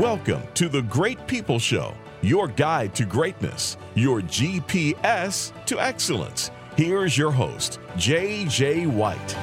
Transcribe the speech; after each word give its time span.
Welcome 0.00 0.42
to 0.54 0.68
the 0.68 0.82
Great 0.82 1.24
People 1.28 1.60
Show, 1.60 1.94
your 2.20 2.48
guide 2.48 2.96
to 2.96 3.04
greatness, 3.04 3.76
your 3.94 4.22
GPS 4.22 5.52
to 5.66 5.78
excellence. 5.78 6.50
Here's 6.76 7.16
your 7.16 7.30
host, 7.30 7.78
J.J. 7.96 8.88
White. 8.88 9.36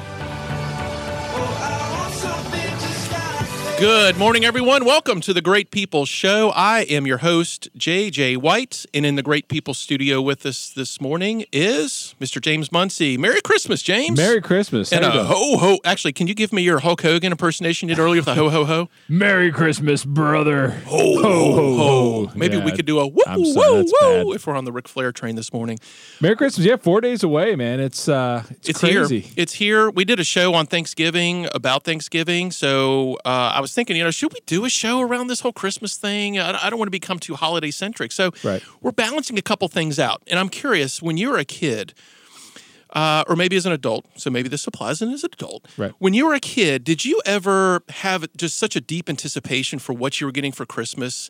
Good 3.82 4.16
morning, 4.16 4.46
everyone. 4.46 4.86
Welcome 4.86 5.22
to 5.22 5.34
the 5.34 5.42
Great 5.42 5.72
People 5.72 6.06
Show. 6.06 6.52
I 6.56 6.82
am 6.82 7.08
your 7.08 7.18
host, 7.18 7.68
JJ 7.76 8.38
White, 8.38 8.86
and 8.94 9.08
in 9.08 9.16
the 9.16 9.24
Great 9.24 9.48
People 9.48 9.74
studio 9.74 10.22
with 10.22 10.46
us 10.46 10.70
this 10.70 11.02
morning 11.02 11.46
is 11.52 12.14
Mr. 12.22 12.40
James 12.40 12.72
Muncie. 12.72 13.18
Merry 13.18 13.42
Christmas, 13.42 13.82
James. 13.82 14.18
Merry 14.18 14.40
Christmas. 14.40 14.94
And 14.94 15.04
How 15.04 15.22
a 15.22 15.24
ho 15.24 15.58
ho. 15.58 15.80
Actually, 15.84 16.14
can 16.14 16.28
you 16.28 16.36
give 16.36 16.54
me 16.54 16.62
your 16.62 16.78
Hulk 16.78 17.02
Hogan 17.02 17.32
impersonation 17.32 17.90
you 17.90 17.96
did 17.96 18.02
earlier 18.02 18.20
with 18.20 18.26
the 18.26 18.36
ho 18.36 18.52
ho 18.52 18.66
ho? 18.66 18.90
Merry 19.10 19.52
Christmas, 19.52 20.06
brother. 20.06 20.70
Ho 20.86 21.20
ho 21.20 21.76
ho. 21.78 22.32
Maybe 22.36 22.60
we 22.60 22.74
could 22.74 22.86
do 22.86 23.00
a 23.00 23.08
woo 23.08 23.24
I'm 23.26 23.44
sorry, 23.46 23.82
woo 23.82 24.26
woo 24.26 24.34
if 24.34 24.46
we're 24.46 24.56
on 24.56 24.66
the 24.66 24.72
Ric 24.72 24.88
Flair 24.88 25.12
train 25.12 25.36
this 25.36 25.52
morning. 25.52 25.80
Merry 26.20 26.36
Christmas. 26.36 26.68
Yeah, 26.68 26.76
four 26.76 27.02
days 27.02 27.24
away, 27.24 27.56
man. 27.56 27.80
It's 27.80 28.08
uh, 28.08 28.44
it's, 28.52 28.70
It's 28.70 28.80
crazy. 28.80 29.22
here. 29.22 29.34
It's 29.38 29.54
here. 29.54 29.90
We 29.90 30.06
did 30.06 30.20
a 30.20 30.24
show 30.24 30.54
on 30.54 30.68
Thanksgiving 30.68 31.48
about 31.56 31.84
Thanksgiving. 31.84 32.52
So 32.52 33.16
uh, 33.26 33.54
I 33.56 33.60
was 33.60 33.71
thinking, 33.74 33.96
you 33.96 34.04
know, 34.04 34.12
should 34.12 34.34
we 34.34 34.40
do 34.46 34.66
a 34.66 34.70
show 34.70 35.00
around 35.02 35.28
this 35.28 35.42
whole 35.42 35.54
Christmas 35.54 35.98
thing? 35.98 36.40
I, 36.40 36.66
I 36.66 36.70
don't 36.70 36.80
want 36.80 36.88
to 36.88 36.92
become 36.92 37.20
too 37.20 37.36
holiday 37.36 37.72
centric. 37.72 38.12
So 38.12 38.32
Right. 38.44 38.62
we're 38.82 38.92
balancing 38.92 39.38
a 39.38 39.42
couple 39.42 39.68
things 39.68 40.00
out. 40.00 40.22
And 40.28 40.40
I'm 40.40 40.50
curious, 40.50 41.02
when 41.02 41.18
you 41.18 41.30
were 41.30 41.38
a 41.38 41.46
kid, 41.46 41.94
uh, 42.92 43.24
or 43.28 43.36
maybe 43.36 43.56
as 43.56 43.66
an 43.66 43.72
adult, 43.72 44.06
so 44.16 44.30
maybe 44.30 44.50
this 44.50 44.68
applies 44.68 45.02
and 45.02 45.14
as 45.14 45.24
an 45.24 45.30
adult. 45.34 45.68
Right. 45.78 45.94
When 46.00 46.14
you 46.14 46.28
were 46.28 46.34
a 46.34 46.40
kid, 46.40 46.84
did 46.84 47.06
you 47.06 47.22
ever 47.26 47.84
have 47.90 48.28
just 48.36 48.58
such 48.58 48.76
a 48.76 48.82
deep 48.82 49.10
anticipation 49.10 49.80
for 49.80 49.94
what 49.94 50.20
you 50.20 50.28
were 50.28 50.32
getting 50.34 50.52
for 50.52 50.66
Christmas 50.66 51.30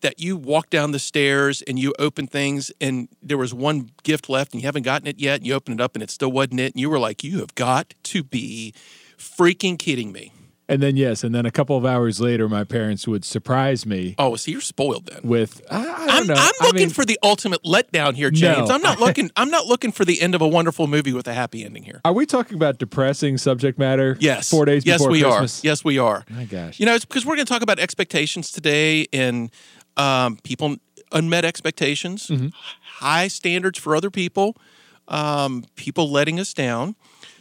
that 0.00 0.20
you 0.20 0.36
walked 0.36 0.70
down 0.70 0.92
the 0.92 0.98
stairs 0.98 1.62
and 1.62 1.78
you 1.78 1.94
opened 1.98 2.30
things 2.30 2.70
and 2.78 3.08
there 3.22 3.38
was 3.38 3.54
one 3.54 3.90
gift 4.02 4.28
left 4.28 4.52
and 4.52 4.60
you 4.62 4.68
haven't 4.68 4.82
gotten 4.82 5.06
it 5.06 5.18
yet 5.18 5.36
and 5.36 5.46
you 5.46 5.54
opened 5.54 5.80
it 5.80 5.82
up 5.82 5.94
and 5.94 6.02
it 6.02 6.10
still 6.10 6.30
wasn't 6.30 6.60
it 6.60 6.74
and 6.74 6.80
you 6.80 6.90
were 6.90 6.98
like, 6.98 7.24
you 7.24 7.38
have 7.40 7.54
got 7.54 7.94
to 8.02 8.22
be 8.22 8.74
freaking 9.16 9.78
kidding 9.78 10.12
me. 10.12 10.30
And 10.66 10.82
then 10.82 10.96
yes, 10.96 11.22
and 11.22 11.34
then 11.34 11.44
a 11.44 11.50
couple 11.50 11.76
of 11.76 11.84
hours 11.84 12.20
later, 12.20 12.48
my 12.48 12.64
parents 12.64 13.06
would 13.06 13.22
surprise 13.24 13.84
me 13.84 14.14
Oh, 14.18 14.34
so 14.36 14.50
you're 14.50 14.62
spoiled 14.62 15.04
then. 15.06 15.20
with 15.22 15.60
I, 15.70 15.76
I 15.76 15.82
don't 15.84 16.10
I'm, 16.10 16.26
know. 16.28 16.34
I'm 16.34 16.52
I 16.60 16.64
looking 16.66 16.78
mean, 16.78 16.88
for 16.90 17.04
the 17.04 17.18
ultimate 17.22 17.62
letdown 17.64 18.14
here, 18.14 18.30
James. 18.30 18.68
No. 18.70 18.74
I'm 18.74 18.80
not 18.80 18.98
looking. 18.98 19.30
I'm 19.36 19.50
not 19.50 19.66
looking 19.66 19.92
for 19.92 20.06
the 20.06 20.22
end 20.22 20.34
of 20.34 20.40
a 20.40 20.48
wonderful 20.48 20.86
movie 20.86 21.12
with 21.12 21.28
a 21.28 21.34
happy 21.34 21.64
ending 21.64 21.82
here. 21.82 22.00
Are 22.06 22.14
we 22.14 22.24
talking 22.24 22.56
about 22.56 22.78
depressing 22.78 23.36
subject 23.36 23.78
matter? 23.78 24.16
Yes. 24.20 24.48
Four 24.48 24.64
days 24.64 24.86
yes, 24.86 24.98
before 25.00 25.10
we 25.12 25.20
Christmas. 25.22 25.62
are. 25.62 25.66
Yes, 25.66 25.84
we 25.84 25.98
are. 25.98 26.24
My 26.30 26.44
gosh. 26.44 26.80
You 26.80 26.86
know, 26.86 26.94
it's 26.94 27.04
because 27.04 27.26
we're 27.26 27.36
going 27.36 27.46
to 27.46 27.52
talk 27.52 27.62
about 27.62 27.78
expectations 27.78 28.50
today 28.50 29.06
and 29.12 29.50
um, 29.98 30.38
people 30.44 30.76
unmet 31.12 31.44
expectations, 31.44 32.28
Mm-hmm. 32.28 32.48
high 33.04 33.28
standards 33.28 33.78
for 33.78 33.94
other 33.94 34.10
people, 34.10 34.56
um, 35.08 35.64
people 35.76 36.10
letting 36.10 36.40
us 36.40 36.54
down. 36.54 36.96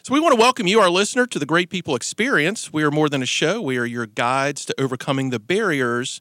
So 0.06 0.14
we 0.14 0.20
want 0.20 0.34
to 0.34 0.38
welcome 0.38 0.68
you, 0.68 0.82
our 0.82 0.90
listener, 0.90 1.26
to 1.28 1.40
the 1.40 1.46
Great 1.46 1.70
People 1.70 1.96
Experience. 1.96 2.74
We 2.74 2.84
are 2.84 2.92
more 2.92 3.08
than 3.08 3.24
a 3.24 3.26
show. 3.26 3.62
We 3.62 3.78
are 3.78 3.86
your 3.86 4.06
guides 4.06 4.66
to 4.66 4.76
overcoming 4.78 5.30
the 5.30 5.40
barriers 5.40 6.20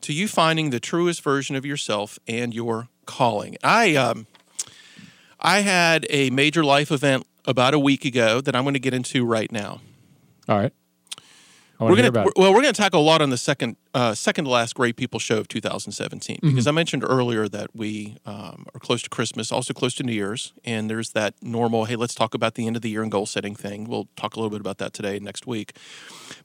to 0.00 0.14
you 0.14 0.26
finding 0.26 0.70
the 0.70 0.80
truest 0.80 1.20
version 1.20 1.54
of 1.54 1.66
yourself 1.66 2.18
and 2.26 2.54
your 2.54 2.88
calling. 3.04 3.58
I 3.62 3.96
um, 3.96 4.26
I 5.38 5.60
had 5.60 6.06
a 6.08 6.30
major 6.30 6.64
life 6.64 6.90
event 6.90 7.26
about 7.44 7.74
a 7.74 7.78
week 7.78 8.06
ago 8.06 8.40
that 8.40 8.56
I'm 8.56 8.62
going 8.62 8.72
to 8.72 8.80
get 8.80 8.94
into 8.94 9.26
right 9.26 9.52
now. 9.52 9.82
All 10.48 10.58
right. 10.58 10.72
We're 11.84 11.90
gonna 11.90 12.02
hear 12.02 12.08
about 12.10 12.26
it. 12.28 12.32
well, 12.36 12.52
we're 12.52 12.60
gonna 12.62 12.72
tackle 12.72 13.00
a 13.00 13.02
lot 13.02 13.22
on 13.22 13.30
the 13.30 13.36
second 13.36 13.76
uh, 13.94 14.14
second 14.14 14.44
to 14.44 14.50
last 14.50 14.74
Great 14.74 14.96
People 14.96 15.18
Show 15.20 15.38
of 15.38 15.48
2017 15.48 16.36
Mm-hmm. 16.36 16.48
because 16.48 16.66
I 16.66 16.70
mentioned 16.70 17.04
earlier 17.04 17.48
that 17.48 17.74
we 17.74 18.16
um, 18.26 18.66
are 18.74 18.80
close 18.80 19.02
to 19.02 19.10
Christmas, 19.10 19.52
also 19.52 19.72
close 19.74 19.94
to 19.96 20.02
New 20.02 20.12
Year's, 20.12 20.52
and 20.64 20.88
there's 20.88 21.10
that 21.10 21.34
normal. 21.42 21.84
Hey, 21.84 21.96
let's 21.96 22.14
talk 22.14 22.34
about 22.34 22.54
the 22.54 22.66
end 22.66 22.76
of 22.76 22.82
the 22.82 22.90
year 22.90 23.02
and 23.02 23.10
goal 23.12 23.26
setting 23.26 23.54
thing. 23.54 23.84
We'll 23.88 24.08
talk 24.16 24.34
a 24.36 24.38
little 24.40 24.50
bit 24.50 24.60
about 24.60 24.78
that 24.78 24.92
today 24.92 25.18
next 25.18 25.46
week. 25.46 25.76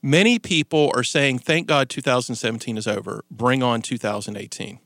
Many 0.02 0.40
people 0.40 0.92
are 0.96 1.04
saying, 1.04 1.40
"Thank 1.40 1.68
God 1.68 1.90
2017 1.90 2.78
is 2.78 2.88
over. 2.88 3.24
Bring 3.32 3.64
on 3.64 3.82
2018." 3.82 4.80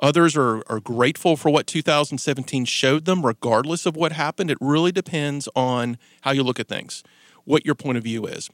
Others 0.00 0.36
are, 0.36 0.62
are 0.68 0.78
grateful 0.78 1.36
for 1.36 1.50
what 1.50 1.66
2017 1.66 2.64
showed 2.66 3.04
them, 3.04 3.26
regardless 3.26 3.84
of 3.84 3.96
what 3.96 4.12
happened. 4.12 4.48
It 4.48 4.58
really 4.60 4.92
depends 4.92 5.48
on 5.56 5.98
how 6.20 6.30
you 6.30 6.44
look 6.44 6.60
at 6.60 6.68
things, 6.68 7.02
what 7.44 7.66
your 7.66 7.74
point 7.74 7.98
of 7.98 8.04
view 8.04 8.24
is. 8.24 8.48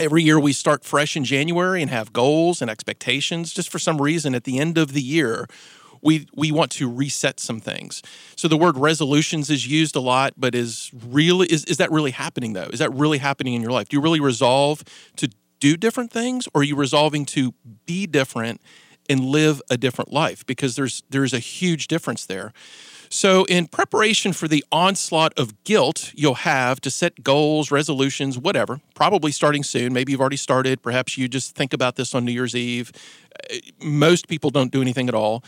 Every 0.00 0.22
year 0.22 0.40
we 0.40 0.54
start 0.54 0.82
fresh 0.82 1.14
in 1.14 1.24
January 1.24 1.82
and 1.82 1.90
have 1.90 2.14
goals 2.14 2.62
and 2.62 2.70
expectations. 2.70 3.52
Just 3.52 3.68
for 3.68 3.78
some 3.78 4.00
reason, 4.00 4.34
at 4.34 4.44
the 4.44 4.58
end 4.58 4.78
of 4.78 4.94
the 4.94 5.02
year, 5.02 5.46
we 6.00 6.26
we 6.34 6.50
want 6.50 6.70
to 6.72 6.88
reset 6.90 7.38
some 7.38 7.60
things. 7.60 8.00
So 8.34 8.48
the 8.48 8.56
word 8.56 8.78
resolutions 8.78 9.50
is 9.50 9.66
used 9.66 9.94
a 9.94 10.00
lot, 10.00 10.32
but 10.38 10.54
is 10.54 10.90
really 11.06 11.48
is, 11.48 11.66
is 11.66 11.76
that 11.76 11.90
really 11.90 12.12
happening 12.12 12.54
though? 12.54 12.68
Is 12.72 12.78
that 12.78 12.90
really 12.94 13.18
happening 13.18 13.52
in 13.52 13.60
your 13.60 13.72
life? 13.72 13.90
Do 13.90 13.96
you 13.98 14.00
really 14.00 14.20
resolve 14.20 14.82
to 15.16 15.28
do 15.60 15.76
different 15.76 16.10
things 16.10 16.48
or 16.54 16.62
are 16.62 16.64
you 16.64 16.76
resolving 16.76 17.26
to 17.26 17.52
be 17.84 18.06
different 18.06 18.62
and 19.10 19.22
live 19.22 19.60
a 19.68 19.76
different 19.76 20.10
life? 20.10 20.46
Because 20.46 20.76
there's 20.76 21.02
there's 21.10 21.34
a 21.34 21.40
huge 21.40 21.88
difference 21.88 22.24
there. 22.24 22.54
So, 23.12 23.44
in 23.46 23.66
preparation 23.66 24.32
for 24.32 24.46
the 24.46 24.64
onslaught 24.70 25.36
of 25.36 25.64
guilt 25.64 26.12
you'll 26.14 26.34
have 26.34 26.80
to 26.82 26.92
set 26.92 27.24
goals, 27.24 27.72
resolutions, 27.72 28.38
whatever, 28.38 28.80
probably 28.94 29.32
starting 29.32 29.64
soon. 29.64 29.92
Maybe 29.92 30.12
you've 30.12 30.20
already 30.20 30.36
started. 30.36 30.80
Perhaps 30.80 31.18
you 31.18 31.26
just 31.26 31.56
think 31.56 31.72
about 31.72 31.96
this 31.96 32.14
on 32.14 32.24
New 32.24 32.30
Year's 32.30 32.54
Eve. 32.54 32.92
Uh, 33.50 33.56
Most 33.82 34.28
people 34.28 34.50
don't 34.50 34.70
do 34.70 34.80
anything 34.80 35.08
at 35.08 35.14
all. 35.14 35.42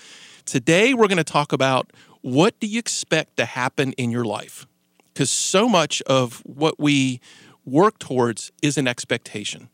Today, 0.45 0.93
we're 0.93 1.07
going 1.07 1.19
to 1.19 1.25
talk 1.25 1.53
about 1.53 1.93
what 2.21 2.59
do 2.59 2.67
you 2.67 2.81
expect 2.81 3.37
to 3.37 3.45
happen 3.45 3.93
in 3.93 4.11
your 4.11 4.25
life? 4.25 4.67
Because 5.15 5.31
so 5.31 5.69
much 5.69 6.03
of 6.03 6.43
what 6.45 6.81
we 6.81 7.21
work 7.65 8.01
towards 8.01 8.51
is 8.61 8.77
an 8.77 8.89
expectation. 8.89 9.69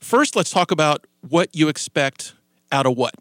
First, 0.00 0.34
let's 0.34 0.50
talk 0.50 0.70
about 0.70 1.06
what 1.20 1.54
you 1.54 1.68
expect 1.68 2.34
out 2.72 2.86
of 2.86 2.96
what 2.96 3.14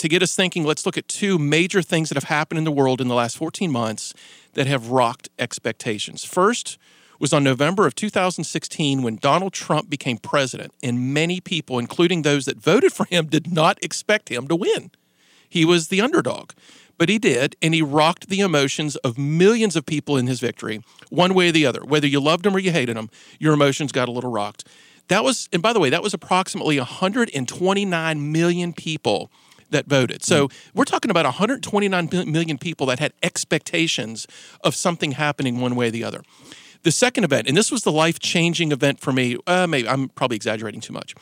to 0.00 0.08
get 0.08 0.22
us 0.22 0.34
thinking, 0.34 0.64
let's 0.64 0.86
look 0.86 0.96
at 0.96 1.08
two 1.08 1.38
major 1.38 1.82
things 1.82 2.08
that 2.08 2.16
have 2.16 2.24
happened 2.24 2.56
in 2.56 2.64
the 2.64 2.72
world 2.72 3.02
in 3.02 3.08
the 3.08 3.14
last 3.14 3.36
14 3.36 3.70
months 3.70 4.14
that 4.54 4.66
have 4.66 4.88
rocked 4.88 5.28
expectations. 5.38 6.24
First 6.24 6.78
was 7.18 7.34
on 7.34 7.44
November 7.44 7.86
of 7.86 7.94
2016 7.94 9.02
when 9.02 9.16
Donald 9.16 9.52
Trump 9.52 9.90
became 9.90 10.16
president, 10.16 10.72
and 10.82 11.12
many 11.12 11.38
people, 11.38 11.78
including 11.78 12.22
those 12.22 12.46
that 12.46 12.56
voted 12.56 12.94
for 12.94 13.04
him, 13.04 13.26
did 13.30 13.52
not 13.52 13.78
expect 13.84 14.30
him 14.30 14.48
to 14.48 14.56
win. 14.56 14.90
He 15.46 15.66
was 15.66 15.88
the 15.88 16.00
underdog, 16.00 16.52
but 16.96 17.10
he 17.10 17.18
did, 17.18 17.54
and 17.60 17.74
he 17.74 17.82
rocked 17.82 18.30
the 18.30 18.40
emotions 18.40 18.96
of 18.96 19.18
millions 19.18 19.76
of 19.76 19.84
people 19.84 20.16
in 20.16 20.28
his 20.28 20.40
victory, 20.40 20.82
one 21.10 21.34
way 21.34 21.50
or 21.50 21.52
the 21.52 21.66
other. 21.66 21.84
Whether 21.84 22.06
you 22.06 22.20
loved 22.20 22.46
him 22.46 22.56
or 22.56 22.58
you 22.58 22.72
hated 22.72 22.96
him, 22.96 23.10
your 23.38 23.52
emotions 23.52 23.92
got 23.92 24.08
a 24.08 24.12
little 24.12 24.30
rocked. 24.30 24.66
That 25.08 25.24
was, 25.24 25.46
and 25.52 25.60
by 25.60 25.74
the 25.74 25.80
way, 25.80 25.90
that 25.90 26.02
was 26.02 26.14
approximately 26.14 26.78
129 26.78 28.32
million 28.32 28.72
people 28.72 29.30
that 29.70 29.86
voted. 29.86 30.22
So 30.22 30.48
we're 30.74 30.84
talking 30.84 31.10
about 31.10 31.24
129 31.24 32.08
million 32.26 32.58
people 32.58 32.86
that 32.86 32.98
had 32.98 33.12
expectations 33.22 34.26
of 34.62 34.74
something 34.74 35.12
happening 35.12 35.60
one 35.60 35.76
way 35.76 35.88
or 35.88 35.90
the 35.90 36.04
other. 36.04 36.22
The 36.82 36.92
second 36.92 37.24
event, 37.24 37.46
and 37.46 37.56
this 37.56 37.70
was 37.70 37.82
the 37.82 37.92
life 37.92 38.18
changing 38.18 38.72
event 38.72 39.00
for 39.00 39.12
me, 39.12 39.36
uh, 39.46 39.66
maybe 39.66 39.88
I'm 39.88 40.08
probably 40.08 40.36
exaggerating 40.36 40.80
too 40.80 40.92
much, 40.92 41.14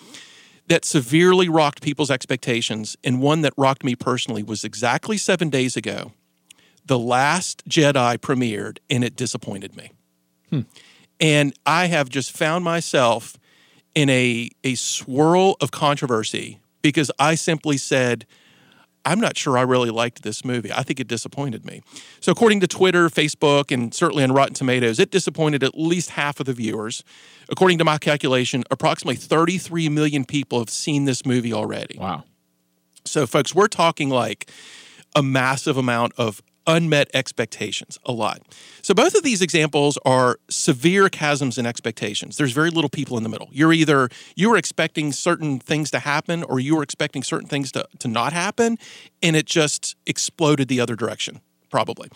that 0.68 0.84
severely 0.84 1.48
rocked 1.48 1.82
people's 1.82 2.10
expectations, 2.10 2.96
and 3.02 3.20
one 3.20 3.40
that 3.40 3.54
rocked 3.56 3.82
me 3.82 3.96
personally 3.96 4.42
was 4.42 4.64
exactly 4.64 5.16
seven 5.16 5.50
days 5.50 5.76
ago. 5.76 6.12
The 6.86 6.98
Last 6.98 7.68
Jedi 7.68 8.18
premiered, 8.18 8.78
and 8.88 9.02
it 9.02 9.16
disappointed 9.16 9.76
me. 9.76 9.90
And 11.20 11.52
I 11.66 11.86
have 11.86 12.08
just 12.08 12.36
found 12.36 12.64
myself 12.64 13.36
in 13.94 14.08
a, 14.08 14.50
a 14.62 14.74
swirl 14.76 15.56
of 15.60 15.70
controversy 15.70 16.60
because 16.82 17.10
I 17.18 17.34
simply 17.34 17.76
said, 17.76 18.26
I'm 19.04 19.20
not 19.20 19.36
sure 19.36 19.56
I 19.56 19.62
really 19.62 19.90
liked 19.90 20.22
this 20.22 20.44
movie. 20.44 20.72
I 20.72 20.82
think 20.82 21.00
it 21.00 21.08
disappointed 21.08 21.64
me. 21.64 21.82
So, 22.20 22.30
according 22.30 22.60
to 22.60 22.66
Twitter, 22.66 23.08
Facebook, 23.08 23.72
and 23.72 23.94
certainly 23.94 24.22
on 24.22 24.32
Rotten 24.32 24.54
Tomatoes, 24.54 24.98
it 24.98 25.10
disappointed 25.10 25.64
at 25.64 25.78
least 25.78 26.10
half 26.10 26.40
of 26.40 26.46
the 26.46 26.52
viewers. 26.52 27.02
According 27.48 27.78
to 27.78 27.84
my 27.84 27.98
calculation, 27.98 28.64
approximately 28.70 29.16
33 29.16 29.88
million 29.88 30.24
people 30.24 30.58
have 30.58 30.68
seen 30.68 31.04
this 31.04 31.24
movie 31.24 31.52
already. 31.52 31.96
Wow. 31.98 32.24
So, 33.06 33.26
folks, 33.26 33.54
we're 33.54 33.68
talking 33.68 34.10
like 34.10 34.50
a 35.16 35.22
massive 35.22 35.78
amount 35.78 36.12
of 36.18 36.42
unmet 36.68 37.10
expectations, 37.14 37.98
a 38.04 38.12
lot. 38.12 38.42
So, 38.82 38.94
both 38.94 39.16
of 39.16 39.24
these 39.24 39.42
examples 39.42 39.98
are 40.04 40.38
severe 40.48 41.08
chasms 41.08 41.58
in 41.58 41.66
expectations. 41.66 42.36
There's 42.36 42.52
very 42.52 42.70
little 42.70 42.90
people 42.90 43.16
in 43.16 43.24
the 43.24 43.28
middle. 43.28 43.48
You're 43.50 43.72
either 43.72 44.08
you 44.36 44.50
were 44.50 44.56
expecting 44.56 45.10
certain 45.10 45.58
things 45.58 45.90
to 45.90 45.98
happen 45.98 46.44
or 46.44 46.60
you 46.60 46.76
were 46.76 46.84
expecting 46.84 47.24
certain 47.24 47.48
things 47.48 47.72
to, 47.72 47.88
to 47.98 48.06
not 48.06 48.32
happen, 48.32 48.78
and 49.20 49.34
it 49.34 49.46
just 49.46 49.96
exploded 50.06 50.68
the 50.68 50.80
other 50.80 50.94
direction. 50.94 51.40
Probably. 51.70 52.08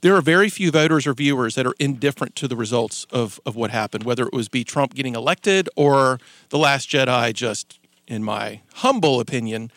There 0.00 0.14
are 0.16 0.22
very 0.22 0.48
few 0.48 0.70
voters 0.70 1.06
or 1.06 1.12
viewers 1.12 1.56
that 1.56 1.66
are 1.66 1.74
indifferent 1.78 2.36
to 2.36 2.48
the 2.48 2.56
results 2.56 3.06
of, 3.10 3.38
of 3.44 3.54
what 3.54 3.70
happened, 3.70 4.04
whether 4.04 4.24
it 4.24 4.32
was 4.32 4.48
be 4.48 4.64
Trump 4.64 4.94
getting 4.94 5.14
elected 5.14 5.68
or 5.76 6.18
The 6.48 6.58
Last 6.58 6.88
Jedi 6.88 7.34
just 7.34 7.78
in 8.06 8.24
my 8.24 8.60
humble 8.76 9.20
opinion, 9.20 9.70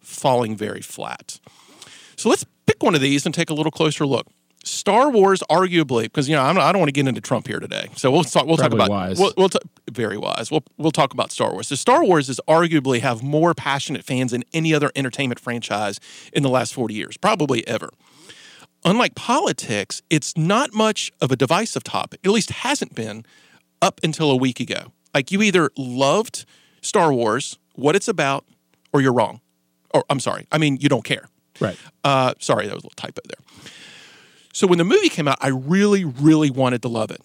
falling 0.00 0.56
very 0.56 0.80
flat. 0.80 1.38
So 2.16 2.28
let's 2.28 2.44
pick 2.82 2.86
one 2.86 2.94
of 2.94 3.00
these 3.00 3.24
and 3.26 3.34
take 3.34 3.50
a 3.50 3.54
little 3.54 3.72
closer 3.72 4.06
look. 4.06 4.26
Star 4.64 5.10
Wars, 5.10 5.42
arguably, 5.50 6.04
because 6.04 6.28
you 6.28 6.36
know 6.36 6.42
I'm, 6.42 6.56
I 6.56 6.68
do 6.68 6.74
not 6.74 6.78
want 6.78 6.88
to 6.88 6.92
get 6.92 7.08
into 7.08 7.20
Trump 7.20 7.48
here 7.48 7.58
today, 7.58 7.88
so 7.96 8.12
we'll 8.12 8.22
talk. 8.22 8.46
We'll 8.46 8.56
Probably 8.56 8.78
talk 8.78 8.86
about 8.86 8.90
wise. 8.90 9.18
We'll, 9.18 9.32
we'll 9.36 9.48
ta- 9.48 9.58
very 9.90 10.16
wise. 10.16 10.52
We'll 10.52 10.62
we'll 10.78 10.92
talk 10.92 11.12
about 11.12 11.32
Star 11.32 11.52
Wars. 11.52 11.66
So 11.66 11.74
Star 11.74 12.04
Wars 12.04 12.28
is 12.28 12.40
arguably 12.46 13.00
have 13.00 13.24
more 13.24 13.54
passionate 13.54 14.04
fans 14.04 14.30
than 14.30 14.44
any 14.52 14.72
other 14.72 14.92
entertainment 14.94 15.40
franchise 15.40 15.98
in 16.32 16.44
the 16.44 16.48
last 16.48 16.74
40 16.74 16.94
years, 16.94 17.16
probably 17.16 17.66
ever. 17.66 17.90
Unlike 18.84 19.16
politics, 19.16 20.00
it's 20.10 20.36
not 20.36 20.72
much 20.72 21.10
of 21.20 21.32
a 21.32 21.36
divisive 21.36 21.82
topic. 21.82 22.20
At 22.24 22.30
least 22.30 22.50
hasn't 22.50 22.94
been 22.94 23.24
up 23.80 24.00
until 24.04 24.30
a 24.30 24.36
week 24.36 24.60
ago. 24.60 24.92
Like 25.12 25.32
you 25.32 25.42
either 25.42 25.70
loved 25.76 26.44
Star 26.82 27.12
Wars, 27.12 27.58
what 27.74 27.96
it's 27.96 28.08
about, 28.08 28.44
or 28.92 29.00
you're 29.00 29.12
wrong. 29.12 29.40
Or 29.92 30.04
I'm 30.08 30.20
sorry. 30.20 30.46
I 30.52 30.58
mean, 30.58 30.78
you 30.80 30.88
don't 30.88 31.04
care. 31.04 31.28
Right. 31.62 31.78
Uh, 32.04 32.34
sorry, 32.38 32.66
that 32.66 32.74
was 32.74 32.84
a 32.84 32.86
little 32.86 32.96
typo 32.96 33.20
there. 33.24 33.70
So 34.52 34.66
when 34.66 34.78
the 34.78 34.84
movie 34.84 35.08
came 35.08 35.28
out, 35.28 35.38
I 35.40 35.48
really, 35.48 36.04
really 36.04 36.50
wanted 36.50 36.82
to 36.82 36.88
love 36.88 37.10
it. 37.10 37.20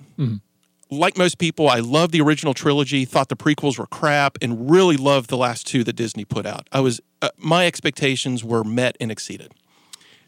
Like 0.89 1.17
most 1.17 1.37
people, 1.37 1.67
I 1.67 1.79
loved 1.79 2.13
the 2.13 2.21
original 2.21 2.53
trilogy, 2.53 3.03
thought 3.03 3.27
the 3.27 3.35
prequels 3.35 3.77
were 3.77 3.87
crap, 3.87 4.37
and 4.41 4.71
really 4.71 4.95
loved 4.95 5.29
the 5.29 5.35
last 5.35 5.67
two 5.67 5.83
that 5.83 5.93
Disney 5.97 6.23
put 6.23 6.45
out. 6.45 6.69
I 6.71 6.79
was 6.79 7.01
uh, 7.21 7.29
my 7.37 7.65
expectations 7.67 8.43
were 8.43 8.63
met 8.63 8.95
and 9.01 9.11
exceeded. 9.11 9.53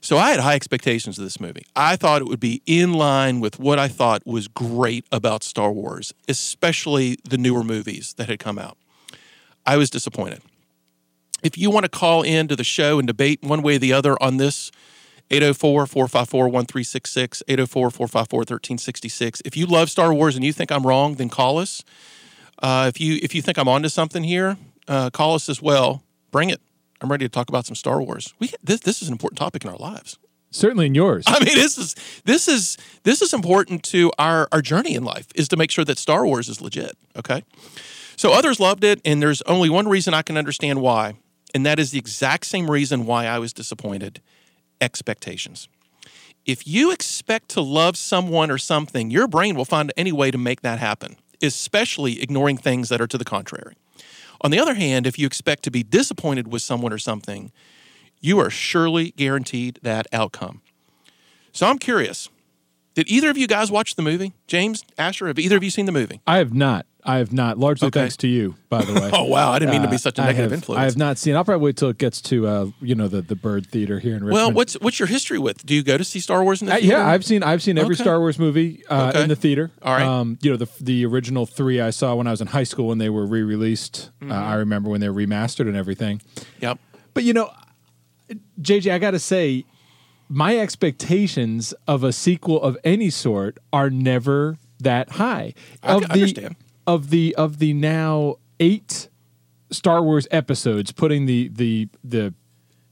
So 0.02 0.18
I 0.18 0.32
had 0.32 0.40
high 0.40 0.56
expectations 0.56 1.18
of 1.18 1.24
this 1.24 1.40
movie. 1.40 1.64
I 1.76 1.96
thought 1.96 2.22
it 2.22 2.28
would 2.28 2.40
be 2.40 2.62
in 2.66 2.94
line 2.94 3.40
with 3.40 3.60
what 3.60 3.80
I 3.80 3.88
thought 3.90 4.26
was 4.26 4.48
great 4.48 5.06
about 5.12 5.44
Star 5.44 5.72
Wars, 5.72 6.14
especially 6.28 7.18
the 7.24 7.38
newer 7.38 7.64
movies 7.64 8.14
that 8.18 8.30
had 8.30 8.40
come 8.40 8.58
out. 8.58 8.78
I 9.66 9.78
was 9.78 9.90
disappointed. 9.90 10.42
If 11.44 11.58
you 11.58 11.70
want 11.70 11.86
to 11.86 11.90
call 11.90 12.22
in 12.22 12.48
to 12.48 12.56
the 12.56 12.64
show 12.64 13.00
and 13.00 13.08
debate 13.08 13.42
one 13.42 13.62
way 13.62 13.76
or 13.76 13.80
the 13.80 13.94
other 13.94 14.22
on 14.22 14.38
this, 14.38 14.72
804 15.32 15.86
454 15.86 16.44
1366, 16.46 17.44
804 17.48 17.92
454 17.92 18.38
1366. 18.40 19.42
If 19.46 19.56
you 19.56 19.66
love 19.66 19.90
Star 19.90 20.14
Wars 20.14 20.36
and 20.36 20.44
you 20.44 20.52
think 20.52 20.72
I'm 20.72 20.86
wrong, 20.86 21.16
then 21.16 21.30
call 21.30 21.60
us. 21.60 21.84
Uh, 22.62 22.86
if 22.94 23.00
you 23.00 23.20
if 23.22 23.36
you 23.36 23.42
think 23.42 23.58
I'm 23.58 23.68
onto 23.68 23.90
something 23.90 24.24
here, 24.24 24.58
uh, 24.88 25.10
call 25.12 25.36
us 25.36 25.48
as 25.50 25.62
well. 25.62 26.04
Bring 26.32 26.50
it. 26.50 26.62
I'm 27.02 27.10
ready 27.10 27.26
to 27.26 27.30
talk 27.30 27.48
about 27.48 27.66
some 27.66 27.76
Star 27.76 28.02
Wars. 28.02 28.34
We 28.40 28.52
this 28.64 28.82
this 28.82 29.02
is 29.02 29.08
an 29.08 29.14
important 29.14 29.38
topic 29.38 29.64
in 29.64 29.70
our 29.70 29.78
lives. 29.78 30.18
Certainly 30.52 30.88
in 30.88 30.96
yours. 30.96 31.26
I 31.28 31.40
mean, 31.44 31.56
this 31.56 31.78
is 31.78 31.96
this 32.26 32.48
is 32.48 32.78
this 33.04 33.22
is 33.22 33.34
important 33.34 33.84
to 33.86 34.12
our 34.18 34.48
our 34.52 34.62
journey 34.62 34.96
in 34.96 35.04
life 35.04 35.28
is 35.36 35.48
to 35.50 35.58
make 35.58 35.70
sure 35.70 35.86
that 35.86 35.98
Star 36.00 36.26
Wars 36.26 36.50
is 36.50 36.60
legit. 36.60 36.98
Okay, 37.16 37.44
so 38.16 38.34
others 38.34 38.60
loved 38.60 38.84
it, 38.84 39.00
and 39.06 39.22
there's 39.22 39.42
only 39.44 39.70
one 39.70 39.88
reason 39.88 40.14
I 40.14 40.24
can 40.24 40.38
understand 40.38 40.82
why, 40.82 41.14
and 41.54 41.66
that 41.66 41.80
is 41.80 41.92
the 41.92 42.00
exact 42.00 42.46
same 42.46 42.70
reason 42.70 43.06
why 43.06 43.26
I 43.26 43.40
was 43.40 43.54
disappointed: 43.54 44.22
expectations. 44.82 45.68
If 46.46 46.66
you 46.66 46.92
expect 46.92 47.50
to 47.50 47.62
love 47.62 47.98
someone 47.98 48.50
or 48.50 48.58
something, 48.58 49.12
your 49.12 49.28
brain 49.28 49.56
will 49.56 49.66
find 49.66 49.94
any 49.96 50.12
way 50.12 50.32
to 50.32 50.38
make 50.38 50.62
that 50.62 50.80
happen, 50.80 51.18
especially 51.42 52.22
ignoring 52.22 52.58
things 52.58 52.90
that 52.90 53.02
are 53.02 53.08
to 53.08 53.18
the 53.18 53.26
contrary. 53.26 53.76
On 54.42 54.52
the 54.52 54.60
other 54.60 54.74
hand, 54.74 55.06
if 55.06 55.20
you 55.20 55.28
expect 55.28 55.64
to 55.64 55.72
be 55.72 55.84
disappointed 55.84 56.52
with 56.52 56.62
someone 56.62 56.94
or 56.94 56.98
something, 56.98 57.52
you 58.22 58.40
are 58.40 58.50
surely 58.50 59.12
guaranteed 59.12 59.80
that 59.84 60.08
outcome. 60.14 60.62
So 61.52 61.68
I'm 61.68 61.78
curious. 61.78 62.30
Did 62.94 63.10
either 63.10 63.30
of 63.30 63.38
you 63.38 63.48
guys 63.48 63.70
watch 63.70 63.96
the 63.96 64.02
movie? 64.02 64.34
James, 64.48 64.84
Asher, 64.98 65.28
have 65.28 65.40
either 65.40 65.58
of 65.58 65.64
you 65.64 65.70
seen 65.70 65.86
the 65.86 65.92
movie? 65.92 66.22
I 66.26 66.38
have 66.38 66.54
not. 66.54 66.86
I 67.06 67.18
have 67.18 67.32
not. 67.32 67.58
Largely 67.58 67.88
Okay. 67.88 68.02
thanks 68.02 68.18
to 68.18 68.28
you, 68.28 68.56
by 68.70 68.84
the 68.84 68.94
way. 68.94 69.10
Oh 69.14 69.24
wow, 69.24 69.52
I 69.52 69.60
didn't 69.60 69.72
mean 69.72 69.82
to 69.84 69.88
be 69.88 69.96
Uh, 69.96 70.00
such 70.00 70.20
a 70.20 70.22
negative 70.22 70.52
have- 70.52 70.54
influence. 70.54 70.80
I 70.82 70.84
have 70.84 70.98
not 70.98 71.18
seen. 71.18 71.36
I'll 71.36 71.46
probably 71.46 71.64
wait 71.66 71.78
till 71.78 71.90
it 71.90 71.98
gets 71.98 72.20
to 72.24 72.46
uh, 72.48 72.66
you 72.82 72.94
know 72.94 73.08
the 73.08 73.22
the 73.22 73.36
Byrd 73.36 73.68
Theater 73.68 74.00
here 74.00 74.16
in 74.16 74.24
Richmond. 74.24 74.34
well, 74.34 74.52
what's 74.52 74.74
what's 74.82 75.00
your 75.00 75.08
history 75.08 75.40
with? 75.40 75.66
Do 75.66 75.74
you 75.74 75.82
go 75.82 75.98
to 75.98 76.04
see 76.04 76.20
Star 76.20 76.44
Wars 76.44 76.62
in 76.62 76.68
the 76.68 76.74
Uh, 76.74 76.78
theater? 76.78 76.98
yeah, 76.98 77.08
I've 77.08 77.24
seen 77.24 77.42
I've 77.42 77.64
seen 77.64 77.78
every 77.78 77.94
Okay. 77.96 78.04
Star 78.04 78.20
Wars 78.20 78.38
movie 78.38 78.84
uh, 78.90 79.10
Okay. 79.10 79.24
in 79.24 79.30
the 79.30 79.36
theater. 79.38 79.72
All 79.82 79.94
right. 79.94 80.06
Um, 80.06 80.38
you 80.42 80.52
know 80.52 80.58
the 80.58 80.68
the 80.82 81.06
original 81.06 81.46
three 81.46 81.80
I 81.80 81.90
saw 81.92 82.16
when 82.16 82.28
I 82.28 82.32
was 82.32 82.42
in 82.42 82.48
high 82.48 82.64
school 82.66 82.88
when 82.88 82.98
they 82.98 83.10
were 83.10 83.26
re 83.26 83.42
released. 83.44 84.10
Mm-hmm. 84.22 84.32
Uh, 84.32 84.36
I 84.36 84.56
remember 84.56 84.90
when 84.90 85.00
they 85.00 85.10
were 85.10 85.22
remastered 85.22 85.68
and 85.68 85.78
everything. 85.78 86.22
Yep. 86.60 86.80
But 87.14 87.24
you 87.24 87.34
know, 87.34 87.50
JJ, 88.62 88.92
I 88.92 89.00
got 89.00 89.12
to 89.12 89.20
say, 89.20 89.66
my 90.28 90.58
expectations 90.58 91.74
of 91.88 92.04
a 92.04 92.12
sequel 92.12 92.62
of 92.62 92.78
any 92.84 93.10
sort 93.10 93.58
are 93.74 93.90
never 93.90 94.58
that 94.80 95.12
high. 95.12 95.54
I 95.82 95.94
of 95.96 96.02
the 96.04 96.12
understand. 96.14 96.56
Of 96.90 97.10
the 97.12 97.36
of 97.36 97.60
the 97.60 97.74
now 97.74 98.36
eight 98.60 99.10
Star 99.72 100.02
Wars 100.02 100.28
episodes, 100.32 100.92
putting 100.92 101.26
the 101.28 101.50
the 101.50 101.88
the 102.04 102.34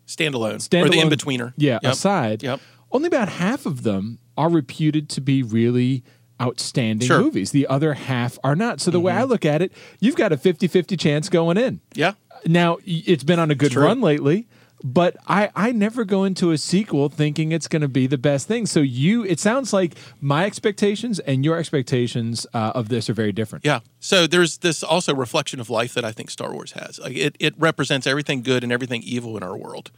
Standalone, 0.06 0.56
standalone 0.58 0.86
or 0.86 0.90
the 0.90 1.00
in 1.00 1.10
betweener. 1.10 1.54
yeah, 1.58 1.80
Yep. 1.84 1.92
aside, 1.92 2.44
Yep. 2.44 2.60
only 2.92 3.08
about 3.08 3.28
half 3.28 3.66
of 3.66 3.84
them 3.84 4.20
are 4.38 4.50
reputed 4.50 5.10
to 5.10 5.22
be 5.22 5.44
really 5.44 6.04
outstanding 6.42 7.06
Sure. 7.08 7.18
Mm-hmm. 7.18 7.26
movies. 7.26 7.52
The 7.52 7.68
other 7.68 7.94
half 7.96 8.38
are 8.44 8.56
not. 8.56 8.80
So 8.80 8.92
the 8.92 9.00
way 9.00 9.12
I 9.12 9.24
look 9.24 9.44
at 9.46 9.62
it, 9.62 9.74
you've 10.00 10.16
got 10.16 10.32
a 10.32 10.38
50-50 10.38 10.98
chance 10.98 11.28
going 11.30 11.58
in. 11.58 11.82
Yeah. 11.96 12.14
Now 12.46 12.78
it's 12.86 13.24
been 13.24 13.40
on 13.40 13.50
a 13.52 13.56
good 13.56 13.74
run 13.76 14.00
lately, 14.00 14.48
but 14.84 15.18
I 15.28 15.50
I 15.56 15.72
never 15.72 16.06
go 16.06 16.24
into 16.24 16.52
a 16.52 16.58
sequel 16.58 17.10
thinking 17.10 17.52
it's 17.52 17.68
going 17.68 17.82
to 17.82 17.88
be 17.88 18.08
the 18.08 18.18
best 18.18 18.48
thing. 18.48 18.66
So 18.66 18.80
you, 18.80 19.24
it 19.26 19.40
sounds 19.40 19.74
like 19.74 19.96
my 20.22 20.46
expectations 20.46 21.20
and 21.20 21.44
your 21.44 21.58
expectations 21.58 22.46
uh, 22.54 22.72
of 22.76 22.90
this 22.90 23.10
are 23.10 23.14
very 23.14 23.32
different. 23.32 23.66
Yeah. 23.66 23.80
So 24.00 24.28
there's 24.28 24.60
this 24.60 24.84
also 24.84 25.16
reflection 25.16 25.60
of 25.60 25.70
life 25.70 25.94
that 25.96 26.06
I 26.06 26.12
think 26.12 26.30
Star 26.30 26.54
Wars 26.54 26.74
has. 26.74 27.00
Like 27.00 27.16
it, 27.16 27.36
it 27.40 27.56
represents 27.58 28.06
everything 28.06 28.44
good 28.44 28.64
and 28.64 28.72
everything 28.72 29.02
evil 29.04 29.36
in 29.38 29.44
our 29.44 29.58
world. 29.58 29.92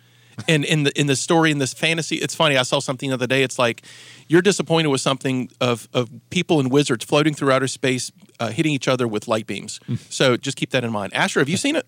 And 0.47 0.63
in 0.63 0.83
the 0.83 0.97
in 0.97 1.07
the 1.07 1.17
story 1.17 1.51
in 1.51 1.57
this 1.57 1.73
fantasy, 1.73 2.15
it's 2.15 2.33
funny. 2.33 2.55
I 2.55 2.63
saw 2.63 2.79
something 2.79 3.09
the 3.09 3.15
other 3.15 3.27
day. 3.27 3.43
It's 3.43 3.59
like 3.59 3.83
you're 4.29 4.41
disappointed 4.41 4.87
with 4.87 5.01
something 5.01 5.49
of 5.59 5.89
of 5.93 6.09
people 6.29 6.61
and 6.61 6.71
wizards 6.71 7.03
floating 7.03 7.33
through 7.33 7.51
outer 7.51 7.67
space, 7.67 8.13
uh, 8.39 8.49
hitting 8.49 8.71
each 8.71 8.87
other 8.87 9.05
with 9.05 9.27
light 9.27 9.47
beams. 9.47 9.81
so 10.09 10.37
just 10.37 10.55
keep 10.55 10.69
that 10.69 10.85
in 10.85 10.91
mind. 10.93 11.13
Asher, 11.13 11.41
have 11.41 11.49
you 11.49 11.57
seen 11.57 11.75
it? 11.75 11.85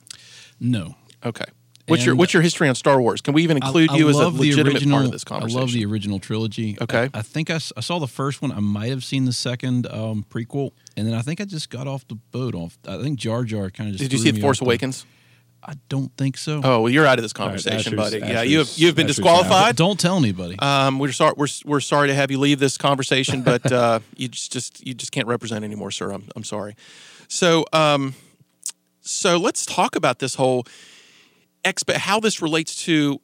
No. 0.59 0.95
Okay. 1.23 1.45
What's 1.91 2.05
your 2.05 2.15
What's 2.15 2.33
your 2.33 2.41
history 2.41 2.67
on 2.67 2.75
Star 2.75 3.01
Wars? 3.01 3.21
Can 3.21 3.33
we 3.33 3.43
even 3.43 3.57
include 3.57 3.89
I- 3.89 3.93
I 3.93 3.97
you 3.97 4.09
as 4.09 4.17
a 4.17 4.29
legitimate 4.29 4.73
original, 4.73 4.97
part 4.97 5.05
of 5.05 5.11
this 5.11 5.23
conversation? 5.23 5.57
I 5.57 5.61
love 5.61 5.71
the 5.71 5.85
original 5.85 6.19
trilogy. 6.19 6.77
Okay. 6.81 7.09
I, 7.13 7.19
I 7.19 7.21
think 7.21 7.49
I 7.49 7.57
saw 7.59 7.99
the 7.99 8.07
first 8.07 8.41
one. 8.41 8.51
I 8.51 8.59
might 8.59 8.89
have 8.89 9.03
seen 9.03 9.25
the 9.25 9.33
second 9.33 9.87
um, 9.87 10.25
prequel, 10.29 10.71
and 10.97 11.07
then 11.07 11.13
I 11.13 11.21
think 11.21 11.39
I 11.41 11.45
just 11.45 11.69
got 11.69 11.87
off 11.87 12.07
the 12.07 12.15
boat. 12.15 12.55
Off. 12.55 12.77
I 12.87 13.01
think 13.01 13.19
Jar 13.19 13.43
Jar 13.43 13.69
kind 13.69 13.89
of 13.89 13.97
just. 13.97 14.09
Did 14.09 14.13
you 14.13 14.19
see 14.19 14.31
me 14.31 14.39
The 14.39 14.41
Force 14.41 14.61
off 14.61 14.67
Awakens? 14.67 15.05
I 15.63 15.73
don't 15.89 16.11
think 16.17 16.37
so. 16.37 16.59
Oh, 16.63 16.81
well, 16.81 16.89
you're 16.89 17.05
out 17.05 17.19
of 17.19 17.23
this 17.23 17.33
right, 17.37 17.45
conversation, 17.45 17.93
Asher's- 17.99 18.19
buddy. 18.19 18.19
yeah, 18.19 18.41
you 18.41 18.59
have 18.59 18.71
you've 18.75 18.95
been 18.95 19.05
Asher's 19.05 19.17
disqualified. 19.17 19.75
Don't 19.75 19.99
tell 19.99 20.17
anybody. 20.17 20.57
Um, 20.57 20.97
we're 20.97 21.11
sorry. 21.11 21.33
We're, 21.37 21.47
we're 21.65 21.79
sorry 21.81 22.07
to 22.07 22.15
have 22.15 22.31
you 22.31 22.39
leave 22.39 22.59
this 22.59 22.77
conversation, 22.77 23.41
but 23.43 23.71
uh, 23.71 23.99
you 24.15 24.27
just, 24.27 24.51
just 24.51 24.85
you 24.85 24.93
just 24.93 25.11
can't 25.11 25.27
represent 25.27 25.63
anymore, 25.63 25.91
sir. 25.91 26.11
I'm 26.11 26.27
I'm 26.35 26.43
sorry. 26.43 26.75
So 27.27 27.65
um, 27.73 28.15
so 29.01 29.37
let's 29.37 29.65
talk 29.65 29.95
about 29.95 30.19
this 30.19 30.35
whole 30.35 30.65
expe- 31.63 31.97
how 31.97 32.19
this 32.19 32.41
relates 32.41 32.75
to 32.85 33.21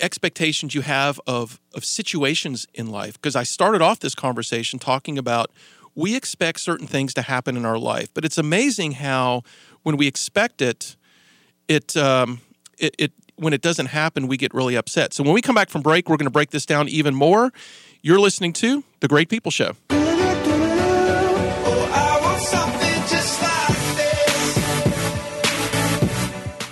expectations 0.00 0.74
you 0.74 0.82
have 0.82 1.20
of 1.26 1.60
of 1.74 1.84
situations 1.84 2.66
in 2.74 2.88
life. 2.88 3.14
Because 3.14 3.36
I 3.36 3.42
started 3.42 3.82
off 3.82 4.00
this 4.00 4.14
conversation 4.14 4.78
talking 4.78 5.18
about 5.18 5.50
we 5.94 6.14
expect 6.14 6.60
certain 6.60 6.86
things 6.86 7.12
to 7.14 7.22
happen 7.22 7.56
in 7.56 7.64
our 7.64 7.78
life, 7.78 8.08
but 8.14 8.24
it's 8.24 8.38
amazing 8.38 8.92
how 8.92 9.42
when 9.82 9.96
we 9.96 10.06
expect 10.06 10.62
it, 10.62 10.96
it 11.66 11.96
um, 11.96 12.40
it, 12.78 12.94
it 12.98 13.12
when 13.36 13.52
it 13.52 13.62
doesn't 13.62 13.86
happen, 13.86 14.26
we 14.28 14.36
get 14.36 14.52
really 14.54 14.76
upset. 14.76 15.12
So 15.12 15.22
when 15.22 15.32
we 15.32 15.42
come 15.42 15.54
back 15.54 15.70
from 15.70 15.82
break, 15.82 16.08
we're 16.08 16.16
going 16.16 16.26
to 16.26 16.30
break 16.30 16.50
this 16.50 16.66
down 16.66 16.88
even 16.88 17.14
more. 17.14 17.52
You're 18.02 18.20
listening 18.20 18.52
to 18.54 18.84
the 19.00 19.08
Great 19.08 19.28
People 19.28 19.50
Show. 19.50 19.76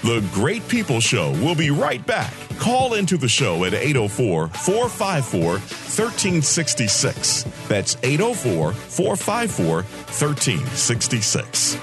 The 0.07 0.25
Great 0.33 0.67
People 0.69 1.01
Show 1.01 1.33
will 1.43 1.57
be 1.57 1.71
right 1.73 2.07
back. 2.07 2.33
Call 2.61 2.95
into 2.95 3.17
the 3.17 3.27
show 3.27 3.65
at 3.65 3.75
804 3.75 4.47
454 4.47 5.55
1366. 5.55 7.43
That's 7.67 7.97
804 8.05 8.73
454 8.73 9.83
1366. 9.83 11.77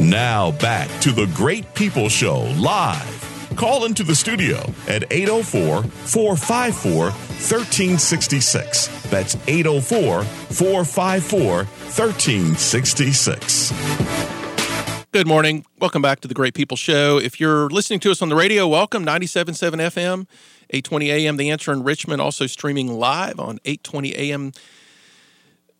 Now 0.00 0.50
back 0.60 0.90
to 1.00 1.12
the 1.12 1.24
Great 1.34 1.74
People 1.74 2.10
Show 2.10 2.40
live. 2.58 3.29
Call 3.56 3.84
into 3.84 4.02
the 4.02 4.14
studio 4.14 4.56
at 4.88 5.12
804 5.12 5.82
454 5.82 7.10
1366. 7.10 9.10
That's 9.10 9.36
804 9.46 10.24
454 10.24 11.64
1366. 11.64 13.72
Good 15.12 15.26
morning. 15.26 15.66
Welcome 15.80 16.02
back 16.02 16.20
to 16.20 16.28
the 16.28 16.34
Great 16.34 16.54
People 16.54 16.76
Show. 16.76 17.18
If 17.18 17.40
you're 17.40 17.68
listening 17.68 17.98
to 18.00 18.12
us 18.12 18.22
on 18.22 18.28
the 18.28 18.36
radio, 18.36 18.68
welcome 18.68 19.04
97.7 19.04 19.56
FM, 19.56 20.28
820 20.70 21.10
AM, 21.10 21.36
The 21.36 21.50
Answer 21.50 21.72
in 21.72 21.82
Richmond, 21.82 22.22
also 22.22 22.46
streaming 22.46 22.92
live 22.92 23.40
on 23.40 23.58
820 23.64 24.14
AM 24.14 24.52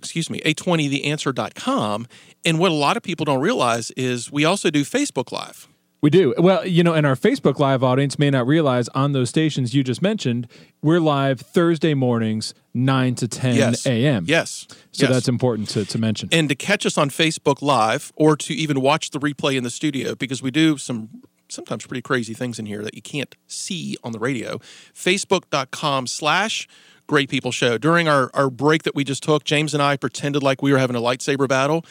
excuse 0.01 0.31
me, 0.31 0.41
820theanswer.com. 0.41 2.07
And 2.45 2.59
what 2.59 2.71
a 2.71 2.75
lot 2.75 2.97
of 2.97 3.03
people 3.03 3.25
don't 3.25 3.41
realize 3.41 3.91
is 3.93 4.33
we 4.33 4.45
also 4.45 4.71
do 4.71 4.83
Facebook 4.83 5.31
Live. 5.31 5.69
We 6.03 6.09
do. 6.09 6.35
Well, 6.39 6.67
you 6.67 6.83
know, 6.83 6.95
and 6.95 7.07
our 7.07 7.15
Facebook 7.15 7.59
Live 7.59 7.83
audience 7.83 8.19
may 8.19 8.31
not 8.31 8.47
realize 8.47 8.89
on 8.89 9.13
those 9.13 9.29
stations 9.29 9.75
you 9.75 9.85
just 9.85 10.01
mentioned, 10.01 10.47
we're 10.81 10.99
live 11.01 11.41
Thursday 11.41 11.93
mornings, 11.93 12.55
9 12.73 13.15
to 13.17 13.29
10 13.29 13.57
Yes. 13.57 13.87
a.m. 13.87 14.25
Yes. 14.27 14.67
So 14.93 15.05
yes. 15.05 15.13
that's 15.13 15.29
important 15.29 15.69
to, 15.71 15.85
to 15.85 15.99
mention. 15.99 16.31
and 16.33 16.49
to 16.49 16.55
catch 16.55 16.87
us 16.87 16.97
on 16.97 17.11
Facebook 17.11 17.61
Live 17.61 18.13
or 18.17 18.35
to 18.39 18.55
even 18.55 18.81
watch 18.81 19.11
the 19.11 19.19
replay 19.21 19.57
in 19.57 19.63
the 19.65 19.71
studio 19.71 20.15
because 20.15 20.43
we 20.43 20.51
do 20.51 20.79
some 20.79 21.11
sometimes 21.51 21.85
pretty 21.85 22.01
crazy 22.03 22.33
things 22.33 22.59
in 22.59 22.65
here 22.65 22.83
that 22.83 22.95
you 22.95 23.03
can't 23.03 23.35
see 23.47 23.97
on 24.05 24.13
the 24.13 24.19
radio. 24.21 24.59
Facebook.com 24.95 26.07
slash 26.07 26.67
Great 27.09 27.29
People 27.29 27.51
Show. 27.51 27.77
During 27.77 28.09
our, 28.09 28.31
our 28.35 28.49
break 28.49 28.85
that 28.85 28.95
we 28.95 29.03
just 29.05 29.23
took, 29.23 29.43
James 29.45 29.75
and 29.75 29.83
I 29.83 29.97
pretended 29.97 30.43
like 30.45 30.63
we 30.63 30.73
were 30.73 30.79
having 30.79 30.95
a 30.97 31.01
lightsaber 31.01 31.49
battle 31.49 31.85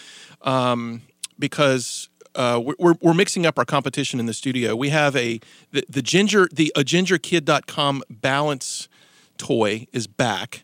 um, 0.43 1.01
because 1.37 2.07
uh, 2.39 2.59
we're- 2.79 2.95
we're, 3.01 3.13
mixing 3.13 3.45
up 3.45 3.59
our 3.59 3.65
competition 3.65 4.19
in 4.19 4.25
the 4.25 4.33
studio. 4.33 4.75
We 4.75 4.89
have 4.89 5.15
a 5.15 5.39
the, 5.71 5.83
the 5.89 6.01
ginger 6.01 6.47
the 6.51 6.71
a 6.75 6.81
gingerkid.com 6.83 8.03
balance 8.09 8.87
toy 9.37 9.87
is 9.93 10.07
back. 10.07 10.63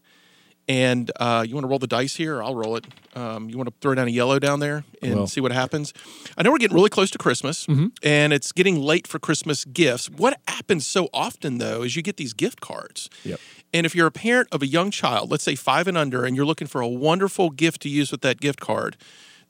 And 0.68 1.12
uh, 1.20 1.46
you 1.48 1.54
want 1.54 1.66
to 1.66 1.68
roll 1.68 1.78
the 1.78 1.86
dice 1.86 2.16
here? 2.16 2.42
I'll 2.42 2.56
roll 2.56 2.76
it. 2.76 2.88
Um, 3.16 3.50
you 3.52 3.56
want 3.58 3.70
to 3.70 3.76
throw 3.82 3.94
down 3.94 4.08
a 4.08 4.12
yellow 4.12 4.40
down 4.40 4.60
there 4.62 4.84
and 5.02 5.14
Will. 5.16 5.28
see 5.28 5.40
what 5.40 5.52
happens? 5.52 5.94
I 6.38 6.42
know 6.42 6.52
we're 6.52 6.58
getting 6.58 6.76
really 6.76 6.90
close 6.90 7.12
to 7.12 7.20
Christmas 7.20 7.68
and 8.02 8.34
it's 8.34 8.52
getting 8.52 8.80
late 8.82 9.06
for 9.06 9.20
Christmas 9.20 9.64
gifts. 9.66 10.10
What 10.10 10.40
happens 10.48 10.88
so 10.88 11.08
often, 11.14 11.60
though, 11.60 11.84
is 11.84 11.96
you 11.96 12.02
get 12.02 12.18
these 12.18 12.34
gift 12.34 12.62
cards. 12.62 13.12
Yep. 13.24 13.40
And 13.76 13.86
if 13.86 13.94
you're 13.94 14.08
a 14.08 14.12
parent 14.12 14.48
of 14.52 14.64
a 14.64 14.68
young 14.68 14.90
child, 14.90 15.30
let's 15.30 15.44
say 15.44 15.54
five 15.56 15.88
and 15.88 15.98
under, 15.98 16.26
and 16.26 16.36
you're 16.36 16.46
looking 16.48 16.68
for 16.68 16.82
a 16.82 16.88
wonderful 16.88 17.52
gift 17.52 17.82
to 17.84 17.90
use 17.90 18.12
with 18.12 18.22
that 18.22 18.42
gift 18.42 18.60
card, 18.60 18.98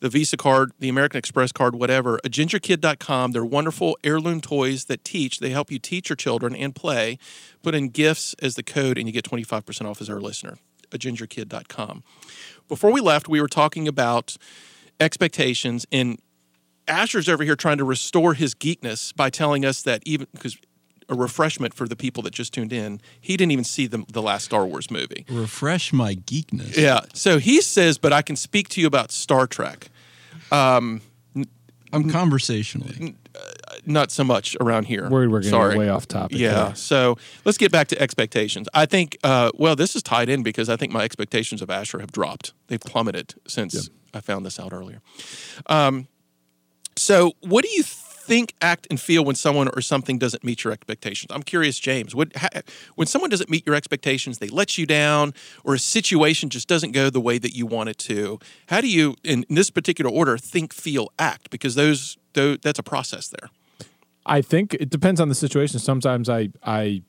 the 0.06 0.10
Visa 0.10 0.38
card, 0.38 0.72
the 0.78 0.88
American 0.88 1.18
Express 1.18 1.52
card, 1.52 1.74
whatever, 1.74 2.18
a 2.18 2.30
gingerkid.com, 2.30 3.32
they're 3.32 3.44
wonderful 3.44 3.98
heirloom 4.04 4.40
toys 4.40 4.86
that 4.86 5.04
teach. 5.04 5.40
They 5.40 5.50
help 5.50 5.72
you 5.72 5.80
teach 5.80 6.10
your 6.10 6.16
children 6.16 6.56
and 6.56 6.76
play. 6.76 7.18
Put 7.64 7.74
in 7.74 7.90
gifts 7.90 8.36
as 8.40 8.54
the 8.54 8.62
code, 8.62 9.00
and 9.00 9.08
you 9.08 9.12
get 9.12 9.26
25% 9.26 9.90
off 9.90 10.02
as 10.02 10.08
our 10.08 10.20
listener. 10.22 10.60
A 10.92 11.00
gingerkid.com. 11.00 12.04
Before 12.68 12.92
we 12.92 13.02
left, 13.02 13.28
we 13.28 13.42
were 13.42 13.48
talking 13.48 13.88
about 13.88 14.38
expectations, 15.00 15.88
and 15.92 16.20
Asher's 16.88 17.28
over 17.28 17.44
here 17.44 17.56
trying 17.56 17.80
to 17.80 17.84
restore 17.84 18.36
his 18.36 18.54
geekness 18.54 19.12
by 19.16 19.32
telling 19.32 19.66
us 19.66 19.82
that 19.82 20.04
even 20.06 20.28
because 20.34 20.56
a 21.10 21.16
refreshment 21.16 21.74
for 21.74 21.88
the 21.88 21.96
people 21.96 22.22
that 22.24 22.34
just 22.34 22.54
tuned 22.54 22.74
in, 22.74 23.02
he 23.20 23.38
didn't 23.38 23.52
even 23.52 23.64
see 23.64 23.88
the, 23.88 24.04
the 24.12 24.22
last 24.22 24.46
Star 24.46 24.66
Wars 24.66 24.90
movie. 24.90 25.26
Refresh 25.30 25.94
my 25.94 26.16
geekness. 26.16 26.78
Yeah. 26.78 27.02
So 27.14 27.38
he 27.40 27.62
says, 27.62 27.98
but 27.98 28.14
I 28.14 28.22
can 28.22 28.36
speak 28.36 28.70
to 28.70 28.82
you 28.82 28.88
about 28.88 29.12
Star 29.12 29.48
Trek. 29.48 29.90
I'm 30.52 32.10
conversationally. 32.10 33.16
Not 33.86 34.12
so 34.12 34.24
much 34.24 34.56
around 34.60 34.86
here. 34.86 35.10
Worried 35.10 35.28
we're 35.28 35.42
going 35.42 35.44
to 35.44 35.50
Sorry. 35.50 35.78
way 35.78 35.90
off 35.90 36.08
topic. 36.08 36.38
Yeah. 36.38 36.52
there. 36.66 36.76
So 36.76 37.18
let's 37.44 37.58
get 37.58 37.72
back 37.72 37.88
to 37.90 38.02
expectations. 38.02 38.68
I 38.74 38.86
think, 38.86 39.18
uh, 39.24 39.52
well, 39.56 39.76
this 39.76 39.96
is 39.96 40.02
tied 40.04 40.30
in 40.30 40.44
because 40.44 40.70
I 40.70 40.76
think 40.76 40.92
my 40.92 41.04
expectations 41.04 41.62
of 41.62 41.70
Asher 41.70 42.00
have 42.00 42.12
dropped. 42.12 42.54
They've 42.68 42.80
plummeted 42.80 43.36
since 43.48 43.90
I 44.14 44.22
found 44.22 44.46
this 44.46 44.60
out 44.60 44.74
earlier. 44.74 45.02
Um, 45.68 46.08
so, 46.98 47.34
what 47.42 47.64
do 47.66 47.70
you 47.72 47.84
think, 48.26 48.54
act, 48.62 48.88
and 48.90 49.00
feel 49.00 49.24
when 49.24 49.36
someone 49.36 49.70
or 49.70 49.82
something 49.82 50.18
doesn't 50.18 50.44
meet 50.44 50.64
your 50.64 50.74
expectations? 50.74 51.32
I'm 51.34 51.44
curious, 51.44 51.80
James. 51.80 52.16
What, 52.16 52.36
ha, 52.36 52.50
when 52.96 53.08
someone 53.08 53.30
doesn't 53.30 53.50
meet 53.50 53.66
your 53.66 53.76
expectations, 53.76 54.40
they 54.40 54.48
let 54.48 54.78
you 54.78 54.86
down, 54.86 55.34
or 55.64 55.76
a 55.76 55.80
situation 55.80 56.50
just 56.50 56.68
doesn't 56.68 56.92
go 56.92 57.10
the 57.10 57.22
way 57.22 57.38
that 57.38 57.56
you 57.56 57.66
want 57.66 57.90
it 57.90 57.98
to. 58.00 58.40
How 58.68 58.82
do 58.82 58.88
you, 58.88 59.16
in, 59.24 59.44
in 59.50 59.56
this 59.56 59.70
particular 59.70 60.10
order, 60.10 60.38
think, 60.38 60.74
feel, 60.74 61.12
act? 61.20 61.50
Because 61.50 61.76
those, 61.76 62.18
those 62.34 62.58
that's 62.62 62.80
a 62.80 62.84
process 62.84 63.28
there. 63.28 63.50
I 64.26 64.42
think 64.42 64.74
it 64.74 64.90
depends 64.90 65.22
on 65.22 65.30
the 65.30 65.36
situation. 65.36 65.80
Sometimes 65.80 66.30
I 66.30 66.50
I 66.64 67.04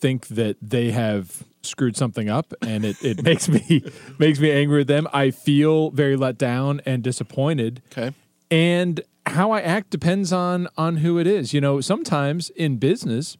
think 0.00 0.28
that 0.28 0.56
they 0.62 0.90
have 0.90 1.44
screwed 1.62 1.96
something 1.96 2.28
up 2.28 2.54
and 2.62 2.84
it, 2.84 3.02
it 3.02 3.22
makes 3.30 3.48
me 3.48 3.82
makes 4.18 4.38
me 4.38 4.50
angry 4.50 4.78
with 4.78 4.88
them. 4.88 5.08
I 5.12 5.30
feel 5.30 5.90
very 5.90 6.16
let 6.16 6.38
down 6.38 6.80
and 6.84 7.02
disappointed. 7.02 7.82
Okay. 7.90 8.14
And 8.50 9.00
how 9.26 9.50
I 9.50 9.60
act 9.60 9.90
depends 9.90 10.32
on 10.32 10.68
on 10.76 10.98
who 10.98 11.18
it 11.18 11.26
is. 11.26 11.52
You 11.52 11.60
know, 11.60 11.80
sometimes 11.80 12.50
in 12.50 12.76
business, 12.78 13.36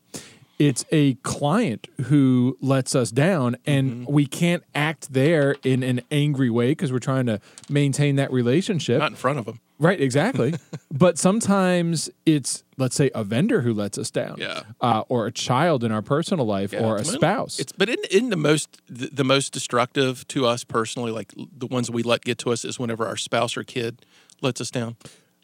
it's 0.59 0.85
a 0.91 1.15
client 1.17 1.87
who 2.07 2.59
lets 2.61 2.95
us 2.95 3.11
down, 3.11 3.57
and 3.65 4.07
we 4.07 4.27
can't 4.27 4.65
act 4.75 5.13
there 5.13 5.57
in 5.63 5.83
an 5.83 6.01
angry 6.11 6.51
way 6.51 6.73
because 6.73 6.93
we're 6.93 6.99
trying 6.99 7.27
to 7.27 7.41
maintain 7.69 8.17
that 8.17 8.33
relationship. 8.33 8.99
Not 8.99 9.13
in 9.13 9.17
front 9.17 9.39
of 9.39 9.45
them. 9.47 9.61
Right, 9.81 10.01
exactly. 10.01 10.55
but 10.91 11.19
sometimes 11.19 12.11
it's, 12.27 12.65
let's 12.79 12.97
say, 12.97 13.13
a 13.15 13.23
vendor 13.23 13.61
who 13.61 13.73
lets 13.73 13.97
us 13.97 14.11
down, 14.11 14.39
Yeah. 14.41 14.63
uh, 14.81 15.05
or 15.09 15.29
a 15.29 15.33
child 15.33 15.85
in 15.85 15.93
our 15.93 16.03
personal 16.03 16.45
life, 16.45 16.75
or 16.77 16.97
a 16.97 17.05
spouse. 17.05 17.61
It's 17.61 17.71
but 17.71 17.89
in, 17.89 17.99
in 18.11 18.31
the 18.31 18.37
most 18.37 18.83
the, 18.89 19.07
the 19.13 19.23
most 19.25 19.53
destructive 19.53 20.27
to 20.29 20.45
us 20.47 20.65
personally, 20.65 21.13
like 21.13 21.33
the 21.37 21.69
ones 21.69 21.89
we 21.89 22.03
let 22.03 22.23
get 22.25 22.39
to 22.39 22.51
us, 22.51 22.65
is 22.65 22.81
whenever 22.81 23.07
our 23.07 23.17
spouse 23.17 23.57
or 23.57 23.63
kid 23.63 24.05
lets 24.41 24.61
us 24.61 24.71
down. 24.71 24.97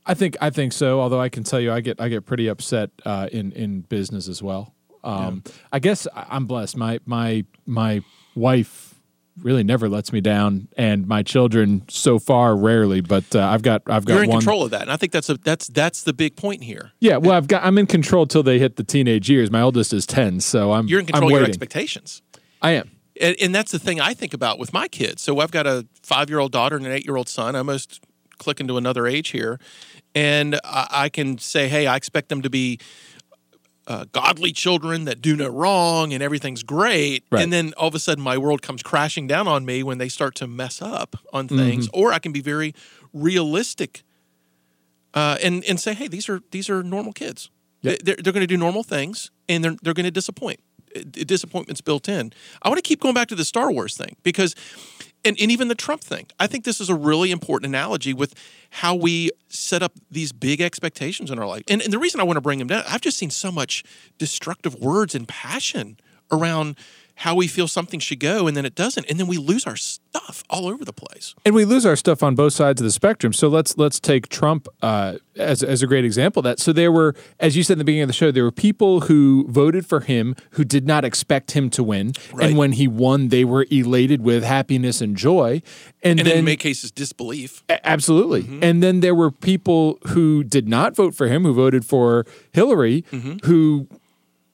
I 0.07 0.15
think 0.15 0.37
I 0.41 0.51
think 0.51 0.73
so. 0.73 1.01
Although 1.01 1.21
I 1.21 1.29
can 1.29 1.45
tell 1.45 1.61
you, 1.61 1.73
I 1.73 1.81
get 1.81 2.01
I 2.01 2.09
get 2.09 2.27
pretty 2.27 2.49
upset 2.49 2.91
uh, 3.05 3.29
in 3.33 3.53
in 3.53 3.81
business 3.83 4.29
as 4.29 4.43
well. 4.43 4.75
Um, 5.03 5.43
I 5.73 5.79
guess 5.79 6.07
I'm 6.15 6.47
blessed. 6.47 6.77
My 6.77 6.99
my 7.07 7.45
my 7.67 8.03
wife 8.35 8.95
really 9.43 9.65
never 9.65 9.89
lets 9.89 10.13
me 10.13 10.21
down, 10.21 10.69
and 10.77 11.07
my 11.07 11.23
children 11.23 11.83
so 11.89 12.19
far 12.19 12.57
rarely. 12.57 13.01
But 13.01 13.35
uh, 13.35 13.47
I've 13.47 13.63
got 13.63 13.83
I've 13.87 14.05
got 14.05 14.15
You're 14.15 14.25
in 14.25 14.31
one. 14.31 14.39
control 14.41 14.65
of 14.65 14.71
that, 14.71 14.83
and 14.83 14.93
I 14.93 14.97
think 14.97 15.13
that's 15.13 15.29
a 15.29 15.35
that's 15.39 15.69
that's 15.69 16.03
the 16.03 16.13
big 16.13 16.37
point 16.37 16.65
here. 16.65 16.93
Yeah, 17.01 17.17
well, 17.17 17.33
I've 17.33 17.49
got 17.49 17.65
I'm 17.65 17.79
in 17.79 17.87
control 17.87 18.27
till 18.27 18.43
they 18.43 18.59
hit 18.59 18.77
the 18.77 18.85
teenage 18.85 19.31
years. 19.31 19.51
My 19.51 19.63
oldest 19.63 19.93
is 19.93 20.07
ten, 20.07 20.41
so 20.41 20.73
I'm 20.73 20.87
You're 20.87 21.01
in 21.01 21.07
I'm 21.07 21.21
control 21.21 21.35
of 21.35 21.41
your 21.41 21.49
expectations. 21.49 22.23
I 22.63 22.73
am. 22.73 22.91
And, 23.21 23.37
and 23.41 23.55
that's 23.55 23.71
the 23.71 23.79
thing 23.79 24.01
I 24.01 24.13
think 24.13 24.35
about 24.35 24.59
with 24.59 24.73
my 24.73 24.89
kids. 24.89 25.23
So 25.23 25.39
I've 25.39 25.53
got 25.53 25.67
a 25.67 25.87
five 26.03 26.29
year 26.29 26.39
old 26.41 26.53
daughter 26.53 26.77
and 26.77 26.85
an 26.87 26.93
eight 26.93 27.05
year 27.05 27.17
old 27.17 27.29
son. 27.29 27.55
I 27.55 27.59
almost 27.59 28.01
click 28.39 28.61
into 28.61 28.77
another 28.77 29.07
age 29.07 29.31
here. 29.31 29.59
And 30.15 30.61
I, 30.65 30.87
I 30.91 31.09
can 31.09 31.39
say, 31.39 31.69
hey, 31.69 31.87
I 31.87 31.97
expect 31.97 32.29
them 32.29 32.43
to 32.43 32.51
be 32.51 32.79
uh, 33.87 34.07
godly 34.13 34.53
children 34.53 35.05
that 35.05 35.21
do 35.21 35.37
no 35.37 35.49
wrong 35.49 36.13
and 36.13 36.23
everything's 36.23 36.63
great. 36.63 37.25
Right. 37.31 37.43
And 37.43 37.53
then 37.53 37.75
all 37.77 37.89
of 37.89 37.95
a 37.95 37.99
sudden 37.99 38.23
my 38.25 38.39
world 38.39 38.63
comes 38.63 38.83
crashing 38.83 39.27
down 39.27 39.47
on 39.47 39.65
me 39.65 39.83
when 39.83 39.99
they 39.99 40.09
start 40.09 40.35
to 40.37 40.47
mess 40.47 40.81
up 40.81 41.17
on 41.33 41.49
things. 41.49 41.89
Or 41.93 42.13
I 42.13 42.19
can 42.19 42.33
be 42.33 42.41
very 42.41 42.75
realistic 43.13 44.03
uh, 45.13 45.37
and, 45.43 45.65
and 45.65 45.79
say, 45.79 45.95
hey, 45.95 46.09
these 46.09 46.29
are, 46.29 46.41
these 46.51 46.71
are 46.71 46.83
normal 46.83 47.13
kids. 47.13 47.51
Yep. 47.83 47.99
They're, 48.05 48.17
they're 48.17 48.33
going 48.33 48.43
to 48.43 48.47
do 48.47 48.57
normal 48.57 48.83
things 48.83 49.31
and 49.49 49.63
they're, 49.63 49.77
they're 49.83 49.95
going 49.95 50.05
to 50.05 50.11
disappoint. 50.11 50.61
Disappointment's 51.11 51.81
built 51.81 52.09
in. 52.09 52.33
I 52.63 52.69
want 52.69 52.79
to 52.79 52.89
keep 52.89 53.01
going 53.01 53.15
back 53.15 53.29
to 53.29 53.35
the 53.35 53.45
Star 53.45 53.71
Wars 53.73 53.97
thing 53.97 54.17
because, 54.23 54.55
and, 55.25 55.37
and 55.41 55.51
even 55.51 55.69
the 55.69 55.75
Trump 55.75 56.03
thing. 56.03 56.27
I 56.39 56.47
think 56.47 56.65
this 56.65 56.81
is 56.81 56.89
a 56.89 56.95
really 56.95 57.31
important 57.31 57.69
analogy 57.69 58.13
with 58.13 58.35
how 58.71 58.95
we 58.95 59.31
set 59.49 59.83
up 59.83 59.93
these 60.11 60.33
big 60.33 60.61
expectations 60.61 61.31
in 61.31 61.39
our 61.39 61.47
life. 61.47 61.63
And, 61.69 61.81
and 61.83 61.93
the 61.93 61.99
reason 61.99 62.21
I 62.21 62.25
want 62.25 62.37
to 62.37 62.41
bring 62.41 62.59
them 62.59 62.69
down, 62.69 62.85
I've 62.89 63.01
just 63.01 63.19
seen 63.19 63.31
so 63.31 63.51
much 63.51 63.85
destructive 64.19 64.75
words 64.75 65.15
and 65.15 65.27
passion 65.27 65.97
around 66.31 66.77
how 67.17 67.35
we 67.35 67.47
feel 67.47 67.69
something 67.69 68.01
should 68.01 68.21
go 68.21 68.47
and 68.47 68.57
then 68.57 68.65
it 68.65 68.75
doesn't. 68.75 69.09
And 69.09 69.19
then 69.21 69.27
we 69.27 69.37
lose 69.37 69.67
our 69.67 69.77
stuff 69.77 70.43
all 70.51 70.67
over 70.67 70.85
the 70.85 70.93
place. 70.93 71.35
and 71.45 71.55
we 71.55 71.65
lose 71.65 71.87
our 71.87 71.97
stuff 71.97 72.23
on 72.23 72.35
both 72.35 72.53
sides 72.53 72.81
of 72.81 72.85
the 72.85 72.91
spectrum. 72.93 73.33
So 73.33 73.49
let's 73.49 73.77
let's 73.79 74.01
take 74.01 74.29
Trump 74.29 74.67
uh, 74.83 75.15
as 75.37 75.63
as 75.63 75.83
a 75.83 75.87
great 75.87 76.05
example. 76.05 76.41
Of 76.41 76.45
that 76.45 76.59
so 76.61 76.73
there 76.73 76.91
were, 76.93 77.15
as 77.41 77.57
you 77.57 77.63
said 77.63 77.75
in 77.75 77.79
the 77.79 77.85
beginning 77.85 78.03
of 78.03 78.09
the 78.09 78.15
show, 78.15 78.31
there 78.33 78.45
were 78.45 78.51
people 78.53 79.03
who 79.03 79.47
voted 79.49 79.87
for 79.87 80.01
him 80.01 80.35
who 80.53 80.65
did 80.65 80.87
not 80.87 81.05
expect 81.05 81.53
him 81.53 81.71
to 81.71 81.83
win, 81.85 82.13
Right. 82.33 82.49
and 82.49 82.59
when 82.59 82.73
he 82.73 82.89
won, 82.89 83.29
they 83.29 83.45
were 83.45 83.67
elated 83.71 84.21
with 84.23 84.43
happiness 84.45 85.01
and 85.01 85.17
joy. 85.17 85.63
And, 86.03 86.19
And 86.21 86.29
then 86.29 86.39
in 86.39 86.45
many 86.45 86.57
cases, 86.57 86.91
disbelief. 86.91 87.63
Absolutely. 87.69 88.43
Mm-hmm. 88.43 88.63
And 88.65 88.83
then 88.83 89.01
there 89.01 89.15
were 89.15 89.31
people 89.31 89.99
who 90.09 90.45
did 90.45 90.69
not 90.69 90.95
vote 90.97 91.15
for 91.15 91.29
him, 91.29 91.45
who 91.45 91.55
voted 91.55 91.85
for 91.85 92.27
Hillary, 92.53 93.05
who 93.45 93.89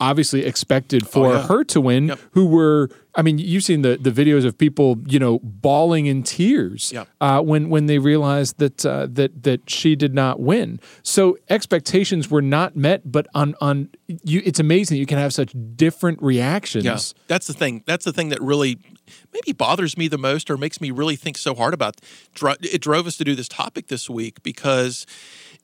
obviously 0.01 0.45
expected 0.45 1.07
for. 1.07 1.27
Oh, 1.27 1.33
yeah. 1.35 1.47
her 1.47 1.65
to 1.65 1.81
win, 1.81 2.09
Yep. 2.09 2.19
who 2.33 2.47
were, 2.47 2.89
I 3.15 3.23
mean, 3.23 3.39
you've 3.39 3.65
seen 3.65 3.83
the, 3.83 3.97
the 3.97 4.11
videos 4.11 4.45
of 4.47 4.57
people, 4.57 4.97
you 5.07 5.19
know, 5.19 5.39
bawling 5.43 6.07
in 6.07 6.23
tears 6.23 6.91
Yep. 6.93 7.09
uh, 7.21 7.41
when, 7.43 7.69
when 7.69 7.87
they 7.87 7.99
realized 7.99 8.59
that, 8.59 8.87
uh, 8.87 9.07
that, 9.11 9.43
that 9.43 9.69
she 9.69 9.95
did 9.97 10.15
not 10.15 10.41
win. 10.41 10.81
So 11.03 11.37
expectations 11.51 12.31
were 12.31 12.41
not 12.43 12.77
met, 12.77 13.13
but 13.13 13.27
on, 13.35 13.55
on 13.61 13.91
you, 14.07 14.41
it's 14.45 14.59
amazing 14.59 14.97
you 14.99 15.07
can 15.07 15.19
have 15.19 15.35
such 15.35 15.55
different 15.77 16.23
reactions. 16.23 16.85
Yeah, 16.85 16.99
that's 17.29 17.47
the 17.47 17.53
thing. 17.55 17.83
That's 17.87 18.05
the 18.05 18.13
thing 18.13 18.31
that 18.31 18.41
really 18.41 18.79
maybe 19.33 19.53
bothers 19.53 19.97
me 19.99 20.09
the 20.09 20.19
most, 20.19 20.51
or 20.51 20.57
makes 20.57 20.81
me 20.81 20.91
really 20.91 21.17
think 21.17 21.37
so 21.37 21.55
hard 21.55 21.75
about. 21.75 21.97
dro- 22.35 22.55
It 22.63 22.81
drove 22.81 23.07
us 23.07 23.17
to 23.19 23.25
do 23.25 23.35
this 23.35 23.49
topic 23.49 23.89
this 23.89 24.09
week 24.09 24.43
because 24.43 25.05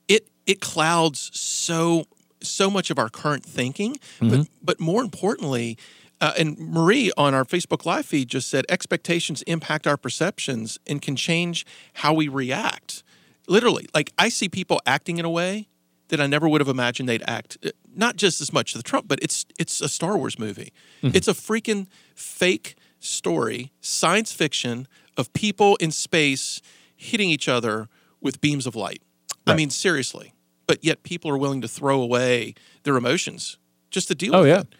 it 0.08 0.28
it 0.46 0.60
clouds 0.60 1.30
so 1.32 2.04
so 2.48 2.70
much 2.70 2.90
of 2.90 2.98
our 2.98 3.08
current 3.08 3.44
thinking, 3.44 3.96
but 4.20 4.48
but 4.62 4.80
more 4.80 5.02
importantly. 5.02 5.76
Uh, 6.18 6.32
and 6.38 6.58
Marie 6.58 7.12
on 7.18 7.34
our 7.34 7.44
Facebook 7.44 7.84
Live 7.84 8.06
feed 8.06 8.28
just 8.28 8.48
said 8.48 8.64
expectations 8.70 9.42
impact 9.42 9.86
our 9.86 9.98
perceptions 9.98 10.78
and 10.86 11.02
can 11.02 11.14
change 11.14 11.66
how 11.92 12.14
we 12.14 12.26
react. 12.26 13.02
Literally, 13.48 13.86
like 13.92 14.12
I 14.16 14.30
see 14.30 14.48
people 14.48 14.80
acting 14.86 15.18
in 15.18 15.26
a 15.26 15.30
way 15.30 15.68
that 16.08 16.18
I 16.18 16.26
never 16.26 16.48
would 16.48 16.62
have 16.62 16.68
imagined 16.68 17.06
they'd 17.06 17.22
act. 17.28 17.58
Uh, 17.62 17.70
Not 17.94 18.16
just 18.16 18.40
as 18.40 18.50
much 18.50 18.72
the 18.72 18.82
Trump, 18.82 19.08
but 19.08 19.18
it's 19.20 19.44
it's 19.58 19.82
a 19.82 19.88
Star 19.88 20.16
Wars 20.16 20.38
movie. 20.38 20.72
It's 21.02 21.28
a 21.28 21.34
freaking 21.34 21.86
fake 22.14 22.76
story, 22.98 23.72
science 23.82 24.32
fiction 24.32 24.88
of 25.18 25.30
people 25.34 25.76
in 25.76 25.90
space 25.90 26.62
hitting 26.96 27.28
each 27.28 27.46
other 27.46 27.88
with 28.22 28.40
beams 28.40 28.66
of 28.66 28.74
light. 28.74 29.02
I 29.46 29.54
mean, 29.54 29.70
seriously. 29.70 30.32
But 30.66 30.84
yet 30.84 31.02
people 31.02 31.30
are 31.30 31.38
willing 31.38 31.60
to 31.60 31.68
throw 31.68 32.00
away 32.00 32.54
their 32.82 32.96
emotions 32.96 33.58
just 33.90 34.08
to 34.08 34.14
deal 34.14 34.34
Oh, 34.34 34.40
with 34.40 34.48
yeah. 34.48 34.60
it. 34.60 34.74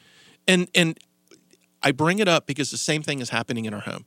And 0.49 0.69
and 0.75 0.99
I 1.83 1.93
bring 1.93 2.19
it 2.19 2.28
up 2.28 2.47
because 2.47 2.71
the 2.71 2.76
same 2.76 3.02
thing 3.02 3.21
is 3.21 3.31
happening 3.31 3.64
in 3.64 3.75
our 3.75 3.81
home. 3.81 4.05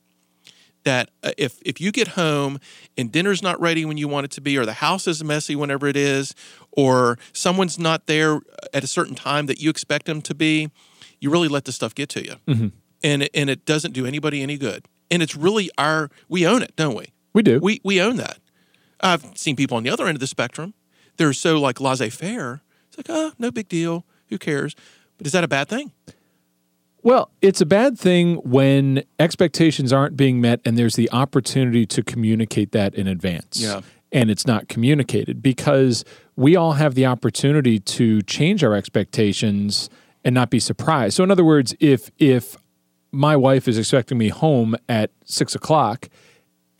That 0.83 1.09
uh, 1.24 1.31
if 1.38 1.59
if 1.65 1.81
you 1.81 1.91
get 1.91 2.09
home 2.09 2.59
and 2.98 3.12
dinner's 3.12 3.41
not 3.41 3.59
ready 3.59 3.83
when 3.86 3.98
you 3.98 4.07
want 4.07 4.25
it 4.25 4.31
to 4.31 4.41
be, 4.41 4.57
or 4.57 4.65
the 4.65 4.74
house 4.74 5.07
is 5.07 5.24
messy 5.24 5.55
whenever 5.55 5.88
it 5.88 5.98
is, 5.98 6.33
or 6.71 7.17
someone's 7.33 7.77
not 7.77 8.07
there 8.07 8.39
at 8.74 8.83
a 8.83 8.88
certain 8.88 9.15
time 9.15 9.45
that 9.48 9.59
you 9.59 9.69
expect 9.69 10.05
them 10.05 10.21
to 10.21 10.33
be, 10.33 10.69
you 11.19 11.29
really 11.29 11.50
let 11.50 11.65
this 11.65 11.75
stuff 11.75 11.93
get 11.93 12.07
to 12.09 12.24
you, 12.24 12.36
Mm-hmm. 12.48 12.67
and 13.03 13.24
it, 13.24 13.31
and 13.33 13.50
it 13.50 13.65
doesn't 13.65 13.91
do 13.93 14.05
anybody 14.05 14.41
any 14.41 14.57
good. 14.57 14.86
And 15.12 15.21
it's 15.21 15.36
really 15.36 15.69
our 15.77 16.09
we 16.29 16.48
own 16.48 16.62
it, 16.63 16.75
don't 16.77 16.95
we? 16.95 17.07
We 17.33 17.41
do. 17.43 17.59
We 17.59 17.81
we 17.83 18.00
own 18.01 18.15
that. 18.17 18.38
I've 19.01 19.25
seen 19.38 19.55
people 19.57 19.75
on 19.77 19.83
the 19.83 19.89
other 19.89 20.07
end 20.07 20.15
of 20.15 20.19
the 20.21 20.27
spectrum. 20.27 20.74
They're 21.19 21.33
so 21.33 21.59
like 21.59 21.81
laissez 21.81 22.09
faire. 22.09 22.61
It's 22.88 22.97
like, 22.97 23.07
oh, 23.09 23.33
no 23.38 23.51
big 23.51 23.67
deal. 23.67 24.05
Who 24.29 24.38
cares? 24.38 24.73
But 25.17 25.27
is 25.27 25.33
that 25.33 25.43
a 25.43 25.49
bad 25.49 25.67
thing? 25.67 25.91
Well, 27.03 27.29
it's 27.41 27.59
a 27.59 27.65
bad 27.65 27.99
thing 27.99 28.35
when 28.38 29.03
expectations 29.19 29.91
aren't 29.91 30.15
being 30.15 30.39
met 30.39 30.61
and 30.63 30.77
there's 30.77 30.95
the 30.95 31.11
opportunity 31.11 31.85
to 31.88 32.01
communicate 32.01 32.71
that 32.71 32.95
in 32.95 33.05
advance. 33.05 33.59
Yeah. 33.59 33.81
And 34.13 34.31
it's 34.31 34.47
not 34.47 34.69
communicated 34.69 35.41
because 35.41 36.05
we 36.38 36.55
all 36.55 36.73
have 36.73 36.95
the 36.95 37.05
opportunity 37.05 37.79
to 37.79 38.21
change 38.21 38.63
our 38.63 38.73
expectations 38.73 39.89
and 40.23 40.33
not 40.33 40.49
be 40.49 40.59
surprised. 40.59 41.17
So, 41.17 41.23
in 41.25 41.31
other 41.31 41.45
words, 41.45 41.75
if 41.81 42.11
if 42.17 42.55
my 43.11 43.35
wife 43.35 43.67
is 43.67 43.77
expecting 43.77 44.17
me 44.17 44.29
home 44.29 44.77
at 44.88 45.11
six 45.25 45.53
o'clock 45.53 46.07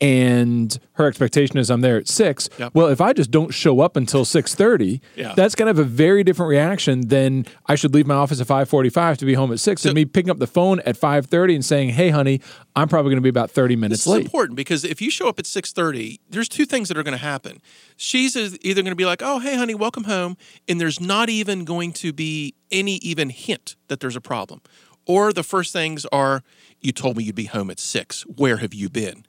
and 0.00 0.78
her 0.94 1.06
expectation 1.06 1.58
is 1.58 1.70
I'm 1.70 1.82
there 1.82 1.96
at 1.98 2.08
six. 2.08 2.48
Yep. 2.58 2.74
Well, 2.74 2.86
if 2.88 3.00
I 3.00 3.12
just 3.12 3.30
don't 3.30 3.52
show 3.52 3.80
up 3.80 3.96
until 3.96 4.24
six 4.24 4.54
thirty, 4.54 5.00
Yeah. 5.16 5.34
that's 5.36 5.54
going 5.54 5.66
to 5.66 5.78
have 5.78 5.86
a 5.86 5.88
very 5.88 6.24
different 6.24 6.48
reaction 6.50 7.08
than 7.08 7.46
I 7.66 7.74
should 7.74 7.92
leave 7.94 8.06
my 8.06 8.14
office 8.14 8.40
at 8.40 8.46
five 8.46 8.68
forty 8.68 8.88
five 8.88 9.18
to 9.18 9.26
be 9.26 9.34
home 9.34 9.52
at 9.52 9.60
six, 9.60 9.84
and 9.84 9.94
me 9.94 10.04
picking 10.04 10.30
up 10.30 10.38
the 10.38 10.46
phone 10.46 10.80
at 10.80 10.96
five 10.96 11.26
thirty 11.26 11.54
and 11.54 11.64
saying, 11.64 11.90
"Hey, 11.90 12.08
honey, 12.10 12.40
I'm 12.74 12.88
probably 12.88 13.10
going 13.10 13.18
to 13.18 13.22
be 13.22 13.28
about 13.28 13.50
thirty 13.50 13.76
minutes 13.76 14.00
This 14.04 14.06
is 14.06 14.12
late." 14.14 14.24
important 14.24 14.56
because 14.56 14.84
if 14.84 15.02
you 15.02 15.10
show 15.10 15.28
up 15.28 15.38
at 15.38 15.46
six 15.46 15.72
thirty, 15.72 16.20
there's 16.30 16.48
two 16.48 16.64
things 16.66 16.88
that 16.88 16.96
are 16.96 17.02
going 17.02 17.16
to 17.18 17.24
happen. 17.24 17.60
She's 17.96 18.36
either 18.36 18.82
going 18.82 18.92
to 18.92 18.96
be 18.96 19.04
like, 19.06 19.22
"Oh, 19.22 19.38
hey, 19.38 19.56
honey, 19.56 19.74
welcome 19.74 20.04
home," 20.04 20.36
and 20.68 20.80
there's 20.80 21.00
not 21.00 21.28
even 21.28 21.64
going 21.64 21.92
to 21.94 22.12
be 22.12 22.54
any 22.70 22.96
even 22.96 23.30
hint 23.30 23.76
that 23.88 24.00
there's 24.00 24.16
a 24.16 24.20
problem, 24.20 24.60
or 25.06 25.32
the 25.32 25.42
first 25.42 25.72
things 25.72 26.06
are, 26.06 26.42
"You 26.80 26.92
told 26.92 27.16
me 27.16 27.24
you'd 27.24 27.34
be 27.34 27.44
home 27.46 27.70
at 27.70 27.78
six. 27.78 28.22
Where 28.22 28.58
have 28.58 28.72
you 28.72 28.88
been?" 28.88 29.24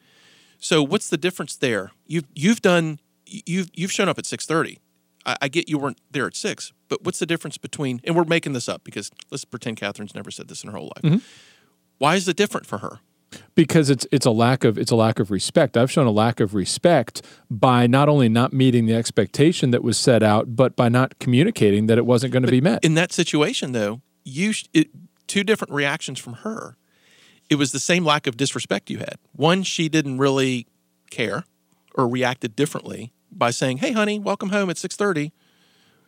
So 0.61 0.81
what's 0.81 1.09
the 1.09 1.17
difference 1.17 1.57
there? 1.57 1.91
You've 2.05 2.27
you've 2.33 2.61
done 2.61 2.99
you've 3.25 3.69
you've 3.73 3.91
shown 3.91 4.07
up 4.07 4.17
at 4.17 4.25
six 4.25 4.45
thirty. 4.45 4.79
I, 5.25 5.35
I 5.41 5.47
get 5.49 5.67
you 5.67 5.77
weren't 5.77 5.99
there 6.09 6.27
at 6.27 6.35
six, 6.35 6.71
but 6.87 7.03
what's 7.03 7.19
the 7.19 7.25
difference 7.25 7.57
between? 7.57 7.99
And 8.05 8.15
we're 8.15 8.23
making 8.23 8.53
this 8.53 8.69
up 8.69 8.83
because 8.83 9.11
let's 9.31 9.43
pretend 9.43 9.77
Catherine's 9.77 10.15
never 10.15 10.31
said 10.31 10.47
this 10.47 10.63
in 10.63 10.69
her 10.71 10.77
whole 10.77 10.91
life. 10.95 11.03
Mm-hmm. 11.03 11.17
Why 11.97 12.15
is 12.15 12.27
it 12.27 12.37
different 12.37 12.65
for 12.65 12.77
her? 12.77 12.99
because 13.55 13.89
it's 13.89 14.05
it's 14.11 14.25
a 14.25 14.31
lack 14.31 14.63
of 14.63 14.77
it's 14.77 14.91
a 14.91 14.95
lack 14.95 15.19
of 15.19 15.31
respect. 15.31 15.77
I've 15.77 15.91
shown 15.91 16.05
a 16.05 16.11
lack 16.11 16.39
of 16.39 16.53
respect 16.53 17.21
by 17.49 17.87
not 17.87 18.09
only 18.09 18.29
not 18.29 18.53
meeting 18.53 18.85
the 18.85 18.93
expectation 18.93 19.71
that 19.71 19.83
was 19.83 19.97
set 19.97 20.21
out, 20.21 20.55
but 20.55 20.75
by 20.75 20.89
not 20.89 21.17
communicating 21.19 21.87
that 21.87 21.97
it 21.97 22.05
wasn't 22.05 22.33
going 22.33 22.43
to 22.43 22.51
be 22.51 22.61
met. 22.61 22.83
in 22.83 22.95
that 22.95 23.11
situation 23.11 23.71
though 23.71 24.01
you 24.23 24.51
sh- 24.51 24.65
it, 24.73 24.89
two 25.27 25.43
different 25.43 25.73
reactions 25.73 26.19
from 26.19 26.33
her 26.33 26.77
it 27.51 27.55
was 27.59 27.71
the 27.71 27.79
same 27.79 28.03
lack 28.03 28.25
of 28.25 28.35
disrespect 28.37 28.89
you 28.89 28.97
had 28.97 29.15
one 29.33 29.61
she 29.61 29.87
didn't 29.89 30.17
really 30.17 30.65
care 31.11 31.43
or 31.93 32.07
reacted 32.07 32.55
differently 32.55 33.11
by 33.31 33.51
saying 33.51 33.77
hey 33.77 33.91
honey 33.91 34.17
welcome 34.17 34.49
home 34.49 34.69
at 34.71 34.77
6.30 34.77 35.31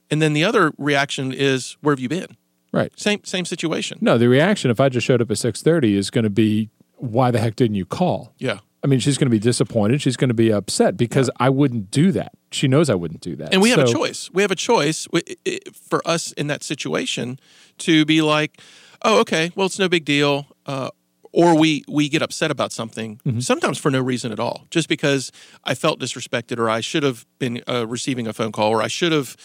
and 0.09 0.21
then 0.21 0.33
the 0.33 0.43
other 0.43 0.71
reaction 0.77 1.31
is 1.31 1.77
where 1.81 1.93
have 1.93 1.99
you 1.99 2.09
been 2.09 2.35
right. 2.71 2.91
same 2.99 3.23
same 3.23 3.45
situation 3.45 3.97
No, 4.01 4.17
the 4.17 4.27
reaction 4.29 4.71
if 4.71 4.79
I 4.79 4.89
just 4.89 5.05
showed 5.05 5.21
up 5.21 5.29
at 5.29 5.37
six 5.37 5.61
thirty 5.61 5.95
is 5.95 6.09
going 6.09 6.23
to 6.23 6.29
be, 6.29 6.69
"Why 6.97 7.29
the 7.31 7.39
heck 7.39 7.55
didn't 7.55 7.75
you 7.75 7.85
call?" 7.85 8.33
yeah 8.37 8.59
I 8.83 8.87
mean, 8.89 8.99
she's 8.99 9.17
going 9.17 9.27
to 9.27 9.31
be 9.31 9.39
disappointed. 9.39 10.01
She's 10.01 10.17
going 10.17 10.27
to 10.27 10.33
be 10.33 10.51
upset 10.51 10.97
because 10.97 11.29
I 11.39 11.49
wouldn't 11.49 11.89
do 11.89 12.11
that. 12.11 12.33
She 12.51 12.67
knows 12.67 12.89
I 12.89 12.95
wouldn't 12.95 13.21
do 13.21 13.33
that. 13.37 13.53
and 13.53 13.61
we 13.61 13.69
have 13.69 13.79
a 13.79 13.87
choice 13.87 14.29
we 14.33 14.41
have 14.41 14.51
a 14.51 14.55
choice 14.57 15.05
w- 15.05 15.23
i- 15.29 15.37
i- 15.49 15.59
for 15.89 16.01
us 16.05 16.31
in 16.33 16.47
that 16.47 16.63
situation 16.63 17.39
to 17.79 18.03
be 18.05 18.21
like 18.21 18.59
oh 19.03 19.19
okay 19.21 19.51
well 19.55 19.67
it's 19.67 19.79
no 19.79 19.87
big 19.87 20.03
deal 20.03 20.47
uh, 20.65 20.89
or 21.33 21.57
we 21.57 21.83
we 21.87 22.07
get 22.07 22.21
upset 22.21 22.51
about 22.51 22.71
something 22.71 23.19
sometimes 23.39 23.77
for 23.77 23.91
no 23.91 23.99
reason 24.01 24.31
at 24.31 24.39
all. 24.39 24.65
Just 24.69 24.87
because 24.87 25.31
i 25.65 25.73
felt 25.75 25.99
disrespected 25.99 26.57
or 26.59 26.69
i 26.69 26.79
should 26.79 27.03
have 27.03 27.25
been 27.39 27.61
uh, 27.67 27.85
receiving 27.87 28.27
a 28.27 28.33
phone 28.33 28.51
call 28.51 28.69
or 28.69 28.81
i 28.81 28.87
should 28.87 29.11
have 29.11 29.35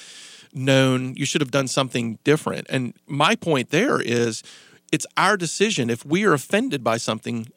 known 0.53 1.15
you 1.17 1.27
should 1.27 1.41
have 1.41 1.51
done 1.51 1.67
something 1.69 2.19
different. 2.25 2.67
And 2.71 2.95
my 3.07 3.35
point 3.35 3.71
there 3.71 4.01
is 4.01 4.43
it's 4.93 5.07
our 5.17 5.37
decision. 5.37 5.91
If 5.91 6.05
we 6.05 6.25
are 6.25 6.33
offended 6.33 6.85
by 6.85 6.99
something 6.99 7.49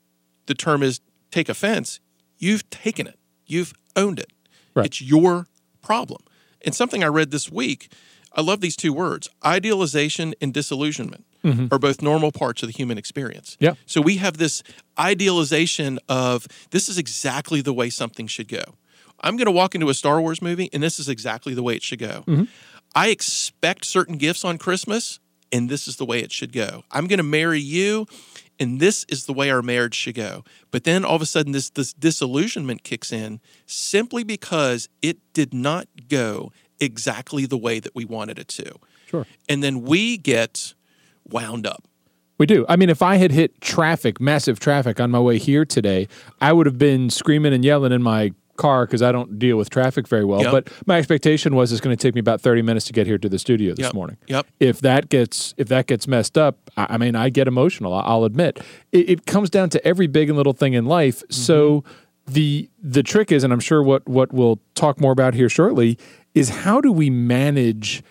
the 0.47 0.55
term 0.55 0.81
is 0.81 0.99
take 1.29 1.49
offense 1.49 1.99
you've 2.37 2.67
taken 2.69 3.05
it. 3.07 3.19
You've 3.45 3.73
owned 3.95 4.19
it. 4.19 4.31
Right. 4.73 4.85
it's 4.85 5.01
your 5.01 5.47
problem. 5.81 6.21
And 6.65 6.73
something 6.73 7.03
i 7.03 7.07
read 7.07 7.31
this 7.31 7.51
week 7.51 7.91
i 8.33 8.41
love 8.41 8.61
these 8.61 8.77
two 8.77 8.93
words 8.93 9.29
idealization 9.45 10.33
and 10.41 10.53
disillusionment 10.53 11.25
Mm-hmm. 11.43 11.73
are 11.73 11.79
both 11.79 12.01
normal 12.01 12.31
parts 12.31 12.61
of 12.61 12.67
the 12.67 12.73
human 12.73 12.97
experience 12.97 13.57
Yeah. 13.59 13.73
so 13.87 13.99
we 13.99 14.17
have 14.17 14.37
this 14.37 14.61
idealization 14.99 15.97
of 16.07 16.47
this 16.69 16.87
is 16.87 16.97
exactly 16.97 17.61
the 17.61 17.73
way 17.73 17.89
something 17.89 18.27
should 18.27 18.47
go 18.47 18.63
i'm 19.21 19.37
going 19.37 19.45
to 19.47 19.51
walk 19.51 19.73
into 19.73 19.89
a 19.89 19.93
star 19.95 20.21
wars 20.21 20.41
movie 20.41 20.69
and 20.71 20.83
this 20.83 20.99
is 20.99 21.09
exactly 21.09 21.53
the 21.55 21.63
way 21.63 21.75
it 21.75 21.81
should 21.81 21.99
go 21.99 22.23
mm-hmm. 22.27 22.43
i 22.93 23.09
expect 23.09 23.85
certain 23.85 24.17
gifts 24.17 24.45
on 24.45 24.57
christmas 24.59 25.19
and 25.51 25.67
this 25.67 25.87
is 25.87 25.95
the 25.95 26.05
way 26.05 26.19
it 26.19 26.31
should 26.31 26.53
go 26.53 26.83
i'm 26.91 27.07
going 27.07 27.17
to 27.17 27.23
marry 27.23 27.59
you 27.59 28.05
and 28.61 28.79
this 28.79 29.05
is 29.09 29.25
the 29.25 29.33
way 29.33 29.49
our 29.49 29.63
marriage 29.63 29.95
should 29.95 30.13
go. 30.13 30.43
But 30.69 30.83
then 30.83 31.03
all 31.03 31.15
of 31.15 31.21
a 31.23 31.25
sudden, 31.25 31.51
this 31.51 31.71
this 31.71 31.93
disillusionment 31.93 32.83
kicks 32.83 33.11
in 33.11 33.41
simply 33.65 34.23
because 34.23 34.87
it 35.01 35.17
did 35.33 35.51
not 35.51 35.87
go 36.07 36.51
exactly 36.79 37.47
the 37.47 37.57
way 37.57 37.79
that 37.79 37.95
we 37.95 38.05
wanted 38.05 38.37
it 38.37 38.47
to. 38.49 38.75
Sure. 39.07 39.25
And 39.49 39.63
then 39.63 39.81
we 39.81 40.17
get 40.17 40.75
wound 41.29 41.65
up. 41.67 41.83
We 42.37 42.45
do. 42.47 42.65
I 42.67 42.75
mean, 42.75 42.89
if 42.89 43.01
I 43.03 43.17
had 43.17 43.31
hit 43.31 43.61
traffic, 43.61 44.19
massive 44.19 44.59
traffic 44.59 44.99
on 44.99 45.11
my 45.11 45.19
way 45.19 45.37
here 45.37 45.63
today, 45.63 46.07
I 46.39 46.53
would 46.53 46.65
have 46.65 46.77
been 46.79 47.09
screaming 47.11 47.53
and 47.53 47.63
yelling 47.63 47.91
in 47.91 48.01
my 48.01 48.31
car 48.57 48.85
because 48.85 49.01
I 49.03 49.11
don't 49.11 49.37
deal 49.39 49.57
with 49.57 49.69
traffic 49.69 50.07
very 50.07 50.25
well. 50.25 50.41
Yep. 50.41 50.51
But 50.51 50.69
my 50.87 50.97
expectation 50.97 51.55
was 51.55 51.71
it's 51.71 51.81
going 51.81 51.95
to 51.95 52.01
take 52.01 52.15
me 52.15 52.19
about 52.19 52.41
30 52.41 52.63
minutes 52.63 52.85
to 52.87 52.93
get 52.93 53.05
here 53.07 53.17
to 53.19 53.29
the 53.29 53.37
studio 53.39 53.73
this 53.75 53.85
Yep. 53.85 53.93
morning. 53.93 54.17
Yep. 54.27 54.47
If 54.59 54.81
that 54.81 55.09
gets 55.09 55.53
if 55.57 55.67
that 55.69 55.85
gets 55.87 56.07
messed 56.07 56.37
up, 56.37 56.57
I, 56.75 56.87
I 56.91 56.97
mean, 56.97 57.15
I 57.15 57.29
get 57.29 57.47
emotional. 57.47 57.93
I- 57.93 58.01
I'll 58.01 58.23
admit. 58.23 58.59
It, 58.91 59.09
it 59.09 59.25
comes 59.27 59.49
down 59.51 59.69
to 59.71 59.87
every 59.87 60.07
big 60.07 60.29
and 60.29 60.35
little 60.37 60.53
thing 60.53 60.73
in 60.73 60.85
life. 60.85 61.19
Mm-hmm. 61.19 61.33
So 61.33 61.83
the 62.25 62.69
the 62.81 63.03
trick 63.03 63.31
is, 63.31 63.43
and 63.43 63.53
I'm 63.53 63.59
sure 63.59 63.83
what 63.83 64.07
what 64.07 64.33
we'll 64.33 64.59
talk 64.75 64.99
more 64.99 65.11
about 65.11 65.33
here 65.35 65.49
shortly, 65.49 65.97
is 66.33 66.49
how 66.49 66.81
do 66.81 66.91
we 66.91 67.09
manage 67.09 68.03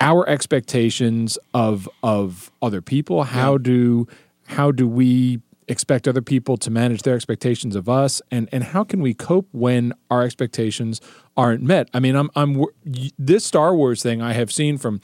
our 0.00 0.28
expectations 0.28 1.38
of 1.54 1.88
of 2.02 2.50
other 2.62 2.80
people. 2.80 3.24
How 3.24 3.58
do 3.58 4.06
how 4.46 4.70
do 4.72 4.86
we 4.88 5.40
expect 5.66 6.08
other 6.08 6.22
people 6.22 6.56
to 6.56 6.70
manage 6.70 7.02
their 7.02 7.14
expectations 7.14 7.76
of 7.76 7.88
us? 7.88 8.22
And 8.30 8.48
and 8.52 8.64
how 8.64 8.84
can 8.84 9.00
we 9.00 9.14
cope 9.14 9.48
when 9.52 9.92
our 10.10 10.22
expectations 10.22 11.00
aren't 11.36 11.62
met? 11.62 11.88
I 11.92 12.00
mean 12.00 12.16
i'm 12.16 12.30
i'm 12.34 12.64
this 13.18 13.44
star 13.44 13.74
wars 13.74 14.02
thing 14.02 14.22
i 14.22 14.32
have 14.32 14.50
seen 14.52 14.78
from 14.78 15.00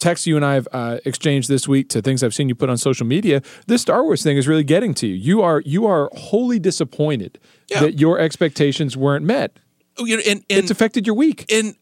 texts 0.00 0.26
you 0.26 0.36
and 0.36 0.44
i 0.44 0.54
have 0.54 0.68
uh, 0.72 0.98
exchanged 1.04 1.48
this 1.48 1.66
week 1.66 1.88
to 1.88 2.00
things 2.00 2.22
i've 2.22 2.34
seen 2.34 2.48
you 2.48 2.54
put 2.54 2.68
on 2.70 2.76
social 2.78 3.04
media 3.06 3.42
this 3.66 3.82
star 3.82 4.04
wars 4.04 4.22
thing 4.22 4.36
is 4.36 4.46
really 4.46 4.62
getting 4.64 4.94
to 4.94 5.06
you. 5.06 5.14
You 5.14 5.42
are 5.42 5.60
you 5.66 5.86
are 5.86 6.08
wholly 6.14 6.58
disappointed 6.58 7.38
Yeah. 7.70 7.80
that 7.80 7.98
your 8.00 8.18
expectations 8.18 8.96
weren't 8.96 9.24
met. 9.24 9.58
Oh, 9.98 10.04
you 10.04 10.16
know, 10.16 10.22
and 10.26 10.44
it's 10.48 10.70
affected 10.70 11.06
your 11.06 11.16
week. 11.16 11.44
And 11.52 11.74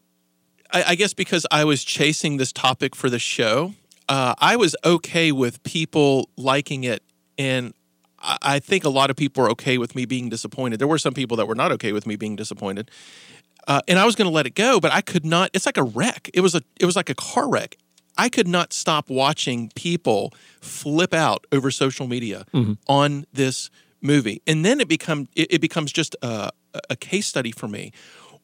I, 0.71 0.83
I 0.89 0.95
guess 0.95 1.13
because 1.13 1.45
I 1.51 1.63
was 1.63 1.83
chasing 1.83 2.37
this 2.37 2.51
topic 2.51 2.95
for 2.95 3.09
the 3.09 3.19
show, 3.19 3.73
uh, 4.09 4.35
I 4.39 4.55
was 4.55 4.75
okay 4.83 5.31
with 5.31 5.61
people 5.63 6.29
liking 6.37 6.83
it, 6.83 7.03
and 7.37 7.73
I, 8.19 8.37
I 8.41 8.59
think 8.59 8.83
a 8.83 8.89
lot 8.89 9.09
of 9.09 9.15
people 9.15 9.43
are 9.45 9.49
okay 9.51 9.77
with 9.77 9.95
me 9.95 10.05
being 10.05 10.29
disappointed. 10.29 10.79
There 10.79 10.87
were 10.87 10.97
some 10.97 11.13
people 11.13 11.37
that 11.37 11.47
were 11.47 11.55
not 11.55 11.71
okay 11.73 11.91
with 11.91 12.05
me 12.07 12.15
being 12.15 12.35
disappointed, 12.35 12.89
uh, 13.67 13.81
and 13.87 13.99
I 13.99 14.05
was 14.05 14.15
going 14.15 14.29
to 14.29 14.33
let 14.33 14.45
it 14.45 14.55
go, 14.55 14.79
but 14.79 14.91
I 14.91 15.01
could 15.01 15.25
not. 15.25 15.49
It's 15.53 15.65
like 15.65 15.77
a 15.77 15.83
wreck. 15.83 16.29
It 16.33 16.41
was 16.41 16.55
a 16.55 16.61
it 16.79 16.85
was 16.85 16.95
like 16.95 17.09
a 17.09 17.15
car 17.15 17.49
wreck. 17.49 17.77
I 18.17 18.29
could 18.29 18.47
not 18.47 18.73
stop 18.73 19.09
watching 19.09 19.71
people 19.75 20.33
flip 20.59 21.13
out 21.13 21.45
over 21.51 21.69
social 21.69 22.07
media 22.07 22.45
on 22.87 23.25
this 23.31 23.69
movie, 24.01 24.41
and 24.47 24.65
then 24.65 24.79
it 24.79 24.87
become 24.87 25.27
it, 25.35 25.53
it 25.55 25.61
becomes 25.61 25.91
just 25.91 26.15
a, 26.21 26.49
a 26.89 26.95
case 26.95 27.27
study 27.27 27.51
for 27.51 27.67
me. 27.67 27.91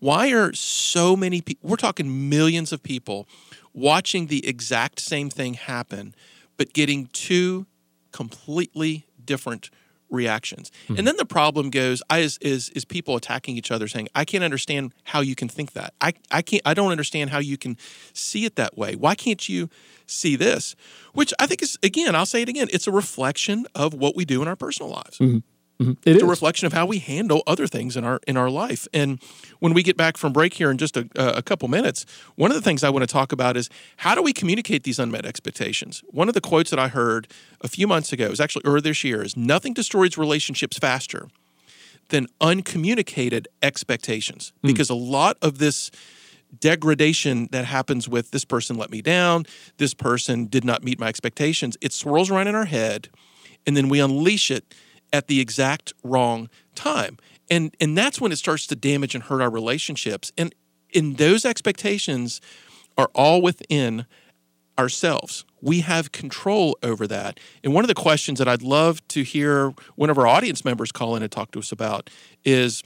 Why 0.03 0.33
are 0.33 0.51
so 0.51 1.15
many 1.15 1.39
people? 1.39 1.69
We're 1.69 1.77
talking 1.77 2.27
millions 2.29 2.73
of 2.73 2.83
people 2.83 3.25
watching 3.73 4.27
the 4.27 4.45
exact 4.45 4.99
same 4.99 5.29
thing 5.29 5.53
happen, 5.53 6.13
but 6.57 6.73
getting 6.73 7.07
two 7.13 7.67
completely 8.11 9.05
different 9.23 9.69
reactions. 10.09 10.73
Hmm. 10.89 10.97
And 10.97 11.07
then 11.07 11.15
the 11.15 11.25
problem 11.25 11.69
goes 11.69 12.03
I, 12.09 12.19
is, 12.19 12.37
is 12.41 12.67
is 12.71 12.83
people 12.83 13.15
attacking 13.15 13.55
each 13.55 13.71
other 13.71 13.87
saying, 13.87 14.09
I 14.13 14.25
can't 14.25 14.43
understand 14.43 14.93
how 15.05 15.21
you 15.21 15.35
can 15.35 15.47
think 15.47 15.71
that. 15.71 15.93
I, 16.01 16.11
I 16.29 16.41
can't 16.41 16.61
I 16.65 16.73
don't 16.73 16.91
understand 16.91 17.29
how 17.29 17.39
you 17.39 17.57
can 17.57 17.77
see 18.11 18.43
it 18.43 18.57
that 18.57 18.77
way. 18.77 18.95
Why 18.95 19.15
can't 19.15 19.47
you 19.47 19.69
see 20.05 20.35
this? 20.35 20.75
Which 21.13 21.33
I 21.39 21.47
think 21.47 21.61
is 21.61 21.79
again, 21.81 22.13
I'll 22.13 22.25
say 22.25 22.41
it 22.41 22.49
again, 22.49 22.67
it's 22.73 22.87
a 22.87 22.91
reflection 22.91 23.67
of 23.73 23.93
what 23.93 24.17
we 24.17 24.25
do 24.25 24.41
in 24.41 24.49
our 24.49 24.57
personal 24.57 24.91
lives 24.91 25.17
mm-hmm. 25.17 25.37
Mm-hmm. 25.79 25.91
It 25.91 25.97
it's 26.11 26.17
is. 26.17 26.23
a 26.23 26.27
reflection 26.27 26.65
of 26.67 26.73
how 26.73 26.85
we 26.85 26.99
handle 26.99 27.43
other 27.47 27.67
things 27.67 27.97
in 27.97 28.03
our 28.03 28.19
in 28.27 28.37
our 28.37 28.49
life. 28.49 28.87
And 28.93 29.21
when 29.59 29.73
we 29.73 29.83
get 29.83 29.97
back 29.97 30.17
from 30.17 30.33
break 30.33 30.53
here 30.53 30.69
in 30.69 30.77
just 30.77 30.95
a, 30.97 31.07
a 31.15 31.41
couple 31.41 31.67
minutes, 31.67 32.05
one 32.35 32.51
of 32.51 32.55
the 32.55 32.61
things 32.61 32.83
I 32.83 32.89
want 32.89 33.03
to 33.03 33.11
talk 33.11 33.31
about 33.31 33.57
is 33.57 33.69
how 33.97 34.15
do 34.15 34.21
we 34.21 34.33
communicate 34.33 34.83
these 34.83 34.99
unmet 34.99 35.25
expectations. 35.25 36.03
One 36.07 36.27
of 36.27 36.33
the 36.33 36.41
quotes 36.41 36.69
that 36.69 36.79
I 36.79 36.89
heard 36.89 37.27
a 37.61 37.67
few 37.67 37.87
months 37.87 38.13
ago, 38.13 38.29
was 38.29 38.39
actually 38.39 38.63
earlier 38.65 38.81
this 38.81 39.03
year, 39.03 39.23
is 39.23 39.35
nothing 39.35 39.73
destroys 39.73 40.17
relationships 40.17 40.77
faster 40.77 41.29
than 42.09 42.27
uncommunicated 42.39 43.47
expectations. 43.61 44.53
Hmm. 44.61 44.67
Because 44.67 44.89
a 44.89 44.95
lot 44.95 45.37
of 45.41 45.57
this 45.57 45.89
degradation 46.59 47.47
that 47.51 47.65
happens 47.65 48.07
with 48.07 48.29
this 48.31 48.45
person 48.45 48.77
let 48.77 48.91
me 48.91 49.01
down, 49.01 49.45
this 49.77 49.95
person 49.95 50.45
did 50.45 50.63
not 50.63 50.83
meet 50.83 50.99
my 50.99 51.07
expectations, 51.07 51.77
it 51.81 51.93
swirls 51.93 52.29
around 52.29 52.47
in 52.47 52.53
our 52.53 52.65
head 52.65 53.09
and 53.65 53.75
then 53.77 53.89
we 53.89 53.99
unleash 53.99 54.51
it 54.51 54.73
at 55.13 55.27
the 55.27 55.39
exact 55.39 55.93
wrong 56.03 56.49
time. 56.75 57.17
And 57.49 57.73
and 57.79 57.97
that's 57.97 58.19
when 58.19 58.31
it 58.31 58.37
starts 58.37 58.67
to 58.67 58.75
damage 58.75 59.15
and 59.15 59.23
hurt 59.23 59.41
our 59.41 59.49
relationships. 59.49 60.33
And 60.37 60.53
in 60.89 61.13
those 61.13 61.45
expectations 61.45 62.41
are 62.97 63.09
all 63.13 63.41
within 63.41 64.05
ourselves. 64.77 65.45
We 65.61 65.81
have 65.81 66.11
control 66.11 66.77
over 66.81 67.07
that. 67.07 67.39
And 67.63 67.73
one 67.73 67.83
of 67.83 67.87
the 67.87 67.93
questions 67.93 68.39
that 68.39 68.47
I'd 68.47 68.63
love 68.63 69.07
to 69.09 69.23
hear 69.23 69.73
one 69.95 70.09
of 70.09 70.17
our 70.17 70.27
audience 70.27 70.65
members 70.65 70.91
call 70.91 71.15
in 71.15 71.23
and 71.23 71.31
talk 71.31 71.51
to 71.51 71.59
us 71.59 71.71
about 71.71 72.09
is 72.43 72.83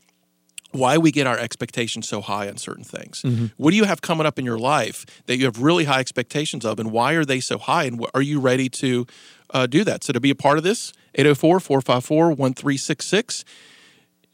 why 0.72 0.98
we 0.98 1.12
get 1.12 1.28
our 1.28 1.38
expectations 1.38 2.08
so 2.08 2.22
high 2.22 2.50
on 2.50 2.58
certain 2.58 2.84
things. 2.84 3.24
What 3.56 3.72
do 3.72 3.78
you 3.78 3.86
have 3.86 4.02
coming 4.02 4.28
up 4.28 4.38
in 4.38 4.46
your 4.46 4.60
life 4.60 5.06
that 5.26 5.38
you 5.38 5.46
have 5.46 5.62
really 5.62 5.86
high 5.86 6.02
expectations 6.02 6.66
of, 6.66 6.78
and 6.80 6.92
why 6.92 7.14
are 7.14 7.26
they 7.26 7.40
so 7.40 7.58
high? 7.58 7.86
And 7.86 8.06
are 8.14 8.22
you 8.22 8.40
ready 8.40 8.68
to 8.70 9.08
uh, 9.52 9.66
do 9.66 9.86
that? 9.86 10.04
So, 10.04 10.12
to 10.14 10.20
be 10.20 10.30
a 10.30 10.36
part 10.36 10.58
of 10.58 10.66
this, 10.66 10.92
804 11.18 11.60
454 11.60 12.28
1366, 12.30 13.44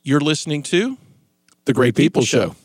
you're 0.03 0.19
listening 0.19 0.61
to 0.63 0.97
The 1.65 1.73
Great 1.73 1.95
People 1.95 2.23
Show. 2.23 2.55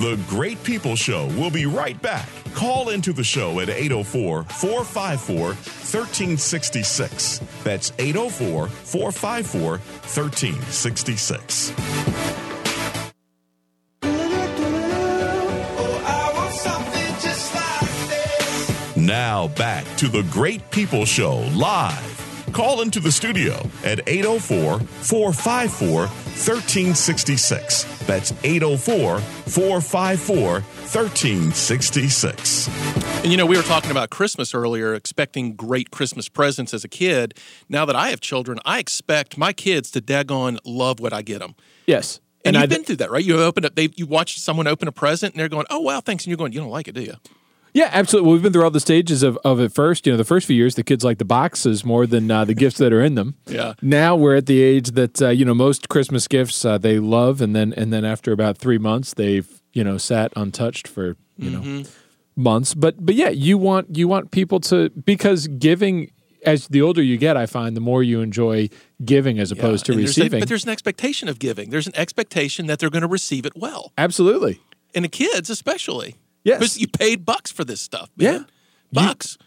The 0.00 0.18
Great 0.28 0.62
People 0.64 0.96
Show 0.96 1.26
will 1.36 1.50
be 1.50 1.66
right 1.66 2.00
back. 2.00 2.26
Call 2.54 2.88
into 2.88 3.12
the 3.12 3.22
show 3.22 3.60
at 3.60 3.68
804 3.68 4.44
454 4.44 5.48
1366. 5.48 7.40
That's 7.62 7.92
804 7.98 8.68
454 8.68 9.70
1366. 9.72 12.49
Back 19.56 19.84
to 19.96 20.08
the 20.08 20.22
Great 20.24 20.70
People 20.70 21.04
Show 21.04 21.38
live. 21.54 22.16
Call 22.52 22.82
into 22.82 23.00
the 23.00 23.12
studio 23.12 23.54
at 23.84 24.06
804 24.08 24.80
454 24.80 26.00
1366. 26.00 27.84
That's 28.06 28.32
804 28.44 29.20
454 29.20 30.60
1366. 30.60 32.68
And 33.22 33.30
you 33.30 33.36
know, 33.36 33.46
we 33.46 33.56
were 33.56 33.62
talking 33.62 33.90
about 33.90 34.10
Christmas 34.10 34.54
earlier, 34.54 34.94
expecting 34.94 35.54
great 35.54 35.90
Christmas 35.90 36.28
presents 36.28 36.74
as 36.74 36.84
a 36.84 36.88
kid. 36.88 37.38
Now 37.68 37.84
that 37.84 37.94
I 37.94 38.10
have 38.10 38.20
children, 38.20 38.58
I 38.64 38.78
expect 38.78 39.38
my 39.38 39.52
kids 39.52 39.90
to 39.92 40.00
daggone 40.00 40.58
love 40.64 40.98
what 40.98 41.12
I 41.12 41.22
get 41.22 41.38
them. 41.38 41.54
Yes. 41.86 42.20
And, 42.44 42.56
I 42.56 42.62
you've 42.62 42.70
been 42.70 42.84
through 42.84 42.96
that, 42.96 43.10
right? 43.10 43.24
You 43.24 43.42
open 43.42 43.64
up, 43.64 43.74
they 43.74 43.90
you 43.96 44.06
watch 44.06 44.38
someone 44.38 44.66
open 44.66 44.88
a 44.88 44.92
present, 44.92 45.34
and 45.34 45.40
they're 45.40 45.48
going, 45.48 45.66
"Oh 45.68 45.80
wow, 45.80 46.00
thanks," 46.00 46.24
and 46.24 46.30
you're 46.30 46.38
going, 46.38 46.52
"You 46.52 46.60
don't 46.60 46.70
like 46.70 46.88
it, 46.88 46.94
do 46.94 47.02
you?" 47.02 47.14
Yeah, 47.72 47.88
absolutely. 47.92 48.26
Well, 48.28 48.34
we've 48.34 48.42
been 48.42 48.52
through 48.52 48.64
all 48.64 48.70
the 48.70 48.80
stages 48.80 49.22
of, 49.22 49.38
of 49.44 49.60
it 49.60 49.72
first. 49.72 50.06
You 50.06 50.12
know, 50.12 50.16
the 50.16 50.24
first 50.24 50.46
few 50.46 50.56
years, 50.56 50.74
the 50.74 50.82
kids 50.82 51.04
like 51.04 51.18
the 51.18 51.24
boxes 51.24 51.84
more 51.84 52.06
than 52.06 52.30
uh, 52.30 52.44
the 52.44 52.54
gifts 52.54 52.78
that 52.78 52.92
are 52.92 53.00
in 53.02 53.14
them. 53.14 53.36
Yeah. 53.46 53.74
Now 53.80 54.16
we're 54.16 54.36
at 54.36 54.46
the 54.46 54.60
age 54.62 54.90
that 54.92 55.22
uh, 55.22 55.28
you 55.28 55.44
know 55.44 55.54
most 55.54 55.88
Christmas 55.88 56.26
gifts 56.28 56.64
uh, 56.64 56.78
they 56.78 56.98
love, 56.98 57.40
and 57.40 57.54
then 57.54 57.72
and 57.74 57.92
then 57.92 58.04
after 58.04 58.32
about 58.32 58.58
three 58.58 58.78
months, 58.78 59.14
they've 59.14 59.48
you 59.72 59.84
know 59.84 59.98
sat 59.98 60.32
untouched 60.36 60.88
for 60.88 61.16
you 61.36 61.50
know 61.50 61.84
months. 62.36 62.74
But 62.74 63.04
but 63.04 63.14
yeah, 63.14 63.28
you 63.30 63.56
want 63.58 63.96
you 63.96 64.08
want 64.08 64.30
people 64.30 64.60
to 64.60 64.90
because 64.90 65.46
giving 65.46 66.10
as 66.46 66.68
the 66.68 66.80
older 66.80 67.02
you 67.02 67.18
get, 67.18 67.36
I 67.36 67.44
find 67.46 67.76
the 67.76 67.80
more 67.82 68.02
you 68.02 68.20
enjoy 68.22 68.70
giving 69.04 69.38
as 69.38 69.52
opposed 69.52 69.84
to 69.86 69.92
And 69.92 70.00
there's 70.00 70.16
a- 70.16 70.22
receiving. 70.22 70.40
but 70.40 70.48
there's 70.48 70.64
an 70.64 70.70
expectation 70.70 71.28
of 71.28 71.38
giving. 71.38 71.68
There's 71.68 71.86
an 71.86 71.94
expectation 71.96 72.66
that 72.66 72.78
they're 72.78 72.88
going 72.90 73.02
to 73.02 73.08
receive 73.08 73.44
it 73.44 73.52
well, 73.56 73.92
absolutely. 73.98 74.58
and 74.94 75.04
the 75.04 75.08
kids 75.08 75.50
especially. 75.50 76.16
Yes. 76.44 76.58
because 76.58 76.78
you 76.78 76.88
paid 76.88 77.24
bucks 77.26 77.52
for 77.52 77.64
this 77.64 77.80
stuff. 77.80 78.10
Yeah. 78.16 78.32
Man. 78.32 78.46
bucks. 78.92 79.38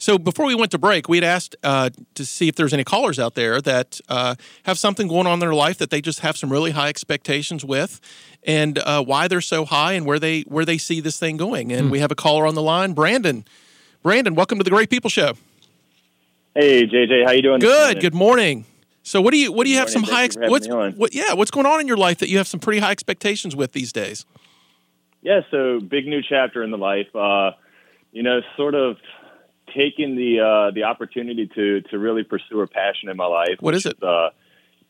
So 0.00 0.16
before 0.16 0.46
we 0.46 0.54
went 0.54 0.70
to 0.70 0.78
break, 0.78 1.08
we 1.08 1.16
had 1.16 1.24
asked 1.24 1.56
uh, 1.64 1.90
to 2.14 2.24
see 2.24 2.46
if 2.46 2.54
there's 2.54 2.72
any 2.72 2.84
callers 2.84 3.18
out 3.18 3.34
there 3.34 3.60
that 3.60 4.00
uh, 4.08 4.36
have 4.62 4.78
something 4.78 5.08
going 5.08 5.26
on 5.26 5.34
in 5.34 5.38
their 5.40 5.54
life 5.54 5.78
that 5.78 5.90
they 5.90 6.00
just 6.00 6.20
have 6.20 6.36
some 6.36 6.52
really 6.52 6.70
high 6.70 6.88
expectations 6.88 7.64
with, 7.64 8.00
and 8.44 8.78
uh, 8.78 9.02
why 9.02 9.26
they're 9.26 9.40
so 9.40 9.64
high 9.64 9.94
and 9.94 10.06
where 10.06 10.20
they 10.20 10.42
where 10.42 10.64
they 10.64 10.78
see 10.78 11.00
this 11.00 11.18
thing 11.18 11.36
going. 11.36 11.72
And 11.72 11.90
we 11.90 11.98
have 11.98 12.12
a 12.12 12.14
caller 12.14 12.46
on 12.46 12.54
the 12.54 12.62
line, 12.62 12.92
Brandon. 12.92 13.44
Brandon, 14.04 14.36
welcome 14.36 14.58
to 14.58 14.64
the 14.64 14.70
Great 14.70 14.88
People 14.88 15.10
Show. 15.10 15.32
Hey 16.54 16.86
JJ, 16.86 17.24
how 17.24 17.32
you 17.32 17.42
doing? 17.42 17.58
Good. 17.58 18.00
Good 18.00 18.14
morning. 18.14 18.64
So 19.02 19.20
what 19.20 19.32
do 19.32 19.38
you 19.38 19.50
what 19.52 19.64
do 19.64 19.70
you 19.70 19.78
have 19.78 19.88
morning. 19.88 20.06
some 20.06 20.14
high 20.14 20.28
Thank 20.28 20.36
you 20.36 20.42
for 20.42 20.50
what's 20.50 20.68
on. 20.68 20.92
what 20.92 21.14
yeah 21.14 21.32
what's 21.32 21.50
going 21.50 21.66
on 21.66 21.80
in 21.80 21.88
your 21.88 21.96
life 21.96 22.18
that 22.18 22.28
you 22.28 22.38
have 22.38 22.46
some 22.46 22.60
pretty 22.60 22.78
high 22.78 22.92
expectations 22.92 23.56
with 23.56 23.72
these 23.72 23.92
days? 23.92 24.24
Yeah, 25.28 25.40
so 25.50 25.78
big 25.78 26.06
new 26.06 26.22
chapter 26.26 26.62
in 26.64 26.70
the 26.70 26.78
life. 26.78 27.14
Uh, 27.14 27.50
you 28.12 28.22
know, 28.22 28.40
sort 28.56 28.74
of 28.74 28.96
taking 29.76 30.16
the 30.16 30.40
uh, 30.40 30.74
the 30.74 30.84
opportunity 30.84 31.46
to 31.54 31.82
to 31.90 31.98
really 31.98 32.24
pursue 32.24 32.62
a 32.62 32.66
passion 32.66 33.10
in 33.10 33.16
my 33.18 33.26
life. 33.26 33.56
What 33.60 33.74
is 33.74 33.84
it? 33.84 34.02
Uh, 34.02 34.30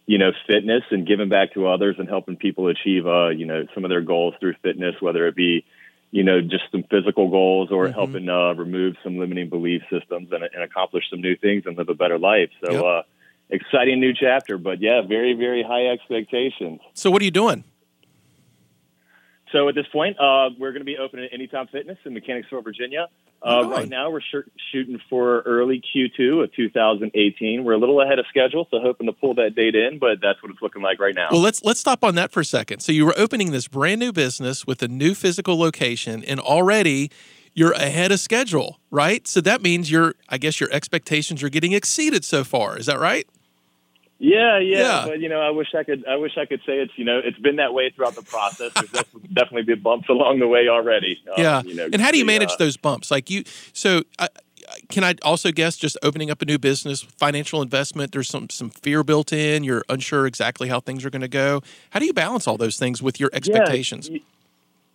you 0.06 0.16
know, 0.16 0.30
fitness 0.46 0.84
and 0.92 1.04
giving 1.04 1.28
back 1.28 1.54
to 1.54 1.66
others 1.66 1.96
and 1.98 2.08
helping 2.08 2.36
people 2.36 2.68
achieve 2.68 3.04
uh, 3.04 3.30
you 3.30 3.46
know 3.46 3.66
some 3.74 3.84
of 3.84 3.88
their 3.88 4.00
goals 4.00 4.34
through 4.38 4.54
fitness, 4.62 4.94
whether 5.00 5.26
it 5.26 5.34
be 5.34 5.64
you 6.12 6.22
know 6.22 6.40
just 6.40 6.70
some 6.70 6.84
physical 6.88 7.28
goals 7.30 7.72
or 7.72 7.86
Mm-hmm. 7.86 7.94
helping 7.94 8.28
uh, 8.28 8.54
remove 8.54 8.94
some 9.02 9.18
limiting 9.18 9.48
belief 9.48 9.82
systems 9.90 10.28
and, 10.30 10.44
and 10.44 10.62
accomplish 10.62 11.02
some 11.10 11.20
new 11.20 11.34
things 11.34 11.64
and 11.66 11.76
live 11.76 11.88
a 11.88 11.94
better 11.94 12.18
life. 12.18 12.50
So. 12.64 12.72
Yep. 12.72 12.84
Uh, 12.84 13.02
Exciting 13.50 13.98
new 13.98 14.12
chapter, 14.12 14.58
but 14.58 14.82
yeah, 14.82 15.00
very, 15.00 15.32
very 15.32 15.62
high 15.62 15.86
expectations. 15.86 16.80
So 16.92 17.10
what 17.10 17.22
are 17.22 17.24
you 17.24 17.30
doing? 17.30 17.64
So 19.52 19.68
at 19.68 19.74
this 19.74 19.86
point, 19.92 20.18
uh, 20.18 20.50
we're 20.58 20.72
going 20.72 20.80
to 20.80 20.84
be 20.84 20.98
opening 20.98 21.26
at 21.26 21.32
Anytime 21.32 21.66
Fitness 21.68 21.98
in 22.04 22.14
Mechanicsville, 22.14 22.62
Virginia. 22.62 23.06
Uh, 23.40 23.62
Right 23.62 23.70
right 23.70 23.88
now, 23.88 24.10
we're 24.10 24.20
sh- 24.20 24.48
shooting 24.72 25.00
for 25.08 25.40
early 25.40 25.80
Q2 25.80 26.44
of 26.44 26.52
2018. 26.54 27.64
We're 27.64 27.72
a 27.72 27.78
little 27.78 28.00
ahead 28.00 28.18
of 28.18 28.26
schedule, 28.28 28.66
so 28.70 28.80
hoping 28.80 29.06
to 29.06 29.12
pull 29.12 29.34
that 29.34 29.54
date 29.54 29.74
in, 29.74 29.98
but 29.98 30.18
that's 30.20 30.42
what 30.42 30.50
it's 30.50 30.60
looking 30.60 30.82
like 30.82 30.98
right 30.98 31.14
now. 31.14 31.28
Well, 31.30 31.40
let's 31.40 31.62
let's 31.64 31.78
stop 31.78 32.02
on 32.02 32.16
that 32.16 32.32
for 32.32 32.40
a 32.40 32.44
second. 32.44 32.80
So 32.80 32.90
you 32.92 33.06
were 33.06 33.14
opening 33.16 33.52
this 33.52 33.68
brand 33.68 34.00
new 34.00 34.12
business 34.12 34.66
with 34.66 34.82
a 34.82 34.88
new 34.88 35.14
physical 35.14 35.56
location, 35.58 36.24
and 36.24 36.40
already 36.40 37.10
you're 37.54 37.72
ahead 37.72 38.12
of 38.12 38.20
schedule, 38.20 38.80
right? 38.90 39.26
So 39.26 39.40
that 39.40 39.62
means 39.62 39.90
your, 39.90 40.14
I 40.28 40.38
guess, 40.38 40.60
your 40.60 40.70
expectations 40.72 41.42
are 41.42 41.48
getting 41.48 41.72
exceeded 41.72 42.24
so 42.24 42.44
far. 42.44 42.78
Is 42.78 42.86
that 42.86 43.00
right? 43.00 43.26
Yeah, 44.18 44.58
yeah, 44.58 44.78
Yeah. 44.78 45.04
but 45.06 45.20
you 45.20 45.28
know, 45.28 45.40
I 45.40 45.50
wish 45.50 45.74
I 45.74 45.84
could. 45.84 46.04
I 46.06 46.16
wish 46.16 46.32
I 46.36 46.44
could 46.44 46.60
say 46.66 46.78
it's 46.78 46.92
you 46.96 47.04
know 47.04 47.20
it's 47.22 47.38
been 47.38 47.56
that 47.56 47.72
way 47.74 47.90
throughout 47.90 48.14
the 48.16 48.22
process. 48.22 48.72
There's 48.74 48.90
definitely 49.32 49.62
been 49.62 49.80
bumps 49.80 50.08
along 50.08 50.40
the 50.40 50.48
way 50.48 50.68
already. 50.68 51.20
Um, 51.28 51.34
yeah. 51.42 51.62
you 51.62 51.74
know, 51.74 51.88
and 51.92 52.00
how 52.02 52.10
do 52.10 52.18
you 52.18 52.24
the, 52.24 52.32
manage 52.32 52.50
uh, 52.52 52.56
those 52.58 52.76
bumps? 52.76 53.10
Like 53.10 53.30
you, 53.30 53.44
so 53.72 54.02
I, 54.18 54.28
can 54.88 55.04
I 55.04 55.14
also 55.22 55.52
guess 55.52 55.76
just 55.76 55.96
opening 56.02 56.30
up 56.30 56.42
a 56.42 56.44
new 56.44 56.58
business, 56.58 57.00
financial 57.02 57.62
investment? 57.62 58.12
There's 58.12 58.28
some 58.28 58.50
some 58.50 58.70
fear 58.70 59.04
built 59.04 59.32
in. 59.32 59.62
You're 59.64 59.84
unsure 59.88 60.26
exactly 60.26 60.68
how 60.68 60.80
things 60.80 61.04
are 61.04 61.10
going 61.10 61.22
to 61.22 61.28
go. 61.28 61.62
How 61.90 62.00
do 62.00 62.06
you 62.06 62.12
balance 62.12 62.46
all 62.46 62.56
those 62.56 62.76
things 62.78 63.00
with 63.02 63.20
your 63.20 63.30
expectations? 63.32 64.10
y- 64.10 64.20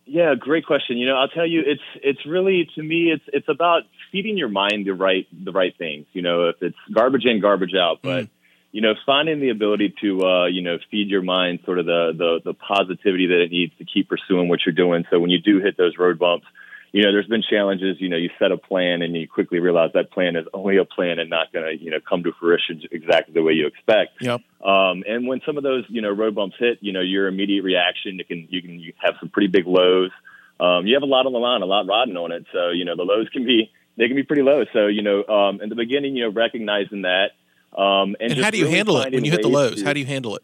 Yeah, 0.05 0.35
great 0.35 0.65
question. 0.65 0.97
You 0.97 1.07
know, 1.07 1.15
I'll 1.15 1.29
tell 1.29 1.47
you, 1.47 1.63
it's 1.65 1.81
it's 2.03 2.25
really 2.25 2.69
to 2.75 2.83
me, 2.83 3.09
it's 3.11 3.23
it's 3.31 3.47
about 3.47 3.83
feeding 4.11 4.37
your 4.37 4.49
mind 4.49 4.85
the 4.85 4.93
right 4.93 5.25
the 5.31 5.53
right 5.53 5.73
things. 5.77 6.05
You 6.11 6.21
know, 6.23 6.49
if 6.49 6.61
it's 6.61 6.77
garbage 6.91 7.23
in, 7.25 7.39
garbage 7.39 7.73
out, 7.73 8.01
Mm. 8.01 8.27
You 8.73 8.81
know, 8.81 8.95
finding 9.05 9.39
the 9.39 9.51
ability 9.51 9.93
to, 10.01 10.25
uh, 10.25 10.45
you 10.47 10.63
know, 10.63 10.79
feed 10.89 11.07
your 11.07 11.21
mind 11.21 11.59
sort 11.63 11.77
of 11.77 11.85
the, 11.85 12.11
the, 12.17 12.41
the 12.43 12.53
positivity 12.55 13.27
that 13.27 13.39
it 13.39 13.51
needs 13.51 13.71
to 13.77 13.85
keep 13.85 14.09
pursuing 14.09 14.49
what 14.49 14.61
you're 14.65 14.73
doing. 14.73 15.05
So 15.11 15.19
when 15.19 15.29
you 15.29 15.39
do 15.39 15.61
hit 15.61 15.77
those 15.77 15.95
road 15.97 16.17
bumps, 16.17 16.47
you 16.91 17.03
know, 17.03 17.11
there's 17.11 17.27
been 17.27 17.43
challenges, 17.47 17.97
you 17.99 18.09
know, 18.09 18.17
you 18.17 18.31
set 18.39 18.51
a 18.51 18.57
plan 18.57 19.03
and 19.03 19.15
you 19.15 19.27
quickly 19.27 19.59
realize 19.59 19.91
that 19.93 20.11
plan 20.11 20.35
is 20.35 20.47
only 20.55 20.77
a 20.77 20.85
plan 20.85 21.19
and 21.19 21.29
not 21.29 21.53
going 21.53 21.65
to, 21.65 21.83
you 21.83 21.91
know, 21.91 21.99
come 22.07 22.23
to 22.23 22.31
fruition 22.39 22.81
exactly 22.91 23.33
the 23.33 23.43
way 23.43 23.53
you 23.53 23.67
expect. 23.67 24.21
Yep. 24.21 24.41
Um, 24.65 25.03
and 25.07 25.27
when 25.27 25.41
some 25.45 25.57
of 25.57 25.63
those, 25.63 25.85
you 25.89 26.01
know, 26.01 26.11
road 26.11 26.33
bumps 26.33 26.55
hit, 26.59 26.79
you 26.81 26.93
know, 26.93 27.01
your 27.01 27.27
immediate 27.27 27.63
reaction, 27.63 28.17
you 28.17 28.25
can, 28.25 28.47
you 28.49 28.61
can 28.63 28.79
you 28.79 28.93
have 28.97 29.13
some 29.19 29.29
pretty 29.29 29.49
big 29.49 29.67
lows. 29.67 30.11
Um, 30.59 30.87
you 30.87 30.95
have 30.95 31.03
a 31.03 31.07
lot 31.07 31.27
on 31.27 31.33
the 31.33 31.39
line, 31.39 31.61
a 31.61 31.65
lot 31.65 31.85
riding 31.87 32.17
on 32.17 32.31
it. 32.31 32.45
So, 32.51 32.69
you 32.69 32.85
know, 32.85 32.95
the 32.95 33.03
lows 33.03 33.29
can 33.29 33.45
be, 33.45 33.71
they 33.97 34.07
can 34.07 34.15
be 34.15 34.23
pretty 34.23 34.43
low. 34.43 34.63
So, 34.73 34.87
you 34.87 35.03
know, 35.03 35.23
um, 35.25 35.61
in 35.61 35.69
the 35.69 35.75
beginning, 35.75 36.15
you 36.15 36.23
know, 36.23 36.31
recognizing 36.31 37.03
that, 37.03 37.31
um, 37.77 38.15
and, 38.19 38.33
And 38.33 38.41
how 38.43 38.49
do 38.51 38.57
you 38.57 38.65
really 38.65 38.75
handle 38.77 38.97
it 39.01 39.13
when 39.13 39.25
you 39.25 39.31
hit 39.31 39.41
the 39.41 39.47
lows? 39.49 39.79
to- 39.81 39.85
How 39.85 39.93
do 39.93 39.99
you 39.99 40.05
handle 40.05 40.35
it? 40.35 40.43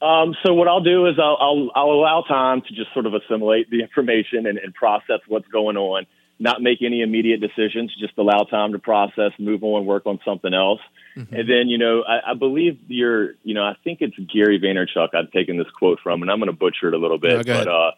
Um, 0.00 0.34
so 0.44 0.52
what 0.52 0.66
I'll 0.66 0.82
do 0.82 1.06
is 1.06 1.14
I'll, 1.18 1.36
I'll, 1.40 1.70
I'll 1.76 1.90
allow 1.92 2.22
time 2.26 2.62
to 2.62 2.74
just 2.74 2.92
sort 2.92 3.06
of 3.06 3.14
assimilate 3.14 3.70
the 3.70 3.80
information 3.82 4.46
and, 4.46 4.58
and 4.58 4.74
process 4.74 5.20
what's 5.28 5.46
going 5.46 5.76
on. 5.76 6.06
Not 6.40 6.60
make 6.60 6.82
any 6.82 7.02
immediate 7.02 7.40
decisions. 7.40 7.94
Just 8.00 8.18
allow 8.18 8.42
time 8.42 8.72
to 8.72 8.80
process, 8.80 9.30
move 9.38 9.62
on, 9.62 9.86
work 9.86 10.06
on 10.06 10.18
something 10.24 10.52
else. 10.52 10.80
And 11.14 11.48
then, 11.48 11.68
you 11.68 11.78
know, 11.78 12.02
I, 12.02 12.32
I 12.32 12.34
believe 12.34 12.80
you're, 12.88 13.34
you 13.44 13.54
know, 13.54 13.62
I 13.62 13.76
think 13.84 13.98
it's 14.00 14.16
Gary 14.34 14.58
Vaynerchuk 14.58 15.14
I've 15.14 15.30
taken 15.30 15.56
this 15.56 15.70
quote 15.78 16.00
from, 16.02 16.22
and 16.22 16.30
I'm 16.32 16.38
going 16.38 16.50
to 16.50 16.56
butcher 16.56 16.88
it 16.88 16.94
a 16.94 16.98
little 16.98 17.18
bit, 17.18 17.46
No, 17.46 17.54
but 17.54 17.68
uh, 17.68 17.90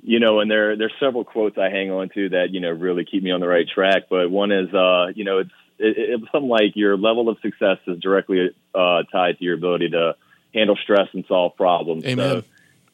you 0.00 0.20
know, 0.20 0.40
and 0.40 0.50
there 0.50 0.76
there's 0.76 0.92
several 1.00 1.24
quotes 1.24 1.58
I 1.58 1.70
hang 1.70 1.90
on 1.90 2.08
to 2.14 2.30
that 2.30 2.50
you 2.50 2.60
know 2.60 2.70
really 2.70 3.04
keep 3.04 3.22
me 3.22 3.30
on 3.30 3.40
the 3.40 3.48
right 3.48 3.66
track. 3.68 4.04
But 4.08 4.30
one 4.30 4.52
is, 4.52 4.72
uh, 4.72 5.08
you 5.14 5.24
know, 5.24 5.38
it's 5.38 5.50
it, 5.82 5.96
it's 5.96 6.32
something 6.32 6.48
like 6.48 6.74
your 6.74 6.96
level 6.96 7.28
of 7.28 7.38
success 7.42 7.78
is 7.86 7.98
directly 8.00 8.50
uh, 8.74 9.02
tied 9.10 9.38
to 9.38 9.44
your 9.44 9.54
ability 9.54 9.90
to 9.90 10.16
handle 10.54 10.76
stress 10.82 11.08
and 11.12 11.24
solve 11.26 11.56
problems. 11.56 12.04
Amen. 12.04 12.42
So, 12.42 12.44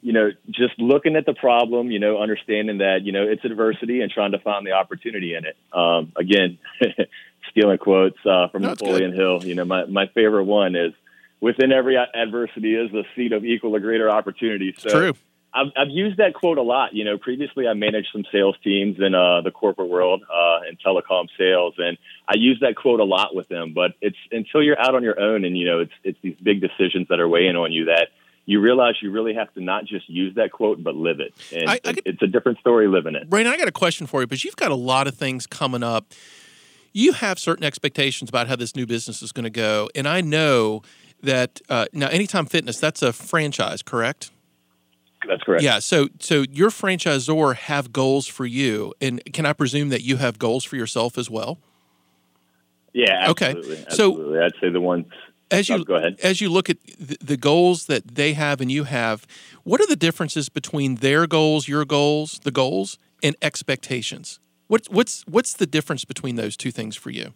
you 0.01 0.12
know, 0.12 0.31
just 0.51 0.79
looking 0.79 1.16
at 1.16 1.27
the 1.27 1.35
problem, 1.35 1.90
you 1.90 1.98
know, 1.98 2.22
understanding 2.22 2.79
that 2.79 3.01
you 3.03 3.12
know 3.12 3.24
it's 3.24 3.44
adversity 3.44 4.01
and 4.01 4.11
trying 4.11 4.33
to 4.33 4.38
find 4.38 4.66
the 4.66 4.72
opportunity 4.72 5.35
in 5.35 5.44
it. 5.44 5.57
Um, 5.72 6.12
again, 6.16 6.59
stealing 7.51 7.79
quotes 7.79 8.18
uh, 8.24 8.48
from 8.48 8.62
Napoleon 8.62 9.12
Hill. 9.12 9.44
You 9.44 9.55
know, 9.55 9.64
my 9.64 9.87
my 9.87 10.07
favorite 10.09 10.44
one 10.44 10.77
is. 10.77 10.92
Within 11.40 11.70
every 11.70 11.96
adversity 11.96 12.74
is 12.74 12.92
a 12.92 13.05
seed 13.14 13.33
of 13.33 13.44
equal 13.44 13.77
or 13.77 13.79
greater 13.79 14.11
opportunity. 14.11 14.74
So, 14.77 14.88
True. 14.90 15.12
I've, 15.53 15.69
I've 15.77 15.89
used 15.91 16.19
that 16.19 16.35
quote 16.35 16.59
a 16.59 16.63
lot. 16.63 16.95
You 16.95 17.05
know, 17.05 17.19
previously 17.19 17.67
I 17.67 17.73
managed 17.75 18.09
some 18.13 18.25
sales 18.31 18.57
teams 18.63 18.99
in 19.01 19.15
uh, 19.15 19.41
the 19.41 19.51
corporate 19.51 19.89
world 19.89 20.23
uh, 20.23 20.61
in 20.69 20.77
telecom 20.77 21.29
sales, 21.39 21.75
and 21.79 21.97
I 22.29 22.35
use 22.37 22.59
that 22.61 22.77
quote 22.77 23.01
a 23.01 23.05
lot 23.05 23.35
with 23.35 23.49
them. 23.49 23.73
But 23.75 23.93
it's 24.01 24.17
until 24.31 24.63
you're 24.63 24.79
out 24.79 24.95
on 24.95 25.03
your 25.03 25.19
own, 25.19 25.45
and 25.45 25.57
you 25.57 25.67
know, 25.67 25.81
it's 25.81 25.93
it's 26.05 26.19
these 26.23 26.37
big 26.43 26.61
decisions 26.61 27.09
that 27.09 27.19
are 27.19 27.29
weighing 27.29 27.57
on 27.57 27.73
you 27.73 27.87
that 27.87 28.09
you 28.45 28.61
realize 28.61 28.95
you 29.03 29.11
really 29.11 29.35
have 29.35 29.53
to 29.55 29.61
not 29.61 29.85
just 29.85 30.09
use 30.09 30.35
that 30.37 30.51
quote, 30.53 30.83
but 30.83 30.95
live 30.95 31.21
it. 31.21 31.35
And 31.53 31.69
I- 31.69 31.81
I 31.85 31.95
it's 32.05 32.23
a 32.23 32.27
different 32.27 32.59
story 32.61 32.89
living 32.89 33.15
it. 33.15 33.29
Brandon, 33.29 33.53
I 33.53 33.59
got 33.59 33.69
a 33.69 33.73
question 33.73 34.07
for 34.07 34.21
you, 34.21 34.27
because 34.27 34.45
you've 34.45 34.57
got 34.57 34.71
a 34.71 34.75
lot 34.77 35.07
of 35.07 35.15
things 35.15 35.47
coming 35.47 35.83
up. 35.83 36.13
You 36.95 37.13
have 37.13 37.39
certain 37.39 37.65
expectations 37.65 38.31
about 38.31 38.49
how 38.49 38.57
this 38.57 38.75
new 38.75 38.87
business 38.87 39.23
is 39.23 39.33
going 39.33 39.45
to 39.45 39.51
go, 39.51 39.91
and 39.95 40.09
I 40.09 40.21
know 40.21 40.83
that 41.23 41.61
uh, 41.69 41.87
now 41.93 42.09
Anytime 42.09 42.47
Fitness 42.47 42.79
that's 42.79 43.03
a 43.03 43.13
franchise, 43.13 43.83
correct? 43.83 44.31
That's 45.27 45.43
correct. 45.43 45.63
Yeah. 45.63 45.79
So, 45.81 46.09
so 46.21 46.45
your 46.51 46.71
franchisor 46.71 47.55
have 47.57 47.93
goals 47.93 48.27
for 48.27 48.47
you, 48.47 48.95
and 49.01 49.23
can 49.33 49.47
I 49.47 49.53
presume 49.53 49.89
that 49.89 50.03
you 50.03 50.17
have 50.19 50.39
goals 50.39 50.65
for 50.65 50.77
yourself 50.77 51.19
as 51.19 51.29
well? 51.31 51.59
Yeah. 52.93 53.31
Okay. 53.31 53.51
Absolutely. 53.51 53.77
So- 53.91 54.11
Absolutely. 54.13 54.39
I'd 54.41 54.53
say 54.61 54.69
the 54.71 54.81
ones. 54.81 55.07
As 55.51 55.69
you 55.71 55.77
Oh, 55.77 55.79
go 55.83 55.95
ahead. 55.95 56.19
as 56.23 56.43
you 56.43 56.51
look 56.51 56.69
at 56.69 56.77
the, 56.99 57.17
the 57.25 57.37
goals 57.39 57.87
that 57.87 58.07
they 58.17 58.35
have 58.35 58.61
and 58.61 58.71
you 58.71 58.85
have, 58.85 59.27
what 59.65 59.81
are 59.81 59.87
the 59.87 59.97
differences 59.97 60.51
between 60.51 60.97
their 60.97 61.27
goals, 61.27 61.67
your 61.67 61.87
goals, 61.87 62.39
the 62.45 62.51
goals, 62.51 62.99
and 63.23 63.35
expectations? 63.41 64.41
What's 64.67 64.91
what's 64.91 65.23
what's 65.27 65.55
the 65.55 65.67
difference 65.67 66.05
between 66.05 66.37
those 66.37 66.55
two 66.55 66.71
things 66.71 66.97
for 66.97 67.09
you? 67.09 67.33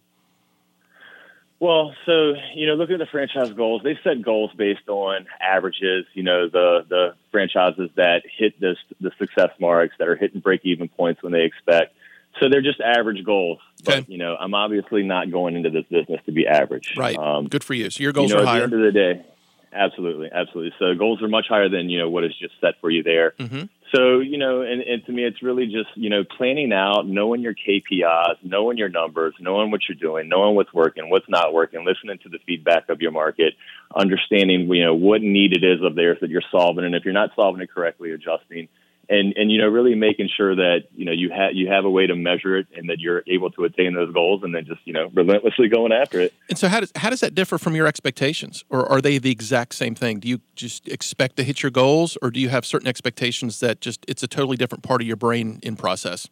Well, 1.63 1.95
so 2.05 2.33
you 2.55 2.67
know, 2.67 2.73
looking 2.73 2.95
at 2.95 2.99
the 2.99 3.05
franchise 3.05 3.53
goals, 3.53 3.83
they 3.85 3.97
set 4.03 4.21
goals 4.21 4.51
based 4.57 4.89
on 4.89 5.27
averages. 5.39 6.05
You 6.13 6.23
know, 6.23 6.49
the 6.49 6.85
the 6.89 7.15
franchises 7.31 7.89
that 7.95 8.23
hit 8.37 8.59
this 8.59 8.75
the 8.99 9.11
success 9.17 9.51
marks 9.61 9.95
that 9.97 10.09
are 10.09 10.17
hitting 10.17 10.41
break 10.41 10.59
even 10.65 10.89
points 10.89 11.23
when 11.23 11.31
they 11.31 11.43
expect. 11.43 11.95
So 12.41 12.49
they're 12.49 12.61
just 12.61 12.81
average 12.81 13.23
goals. 13.23 13.59
Okay. 13.87 14.01
But 14.01 14.09
you 14.09 14.17
know, 14.17 14.35
I'm 14.37 14.53
obviously 14.53 15.03
not 15.03 15.31
going 15.31 15.55
into 15.55 15.69
this 15.69 15.85
business 15.89 16.19
to 16.25 16.33
be 16.33 16.45
average. 16.45 16.95
Right. 16.97 17.17
Um, 17.17 17.47
Good 17.47 17.63
for 17.63 17.75
you. 17.75 17.89
So 17.89 18.03
your 18.03 18.11
goals 18.11 18.31
you 18.31 18.35
know, 18.35 18.41
are 18.41 18.45
at 18.45 18.49
higher. 18.49 18.67
the 18.67 18.75
end 18.75 18.85
of 18.85 18.93
the 18.93 18.99
day, 18.99 19.25
absolutely, 19.71 20.31
absolutely. 20.33 20.73
So 20.79 20.95
goals 20.95 21.23
are 21.23 21.29
much 21.29 21.45
higher 21.47 21.69
than 21.69 21.89
you 21.89 21.97
know 21.97 22.09
what 22.09 22.25
is 22.25 22.37
just 22.37 22.55
set 22.59 22.73
for 22.81 22.89
you 22.89 23.03
there. 23.03 23.35
Mhm. 23.39 23.69
So 23.95 24.19
you 24.19 24.37
know, 24.39 24.61
and, 24.61 24.81
and 24.81 25.05
to 25.05 25.11
me, 25.11 25.23
it's 25.23 25.43
really 25.43 25.65
just 25.65 25.89
you 25.95 26.09
know 26.09 26.23
planning 26.23 26.73
out, 26.73 27.07
knowing 27.07 27.41
your 27.41 27.53
KPIs, 27.53 28.37
knowing 28.41 28.77
your 28.77 28.89
numbers, 28.89 29.35
knowing 29.39 29.69
what 29.69 29.81
you're 29.87 29.95
doing, 29.95 30.29
knowing 30.29 30.55
what's 30.55 30.73
working, 30.73 31.09
what's 31.09 31.29
not 31.29 31.53
working, 31.53 31.85
listening 31.85 32.17
to 32.23 32.29
the 32.29 32.39
feedback 32.45 32.89
of 32.89 33.01
your 33.01 33.11
market, 33.11 33.53
understanding 33.95 34.67
you 34.73 34.83
know 34.83 34.95
what 34.95 35.21
need 35.21 35.53
it 35.53 35.63
is 35.63 35.83
of 35.83 35.95
theirs 35.95 36.17
that 36.21 36.31
you're 36.31 36.41
solving, 36.51 36.85
and 36.85 36.95
if 36.95 37.05
you're 37.05 37.13
not 37.13 37.31
solving 37.35 37.61
it 37.61 37.71
correctly, 37.71 38.11
adjusting. 38.11 38.67
And, 39.13 39.33
and 39.37 39.51
you 39.51 39.59
know 39.59 39.67
really 39.67 39.93
making 39.93 40.29
sure 40.35 40.55
that 40.55 40.85
you 40.95 41.05
know 41.05 41.11
you 41.11 41.29
have 41.29 41.53
you 41.53 41.67
have 41.67 41.85
a 41.85 41.89
way 41.89 42.07
to 42.07 42.15
measure 42.15 42.57
it 42.57 42.67
and 42.75 42.89
that 42.89 42.99
you're 42.99 43.23
able 43.27 43.51
to 43.51 43.63
attain 43.63 43.93
those 43.93 44.11
goals 44.11 44.41
and 44.43 44.55
then 44.55 44.65
just 44.65 44.81
you 44.85 44.93
know 44.93 45.11
relentlessly 45.13 45.67
going 45.67 45.91
after 45.91 46.19
it. 46.19 46.33
And 46.49 46.57
so 46.57 46.67
how 46.67 46.79
does 46.79 46.91
how 46.95 47.09
does 47.09 47.19
that 47.19 47.35
differ 47.35 47.57
from 47.57 47.75
your 47.75 47.85
expectations, 47.85 48.65
or 48.69 48.91
are 48.91 49.01
they 49.01 49.19
the 49.19 49.29
exact 49.29 49.75
same 49.75 49.93
thing? 49.93 50.19
Do 50.19 50.27
you 50.27 50.41
just 50.55 50.87
expect 50.87 51.35
to 51.37 51.43
hit 51.43 51.61
your 51.61 51.69
goals, 51.71 52.17
or 52.21 52.31
do 52.31 52.39
you 52.39 52.49
have 52.49 52.65
certain 52.65 52.87
expectations 52.87 53.59
that 53.59 53.81
just 53.81 54.03
it's 54.07 54.23
a 54.23 54.27
totally 54.27 54.57
different 54.57 54.83
part 54.83 55.01
of 55.01 55.07
your 55.07 55.17
brain 55.17 55.59
in 55.61 55.75
process? 55.75 56.27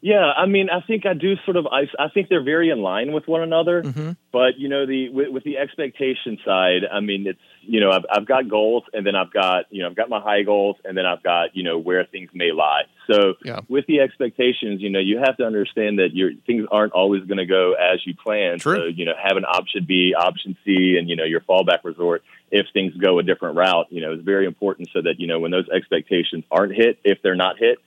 Yeah, 0.00 0.30
I 0.36 0.46
mean, 0.46 0.70
I 0.70 0.80
think 0.86 1.06
I 1.06 1.14
do 1.14 1.34
sort 1.44 1.56
of. 1.56 1.66
I, 1.66 1.82
I 1.98 2.08
think 2.08 2.28
they're 2.28 2.44
very 2.44 2.70
in 2.70 2.82
line 2.82 3.12
with 3.12 3.26
one 3.26 3.42
another. 3.42 3.82
Mhm. 3.82 4.16
But 4.30 4.56
you 4.56 4.68
know, 4.68 4.86
the 4.86 5.08
with, 5.08 5.28
with 5.30 5.44
the 5.44 5.58
expectation 5.58 6.38
side, 6.44 6.82
I 6.90 7.00
mean, 7.00 7.26
it's 7.26 7.40
you 7.62 7.80
know, 7.80 7.90
I've 7.90 8.04
I've 8.10 8.26
got 8.26 8.48
goals, 8.48 8.84
and 8.92 9.04
then 9.04 9.16
I've 9.16 9.32
got 9.32 9.64
you 9.70 9.82
know, 9.82 9.88
I've 9.88 9.96
got 9.96 10.08
my 10.08 10.20
high 10.20 10.42
goals, 10.42 10.76
and 10.84 10.96
then 10.96 11.04
I've 11.04 11.22
got 11.24 11.56
you 11.56 11.64
know 11.64 11.78
where 11.78 12.04
things 12.04 12.30
may 12.32 12.52
lie. 12.52 12.82
So 13.10 13.34
Yeah. 13.44 13.60
with 13.68 13.86
the 13.86 13.98
expectations, 14.00 14.80
you 14.80 14.90
know, 14.90 15.00
you 15.00 15.18
have 15.18 15.36
to 15.38 15.44
understand 15.44 15.98
that 15.98 16.10
your 16.14 16.30
things 16.46 16.66
aren't 16.70 16.92
always 16.92 17.24
going 17.24 17.38
to 17.38 17.46
go 17.46 17.72
as 17.72 17.98
you 18.06 18.14
plan. 18.14 18.58
True. 18.60 18.76
So 18.76 18.84
you 18.84 19.04
know, 19.04 19.14
have 19.20 19.36
an 19.36 19.44
option 19.46 19.84
B, 19.84 20.14
option 20.16 20.56
C, 20.64 20.96
and 20.96 21.08
you 21.08 21.16
know, 21.16 21.24
your 21.24 21.40
fallback 21.40 21.82
resort 21.82 22.22
if 22.52 22.66
things 22.72 22.94
go 22.96 23.18
a 23.18 23.24
different 23.24 23.56
route. 23.56 23.86
You 23.90 24.02
know, 24.02 24.12
is 24.12 24.20
very 24.22 24.46
important 24.46 24.90
so 24.92 25.02
that 25.02 25.18
you 25.18 25.26
know 25.26 25.40
when 25.40 25.50
those 25.50 25.68
expectations 25.68 26.44
aren't 26.52 26.74
hit, 26.76 27.00
if 27.02 27.18
they're 27.22 27.34
not 27.34 27.58
hit. 27.58 27.78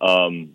Um, 0.00 0.54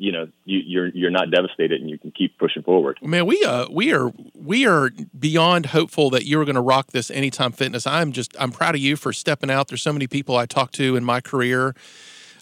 you 0.00 0.10
know 0.10 0.28
you, 0.46 0.60
you're 0.66 0.86
you're 0.88 1.10
not 1.10 1.30
devastated 1.30 1.80
and 1.80 1.90
you 1.90 1.98
can 1.98 2.10
keep 2.10 2.38
pushing 2.38 2.62
forward. 2.62 2.98
Man, 3.02 3.26
we 3.26 3.44
uh 3.44 3.66
we 3.70 3.92
are 3.92 4.10
we 4.34 4.66
are 4.66 4.90
beyond 5.18 5.66
hopeful 5.66 6.08
that 6.10 6.24
you're 6.24 6.46
going 6.46 6.54
to 6.54 6.60
rock 6.62 6.88
this 6.92 7.10
anytime 7.10 7.52
fitness. 7.52 7.86
I'm 7.86 8.10
just 8.10 8.34
I'm 8.40 8.50
proud 8.50 8.74
of 8.74 8.80
you 8.80 8.96
for 8.96 9.12
stepping 9.12 9.50
out. 9.50 9.68
There's 9.68 9.82
so 9.82 9.92
many 9.92 10.06
people 10.06 10.36
I 10.36 10.46
talk 10.46 10.72
to 10.72 10.96
in 10.96 11.04
my 11.04 11.20
career. 11.20 11.74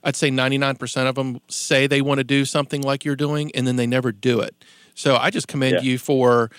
I'd 0.04 0.14
say 0.14 0.30
99% 0.30 1.08
of 1.08 1.16
them 1.16 1.40
say 1.48 1.88
they 1.88 2.00
want 2.00 2.18
to 2.18 2.24
do 2.24 2.44
something 2.44 2.82
like 2.82 3.04
you're 3.04 3.16
doing 3.16 3.50
and 3.56 3.66
then 3.66 3.74
they 3.74 3.86
never 3.86 4.12
do 4.12 4.38
it. 4.38 4.54
So 4.94 5.16
I 5.16 5.30
just 5.30 5.48
commend 5.48 5.74
Yeah. 5.74 5.80
you 5.82 5.98
for 5.98 6.50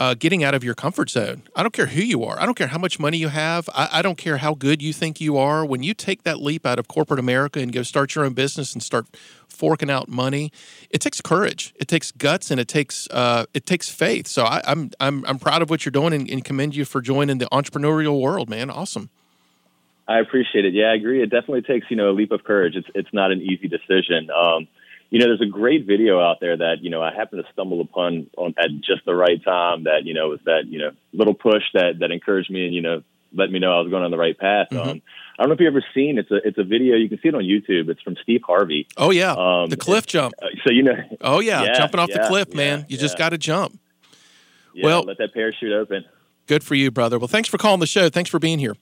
uh, 0.00 0.14
getting 0.14 0.44
out 0.44 0.54
of 0.54 0.62
your 0.62 0.74
comfort 0.74 1.10
zone. 1.10 1.42
I 1.56 1.62
don't 1.62 1.72
care 1.72 1.86
who 1.86 2.00
you 2.02 2.22
are. 2.24 2.40
I 2.40 2.46
don't 2.46 2.56
care 2.56 2.68
how 2.68 2.78
much 2.78 3.00
money 3.00 3.18
you 3.18 3.28
have. 3.28 3.68
I, 3.74 3.88
I 3.94 4.02
don't 4.02 4.16
care 4.18 4.36
how 4.36 4.54
good 4.54 4.80
you 4.80 4.92
think 4.92 5.20
you 5.20 5.36
are. 5.36 5.64
When 5.64 5.82
you 5.82 5.92
take 5.94 6.22
that 6.22 6.40
leap 6.40 6.64
out 6.66 6.78
of 6.78 6.86
corporate 6.88 7.18
America 7.18 7.58
and 7.60 7.72
go 7.72 7.82
start 7.82 8.14
your 8.14 8.24
own 8.24 8.32
business 8.32 8.72
and 8.74 8.82
start 8.82 9.06
forking 9.58 9.90
out 9.90 10.08
money, 10.08 10.52
it 10.90 11.00
takes 11.00 11.20
courage. 11.20 11.74
It 11.76 11.88
takes 11.88 12.12
guts 12.12 12.50
and 12.50 12.60
it 12.60 12.68
takes 12.68 13.08
uh, 13.10 13.46
it 13.52 13.66
takes 13.66 13.88
faith. 13.90 14.26
So 14.26 14.44
I, 14.44 14.62
I'm 14.64 14.90
I'm 15.00 15.24
I'm 15.26 15.38
proud 15.38 15.62
of 15.62 15.70
what 15.70 15.84
you're 15.84 15.90
doing 15.90 16.12
and, 16.12 16.30
and 16.30 16.44
commend 16.44 16.76
you 16.76 16.84
for 16.84 17.00
joining 17.00 17.38
the 17.38 17.46
entrepreneurial 17.46 18.20
world, 18.20 18.48
man. 18.48 18.70
Awesome. 18.70 19.10
I 20.06 20.20
appreciate 20.20 20.64
it. 20.64 20.72
Yeah, 20.72 20.86
I 20.86 20.94
agree. 20.94 21.22
It 21.22 21.30
definitely 21.30 21.62
takes 21.62 21.90
you 21.90 21.96
know 21.96 22.10
a 22.10 22.12
leap 22.12 22.30
of 22.30 22.44
courage. 22.44 22.76
It's 22.76 22.88
it's 22.94 23.12
not 23.12 23.32
an 23.32 23.42
easy 23.42 23.68
decision. 23.68 24.30
Um, 24.30 24.68
you 25.10 25.18
know, 25.18 25.26
there's 25.26 25.40
a 25.40 25.46
great 25.46 25.86
video 25.86 26.20
out 26.20 26.38
there 26.40 26.56
that 26.56 26.76
you 26.82 26.90
know 26.90 27.02
I 27.02 27.14
happened 27.14 27.44
to 27.44 27.52
stumble 27.52 27.80
upon 27.80 28.28
on, 28.36 28.54
at 28.58 28.70
just 28.80 29.04
the 29.04 29.14
right 29.14 29.42
time. 29.42 29.84
That 29.84 30.04
you 30.04 30.14
know 30.14 30.28
was 30.28 30.40
that 30.44 30.66
you 30.66 30.78
know 30.78 30.90
little 31.12 31.34
push 31.34 31.62
that 31.74 31.98
that 32.00 32.10
encouraged 32.10 32.50
me 32.50 32.64
and 32.64 32.74
you 32.74 32.82
know 32.82 33.02
let 33.34 33.50
me 33.50 33.58
know 33.58 33.76
I 33.76 33.80
was 33.80 33.90
going 33.90 34.04
on 34.04 34.10
the 34.10 34.18
right 34.18 34.38
path. 34.38 34.68
Mhm. 34.70 34.86
Um, 34.86 35.02
I 35.38 35.42
don't 35.42 35.50
know 35.50 35.54
if 35.54 35.60
you've 35.60 35.72
ever 35.72 35.84
seen 35.94 36.18
it's 36.18 36.30
a 36.32 36.36
it's 36.46 36.58
a 36.58 36.64
video. 36.64 36.96
You 36.96 37.08
can 37.08 37.18
see 37.22 37.28
it 37.28 37.34
on 37.34 37.42
YouTube. 37.44 37.88
It's 37.88 38.02
from 38.02 38.16
Steve 38.22 38.40
Harvey. 38.46 38.86
Oh 38.96 39.10
yeah, 39.10 39.32
Um, 39.32 39.70
the 39.70 39.76
cliff 39.76 40.04
jump. 40.06 40.34
Uh, 40.42 40.46
so 40.64 40.72
you 40.72 40.82
know, 40.82 40.96
Oh 41.20 41.40
yeah, 41.40 41.62
Yeah, 41.62 41.74
jumping 41.78 42.00
off 42.00 42.10
the 42.10 42.24
cliff, 42.28 42.52
man. 42.54 42.80
yeah, 42.80 42.84
You 42.88 42.98
just 42.98 43.14
yeah. 43.14 43.18
got 43.18 43.28
to 43.30 43.38
jump. 43.38 43.78
yeah, 44.74 44.84
Well- 44.84 45.02
let 45.04 45.18
that 45.18 45.32
parachute 45.32 45.72
open. 45.72 46.04
Good 46.46 46.64
for 46.64 46.74
you, 46.74 46.90
brother. 46.90 47.18
Well, 47.18 47.28
thanks 47.28 47.48
for 47.48 47.58
calling 47.58 47.78
the 47.80 47.86
show. 47.86 48.08
Thanks 48.08 48.30
for 48.30 48.38
being 48.38 48.58
here. 48.58 48.74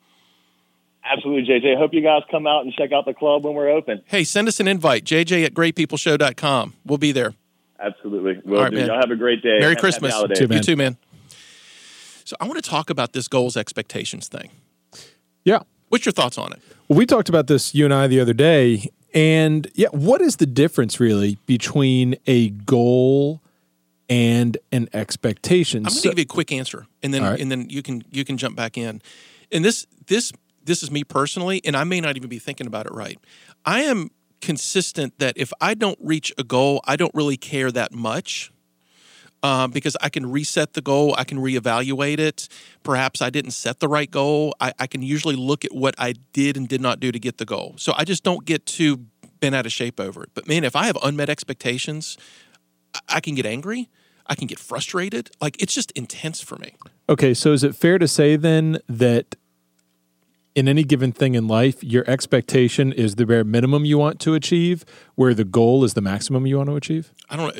Absolutely, 1.04 1.52
JJ. 1.52 1.76
Hope 1.76 1.92
you 1.94 2.00
guys 2.00 2.22
come 2.30 2.46
out 2.46 2.64
and 2.64 2.72
check 2.72 2.90
out 2.92 3.04
the 3.04 3.14
club 3.14 3.44
when 3.44 3.54
we're 3.54 3.68
open. 3.70 4.02
Hey, 4.06 4.24
send 4.24 4.48
us 4.48 4.58
an 4.60 4.66
invite, 4.68 5.04
jj 5.04 5.44
at 5.44 5.52
greatpeopleshow.com. 5.54 6.74
We'll 6.84 6.98
be 6.98 7.12
there. 7.12 7.34
Absolutely. 7.78 8.40
Will 8.44 8.56
All 8.58 8.64
right, 8.64 8.70
do. 8.70 8.78
man. 8.78 8.86
Y'all 8.86 9.00
have 9.00 9.10
a 9.10 9.16
great 9.16 9.42
day. 9.42 9.58
Merry 9.58 9.72
Happy 9.72 9.80
Christmas. 9.80 10.12
holidays. 10.14 10.38
Too. 10.38 10.48
You 10.50 10.60
too, 10.60 10.76
man. 10.76 10.96
So 12.24 12.34
I 12.40 12.46
want 12.48 12.62
to 12.62 12.68
talk 12.68 12.88
about 12.90 13.12
this 13.12 13.28
goals 13.28 13.56
expectations 13.56 14.26
thing. 14.28 14.50
Yeah. 15.44 15.60
What's 15.88 16.04
your 16.04 16.12
thoughts 16.12 16.38
on 16.38 16.52
it? 16.52 16.60
Well, 16.88 16.98
we 16.98 17.06
talked 17.06 17.28
about 17.28 17.46
this, 17.46 17.74
you 17.74 17.84
and 17.84 17.94
I, 17.94 18.06
the 18.06 18.20
other 18.20 18.32
day. 18.32 18.90
And 19.14 19.68
yeah, 19.74 19.88
what 19.92 20.20
is 20.20 20.36
the 20.36 20.46
difference 20.46 21.00
really 21.00 21.38
between 21.46 22.16
a 22.26 22.50
goal 22.50 23.40
and 24.08 24.58
an 24.72 24.88
expectation? 24.92 25.78
I'm 25.78 25.84
going 25.84 25.94
to 25.94 26.00
So- 26.00 26.08
give 26.10 26.18
you 26.18 26.22
a 26.22 26.26
quick 26.26 26.52
answer, 26.52 26.86
and 27.02 27.14
then 27.14 27.22
right. 27.22 27.40
and 27.40 27.50
then 27.50 27.68
you 27.70 27.82
can 27.82 28.02
you 28.10 28.24
can 28.24 28.36
jump 28.36 28.56
back 28.56 28.76
in. 28.76 29.00
And 29.50 29.64
this 29.64 29.86
this 30.06 30.32
this 30.64 30.82
is 30.82 30.90
me 30.90 31.02
personally, 31.04 31.60
and 31.64 31.76
I 31.76 31.84
may 31.84 32.00
not 32.00 32.16
even 32.16 32.28
be 32.28 32.38
thinking 32.38 32.66
about 32.66 32.86
it 32.86 32.92
right. 32.92 33.18
I 33.64 33.82
am 33.82 34.10
consistent 34.42 35.18
that 35.18 35.34
if 35.38 35.52
I 35.60 35.74
don't 35.74 35.98
reach 36.00 36.32
a 36.36 36.44
goal, 36.44 36.80
I 36.84 36.96
don't 36.96 37.14
really 37.14 37.36
care 37.36 37.70
that 37.72 37.92
much. 37.92 38.52
Um, 39.46 39.70
because 39.70 39.96
I 40.00 40.08
can 40.08 40.24
reset 40.30 40.72
the 40.72 40.82
goal, 40.82 41.14
I 41.16 41.24
can 41.24 41.38
reevaluate 41.38 42.18
it. 42.18 42.48
Perhaps 42.82 43.22
I 43.22 43.30
didn't 43.30 43.52
set 43.52 43.78
the 43.78 43.86
right 43.88 44.10
goal. 44.10 44.54
I, 44.60 44.72
I 44.78 44.86
can 44.88 45.02
usually 45.02 45.36
look 45.36 45.64
at 45.64 45.72
what 45.72 45.94
I 45.98 46.14
did 46.32 46.56
and 46.56 46.68
did 46.68 46.80
not 46.80 46.98
do 46.98 47.12
to 47.12 47.18
get 47.20 47.38
the 47.38 47.44
goal. 47.44 47.74
So 47.76 47.92
I 47.96 48.04
just 48.04 48.24
don't 48.24 48.44
get 48.44 48.66
too 48.66 49.06
bent 49.40 49.54
out 49.54 49.64
of 49.64 49.72
shape 49.72 50.00
over 50.00 50.24
it. 50.24 50.30
But 50.34 50.48
man, 50.48 50.64
if 50.64 50.74
I 50.74 50.86
have 50.86 50.98
unmet 51.02 51.28
expectations, 51.28 52.16
I- 52.94 53.16
I 53.16 53.20
can 53.20 53.34
get 53.36 53.46
angry. 53.46 53.88
I 54.26 54.34
can 54.34 54.48
get 54.48 54.58
frustrated. 54.58 55.30
Like 55.40 55.62
it's 55.62 55.74
just 55.74 55.92
intense 55.92 56.40
for 56.40 56.56
me. 56.56 56.74
Okay, 57.08 57.32
so 57.32 57.52
is 57.52 57.62
it 57.62 57.76
fair 57.76 57.98
to 57.98 58.08
say 58.08 58.34
then 58.34 58.78
that 58.88 59.36
in 60.56 60.66
any 60.68 60.82
given 60.82 61.12
thing 61.12 61.34
in 61.34 61.46
life, 61.46 61.84
your 61.84 62.02
expectation 62.10 62.90
is 62.90 63.16
the 63.16 63.26
bare 63.26 63.44
minimum 63.44 63.84
you 63.84 63.98
want 63.98 64.18
to 64.20 64.34
achieve, 64.34 64.84
where 65.14 65.34
the 65.34 65.44
goal 65.44 65.84
is 65.84 65.92
the 65.94 66.00
maximum 66.00 66.46
you 66.46 66.56
want 66.56 66.70
to 66.70 66.76
achieve? 66.76 67.12
I 67.28 67.36
don't 67.36 67.54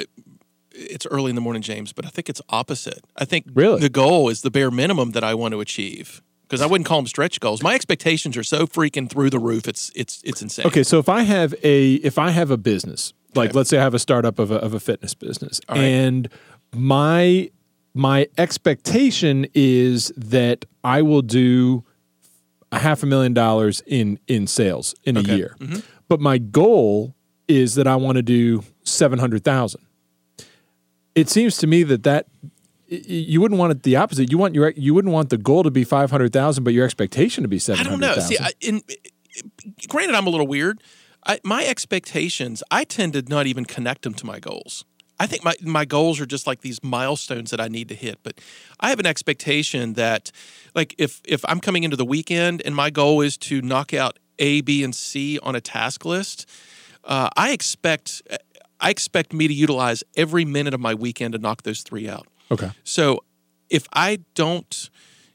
it's 0.78 1.06
early 1.06 1.30
in 1.30 1.34
the 1.34 1.40
morning, 1.40 1.62
James, 1.62 1.92
but 1.92 2.04
I 2.06 2.08
think 2.10 2.28
it's 2.28 2.40
opposite. 2.50 3.04
I 3.16 3.24
think 3.24 3.46
Really? 3.54 3.80
the 3.80 3.88
goal 3.88 4.28
is 4.28 4.42
the 4.42 4.50
bare 4.50 4.70
minimum 4.70 5.10
that 5.12 5.24
I 5.24 5.34
want 5.34 5.52
to 5.52 5.60
achieve. 5.60 6.22
Because 6.42 6.62
I 6.62 6.66
wouldn't 6.66 6.86
call 6.86 6.98
them 6.98 7.08
stretch 7.08 7.40
goals. 7.40 7.60
My 7.60 7.74
expectations 7.74 8.36
are 8.36 8.44
so 8.44 8.68
freaking 8.68 9.10
through 9.10 9.30
the 9.30 9.40
roof. 9.40 9.66
It's 9.66 9.90
it's 9.96 10.20
it's 10.24 10.40
insane. 10.42 10.66
Okay, 10.66 10.84
so 10.84 11.00
if 11.00 11.08
I 11.08 11.22
have 11.22 11.54
a 11.64 11.94
if 11.94 12.18
I 12.18 12.30
have 12.30 12.52
a 12.52 12.56
business, 12.56 13.12
like 13.34 13.48
Okay. 13.50 13.56
let's 13.58 13.70
say 13.70 13.78
I 13.78 13.82
have 13.82 13.94
a 13.94 13.98
startup 13.98 14.38
of 14.38 14.52
a, 14.52 14.54
of 14.56 14.72
a 14.72 14.78
fitness 14.78 15.12
business, 15.12 15.60
right. 15.68 15.78
and 15.78 16.28
my 16.72 17.50
my 17.94 18.28
expectation 18.38 19.46
is 19.54 20.12
that 20.16 20.64
I 20.84 21.02
will 21.02 21.22
do 21.22 21.84
a 22.70 22.78
half 22.78 23.02
a 23.02 23.06
million 23.06 23.34
dollars 23.34 23.82
in 23.86 24.18
in 24.28 24.46
sales 24.46 24.94
in 25.02 25.16
a 25.16 25.20
Okay. 25.20 25.36
year, 25.36 25.56
mm-hmm. 25.58 25.80
but 26.08 26.20
my 26.20 26.38
goal 26.38 27.14
is 27.48 27.74
that 27.74 27.86
I 27.88 27.96
want 27.96 28.16
to 28.16 28.22
do 28.22 28.62
seven 28.84 29.18
hundred 29.18 29.42
thousand. 29.44 29.82
It 31.16 31.28
seems 31.28 31.56
to 31.58 31.66
me 31.66 31.82
that 31.82 32.04
that 32.04 32.26
you 32.88 33.40
wouldn't 33.40 33.58
want 33.58 33.72
it 33.72 33.82
the 33.82 33.96
opposite. 33.96 34.30
You 34.30 34.38
want 34.38 34.54
your 34.54 34.70
you 34.70 34.94
wouldn't 34.94 35.12
want 35.12 35.30
the 35.30 35.38
goal 35.38 35.64
to 35.64 35.70
be 35.70 35.82
five 35.82 36.10
hundred 36.12 36.32
thousand, 36.32 36.62
but 36.62 36.72
your 36.72 36.84
expectation 36.84 37.42
to 37.42 37.48
be 37.48 37.56
I 37.56 37.82
don't 37.82 37.98
know. 37.98 38.14
thousand. 38.14 38.36
See, 38.36 38.38
I, 38.38 38.52
in, 38.60 38.82
granted, 39.88 40.14
I'm 40.14 40.26
a 40.26 40.30
little 40.30 40.46
weird. 40.46 40.80
I, 41.26 41.40
my 41.42 41.64
expectations, 41.66 42.62
I 42.70 42.84
tend 42.84 43.14
to 43.14 43.22
not 43.22 43.46
even 43.46 43.64
connect 43.64 44.02
them 44.02 44.14
to 44.14 44.26
my 44.26 44.38
goals. 44.38 44.84
I 45.18 45.26
think 45.26 45.42
my, 45.42 45.54
my 45.62 45.84
goals 45.86 46.20
are 46.20 46.26
just 46.26 46.46
like 46.46 46.60
these 46.60 46.84
milestones 46.84 47.50
that 47.50 47.60
I 47.60 47.68
need 47.68 47.88
to 47.88 47.94
hit. 47.94 48.18
But 48.22 48.38
I 48.78 48.90
have 48.90 49.00
an 49.00 49.06
expectation 49.06 49.94
that, 49.94 50.30
like, 50.74 50.94
if 50.98 51.22
if 51.24 51.44
I'm 51.48 51.60
coming 51.60 51.84
into 51.84 51.96
the 51.96 52.04
weekend 52.04 52.62
and 52.64 52.76
my 52.76 52.90
goal 52.90 53.22
is 53.22 53.36
to 53.38 53.62
knock 53.62 53.94
out 53.94 54.18
A, 54.38 54.60
B, 54.60 54.84
and 54.84 54.94
C 54.94 55.38
on 55.42 55.56
a 55.56 55.60
task 55.60 56.04
list, 56.04 56.48
uh, 57.04 57.30
I 57.36 57.52
expect 57.52 58.22
I 58.80 58.90
expect 58.90 59.32
me 59.32 59.48
to 59.48 59.54
utilize 59.54 60.04
every 60.16 60.44
minute 60.44 60.74
of 60.74 60.80
my 60.80 60.94
weekend 60.94 61.32
to 61.32 61.38
knock 61.38 61.62
those 61.62 61.82
three 61.82 62.08
out. 62.08 62.26
okay. 62.50 62.70
So 62.84 63.24
if 63.70 63.86
I 63.92 64.20
don't 64.34 64.90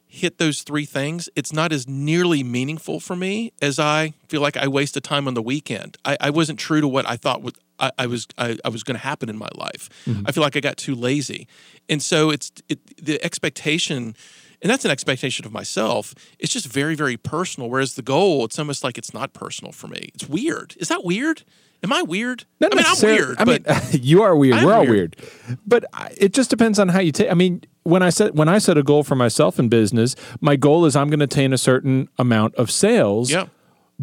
hit 0.07 0.37
those 0.37 0.63
three 0.63 0.83
things, 0.85 1.29
it's 1.37 1.53
not 1.53 1.71
as 1.71 1.87
nearly 1.87 2.43
meaningful 2.43 2.99
for 2.99 3.15
me 3.15 3.53
as 3.61 3.79
I 3.79 4.13
feel 4.27 4.41
like 4.41 4.57
I 4.57 4.67
wasted 4.67 5.05
time 5.05 5.25
on 5.25 5.35
the 5.35 5.41
weekend. 5.41 5.97
I, 6.03 6.17
I 6.19 6.29
wasn't 6.31 6.59
true 6.59 6.81
to 6.81 6.87
what 6.87 7.09
I 7.09 7.15
thought 7.15 7.41
would 7.41 7.55
I, 7.79 7.91
I 7.97 8.07
was 8.07 8.27
I, 8.37 8.57
I 8.63 8.69
was 8.69 8.83
going 8.83 8.95
to 8.95 9.03
happen 9.03 9.29
in 9.29 9.37
my 9.37 9.49
life. 9.55 9.89
Mm-hmm. 10.05 10.23
I 10.25 10.31
feel 10.33 10.43
like 10.43 10.57
I 10.57 10.59
got 10.59 10.77
too 10.77 10.95
lazy, 10.95 11.47
and 11.89 12.01
so 12.01 12.29
it's 12.29 12.51
it, 12.69 12.79
the 13.03 13.23
expectation. 13.23 14.15
And 14.63 14.69
that's 14.69 14.85
an 14.85 14.91
expectation 14.91 15.43
of 15.47 15.51
myself. 15.51 16.13
It's 16.37 16.53
just 16.53 16.67
very, 16.67 16.93
very 16.93 17.17
personal. 17.17 17.67
Whereas 17.67 17.95
the 17.95 18.03
goal, 18.03 18.45
it's 18.45 18.59
almost 18.59 18.83
like 18.83 18.95
it's 18.95 19.11
not 19.11 19.33
personal 19.33 19.71
for 19.71 19.87
me. 19.87 20.11
It's 20.13 20.29
weird. 20.29 20.75
Is 20.77 20.89
that 20.89 21.03
weird? 21.03 21.41
Am 21.83 21.91
I 21.91 22.01
weird? 22.03 22.45
Not 22.59 22.73
I 22.73 22.75
mean, 22.75 22.85
I'm 22.87 22.95
weird. 23.01 23.35
I 23.39 23.45
mean, 23.45 23.63
but 23.65 23.93
you 24.03 24.21
are 24.21 24.35
weird. 24.35 24.57
I'm 24.57 24.65
We're 24.65 24.73
all 24.73 24.81
weird. 24.85 25.15
weird. 25.47 25.59
But 25.65 25.85
I- 25.93 26.13
it 26.17 26.33
just 26.33 26.49
depends 26.49 26.77
on 26.79 26.89
how 26.89 26.99
you 26.99 27.11
take. 27.11 27.31
I 27.31 27.33
mean, 27.33 27.61
when 27.83 28.03
I 28.03 28.09
set 28.11 28.35
when 28.35 28.47
I 28.49 28.59
set 28.59 28.77
a 28.77 28.83
goal 28.83 29.03
for 29.03 29.15
myself 29.15 29.57
in 29.57 29.67
business, 29.69 30.15
my 30.39 30.55
goal 30.55 30.85
is 30.85 30.95
I'm 30.95 31.07
going 31.09 31.19
to 31.19 31.25
attain 31.25 31.53
a 31.53 31.57
certain 31.57 32.07
amount 32.19 32.55
of 32.55 32.69
sales. 32.69 33.31
yeah. 33.31 33.47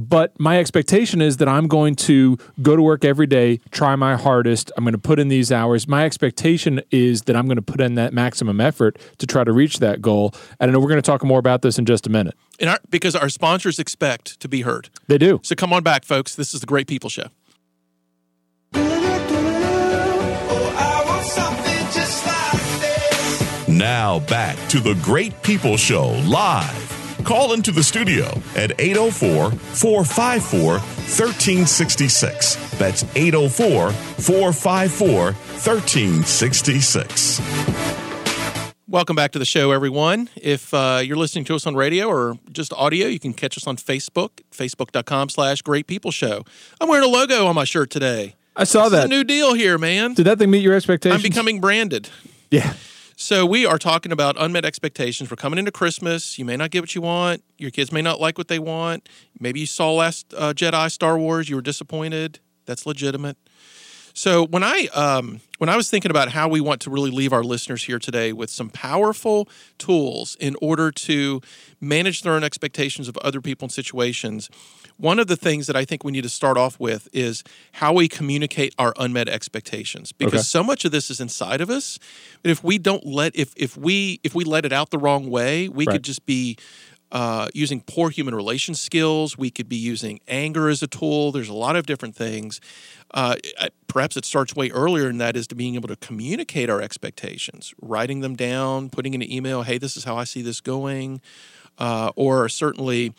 But 0.00 0.38
my 0.38 0.60
expectation 0.60 1.20
is 1.20 1.38
that 1.38 1.48
I'm 1.48 1.66
going 1.66 1.96
to 1.96 2.38
go 2.62 2.76
to 2.76 2.82
work 2.82 3.04
every 3.04 3.26
day, 3.26 3.58
try 3.72 3.96
my 3.96 4.14
hardest. 4.14 4.70
I'm 4.76 4.84
going 4.84 4.92
to 4.92 4.98
put 4.98 5.18
in 5.18 5.26
these 5.26 5.50
hours. 5.50 5.88
My 5.88 6.04
expectation 6.04 6.80
is 6.92 7.22
that 7.22 7.34
I'm 7.34 7.46
going 7.46 7.56
to 7.56 7.62
put 7.62 7.80
in 7.80 7.96
that 7.96 8.12
maximum 8.12 8.60
effort 8.60 8.96
to 9.18 9.26
try 9.26 9.42
to 9.42 9.52
reach 9.52 9.80
that 9.80 10.00
goal. 10.00 10.32
And 10.60 10.70
I 10.70 10.72
know 10.72 10.78
we're 10.78 10.88
going 10.88 11.02
to 11.02 11.10
talk 11.10 11.24
more 11.24 11.40
about 11.40 11.62
this 11.62 11.80
in 11.80 11.84
just 11.84 12.06
a 12.06 12.10
minute. 12.10 12.34
And 12.60 12.70
our, 12.70 12.78
because 12.90 13.16
our 13.16 13.28
sponsors 13.28 13.80
expect 13.80 14.38
to 14.38 14.48
be 14.48 14.62
heard. 14.62 14.88
They 15.08 15.18
do. 15.18 15.40
So 15.42 15.56
come 15.56 15.72
on 15.72 15.82
back, 15.82 16.04
folks. 16.04 16.36
This 16.36 16.54
is 16.54 16.60
the 16.60 16.66
Great 16.66 16.86
People 16.86 17.10
Show. 17.10 17.26
Now 23.78 24.18
back 24.26 24.56
to 24.70 24.80
the 24.80 24.94
Great 25.04 25.40
People 25.44 25.76
Show 25.76 26.08
live. 26.26 27.16
Call 27.22 27.52
into 27.52 27.70
the 27.70 27.84
studio 27.84 28.24
at 28.56 28.72
804 28.80 29.52
454 29.52 30.72
1366. 30.78 32.56
That's 32.76 33.04
804 33.14 33.92
454 33.92 35.32
1366. 35.32 37.40
Welcome 38.88 39.14
back 39.14 39.30
to 39.30 39.38
the 39.38 39.44
show, 39.44 39.70
everyone. 39.70 40.28
If 40.34 40.74
uh, 40.74 41.00
you're 41.04 41.16
listening 41.16 41.44
to 41.44 41.54
us 41.54 41.64
on 41.64 41.76
radio 41.76 42.08
or 42.08 42.36
just 42.50 42.72
audio, 42.72 43.06
you 43.06 43.20
can 43.20 43.32
catch 43.32 43.56
us 43.56 43.68
on 43.68 43.76
Facebook, 43.76 44.40
facebook.com 44.50 45.28
slash 45.28 45.62
Great 45.62 45.86
People 45.86 46.10
Show. 46.10 46.42
I'm 46.80 46.88
wearing 46.88 47.04
a 47.04 47.08
logo 47.12 47.46
on 47.46 47.54
my 47.54 47.62
shirt 47.62 47.90
today. 47.90 48.34
I 48.56 48.64
saw 48.64 48.86
It's 48.86 48.94
a 48.94 48.96
that. 48.96 49.08
new 49.08 49.22
deal 49.22 49.54
here, 49.54 49.78
man. 49.78 50.14
Did 50.14 50.26
that 50.26 50.38
thing 50.40 50.50
meet 50.50 50.64
your 50.64 50.74
expectations? 50.74 51.14
I'm 51.16 51.22
becoming 51.22 51.60
branded. 51.60 52.08
Yeah. 52.50 52.72
So 53.20 53.44
we 53.44 53.66
are 53.66 53.78
talking 53.78 54.12
about 54.12 54.36
unmet 54.38 54.64
expectations. 54.64 55.28
We're 55.28 55.34
coming 55.34 55.58
into 55.58 55.72
Christmas. 55.72 56.38
You 56.38 56.44
may 56.44 56.56
not 56.56 56.70
get 56.70 56.82
what 56.82 56.94
you 56.94 57.00
want. 57.00 57.42
Your 57.58 57.72
kids 57.72 57.90
may 57.90 58.00
not 58.00 58.20
like 58.20 58.38
what 58.38 58.46
they 58.46 58.60
want. 58.60 59.08
Maybe 59.40 59.58
you 59.58 59.66
saw 59.66 59.92
last 59.92 60.32
uh, 60.38 60.52
Jedi 60.52 60.88
Star 60.88 61.18
Wars. 61.18 61.48
You 61.48 61.56
were 61.56 61.62
disappointed. 61.62 62.38
That's 62.64 62.86
legitimate. 62.86 63.36
So 64.18 64.46
when 64.46 64.64
I 64.64 64.88
um, 64.94 65.42
when 65.58 65.68
I 65.68 65.76
was 65.76 65.88
thinking 65.90 66.10
about 66.10 66.28
how 66.30 66.48
we 66.48 66.60
want 66.60 66.80
to 66.80 66.90
really 66.90 67.12
leave 67.12 67.32
our 67.32 67.44
listeners 67.44 67.84
here 67.84 68.00
today 68.00 68.32
with 68.32 68.50
some 68.50 68.68
powerful 68.68 69.48
tools 69.78 70.36
in 70.40 70.56
order 70.60 70.90
to 70.90 71.40
manage 71.80 72.22
their 72.22 72.32
own 72.32 72.42
expectations 72.42 73.06
of 73.06 73.16
other 73.18 73.40
people 73.40 73.66
and 73.66 73.72
situations, 73.72 74.50
one 74.96 75.20
of 75.20 75.28
the 75.28 75.36
things 75.36 75.68
that 75.68 75.76
I 75.76 75.84
think 75.84 76.02
we 76.02 76.10
need 76.10 76.24
to 76.24 76.28
start 76.28 76.56
off 76.58 76.80
with 76.80 77.08
is 77.12 77.44
how 77.74 77.92
we 77.92 78.08
communicate 78.08 78.74
our 78.76 78.92
unmet 78.98 79.28
expectations 79.28 80.10
because 80.10 80.40
Okay. 80.40 80.42
so 80.42 80.64
much 80.64 80.84
of 80.84 80.90
this 80.90 81.10
is 81.10 81.20
inside 81.20 81.60
of 81.60 81.70
us. 81.70 82.00
But 82.42 82.50
if 82.50 82.64
we 82.64 82.76
don't 82.76 83.06
let 83.06 83.36
if 83.36 83.52
if 83.56 83.76
we 83.76 84.18
if 84.24 84.34
we 84.34 84.42
let 84.42 84.64
it 84.64 84.72
out 84.72 84.90
the 84.90 84.98
wrong 84.98 85.30
way, 85.30 85.68
we 85.68 85.86
Right. 85.86 85.94
could 85.94 86.02
just 86.02 86.26
be 86.26 86.56
uh, 87.10 87.48
using 87.54 87.80
poor 87.80 88.10
human 88.10 88.34
relations 88.34 88.80
skills. 88.80 89.38
We 89.38 89.50
could 89.50 89.68
be 89.68 89.76
using 89.76 90.20
anger 90.28 90.68
as 90.68 90.82
a 90.82 90.86
tool. 90.86 91.32
There's 91.32 91.48
a 91.48 91.54
lot 91.54 91.76
of 91.76 91.86
different 91.86 92.14
things. 92.14 92.60
Uh, 93.12 93.36
perhaps 93.86 94.16
it 94.16 94.24
starts 94.24 94.54
way 94.54 94.70
earlier, 94.70 95.08
and 95.08 95.20
that 95.20 95.36
is 95.36 95.46
to 95.48 95.54
being 95.54 95.74
able 95.74 95.88
to 95.88 95.96
communicate 95.96 96.68
our 96.68 96.82
expectations, 96.82 97.74
writing 97.80 98.20
them 98.20 98.36
down, 98.36 98.90
putting 98.90 99.14
in 99.14 99.22
an 99.22 99.32
email. 99.32 99.62
Hey, 99.62 99.78
this 99.78 99.96
is 99.96 100.04
how 100.04 100.16
I 100.16 100.24
see 100.24 100.42
this 100.42 100.60
going, 100.60 101.20
uh, 101.78 102.10
or 102.16 102.48
certainly 102.48 103.14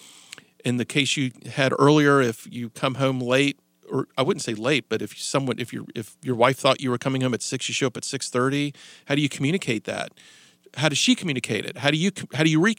in 0.64 0.78
the 0.78 0.86
case 0.86 1.18
you 1.18 1.32
had 1.54 1.74
earlier, 1.80 2.22
if 2.22 2.48
you 2.52 2.70
come 2.70 2.96
home 2.96 3.20
late. 3.20 3.60
Or 3.92 4.08
I 4.16 4.22
wouldn't 4.22 4.44
say 4.44 4.54
late, 4.54 4.86
but 4.88 5.02
if 5.02 5.20
someone, 5.20 5.58
if 5.58 5.74
your 5.74 5.84
if 5.96 6.16
your 6.22 6.36
wife 6.36 6.60
thought 6.60 6.80
you 6.80 6.92
were 6.92 7.00
coming 7.00 7.22
home 7.22 7.34
at 7.34 7.42
six, 7.42 7.68
you 7.68 7.74
show 7.74 7.88
up 7.88 7.98
at 7.98 8.04
six 8.04 8.30
thirty. 8.30 8.72
How 9.06 9.16
do 9.16 9.22
you 9.24 9.30
communicate 9.30 9.86
that? 9.86 10.12
How 10.76 10.90
does 10.90 11.00
she 11.00 11.16
communicate 11.16 11.66
it? 11.66 11.80
How 11.80 11.90
do 11.90 11.98
you 11.98 12.12
how 12.36 12.44
do 12.44 12.52
you 12.52 12.62
re 12.62 12.76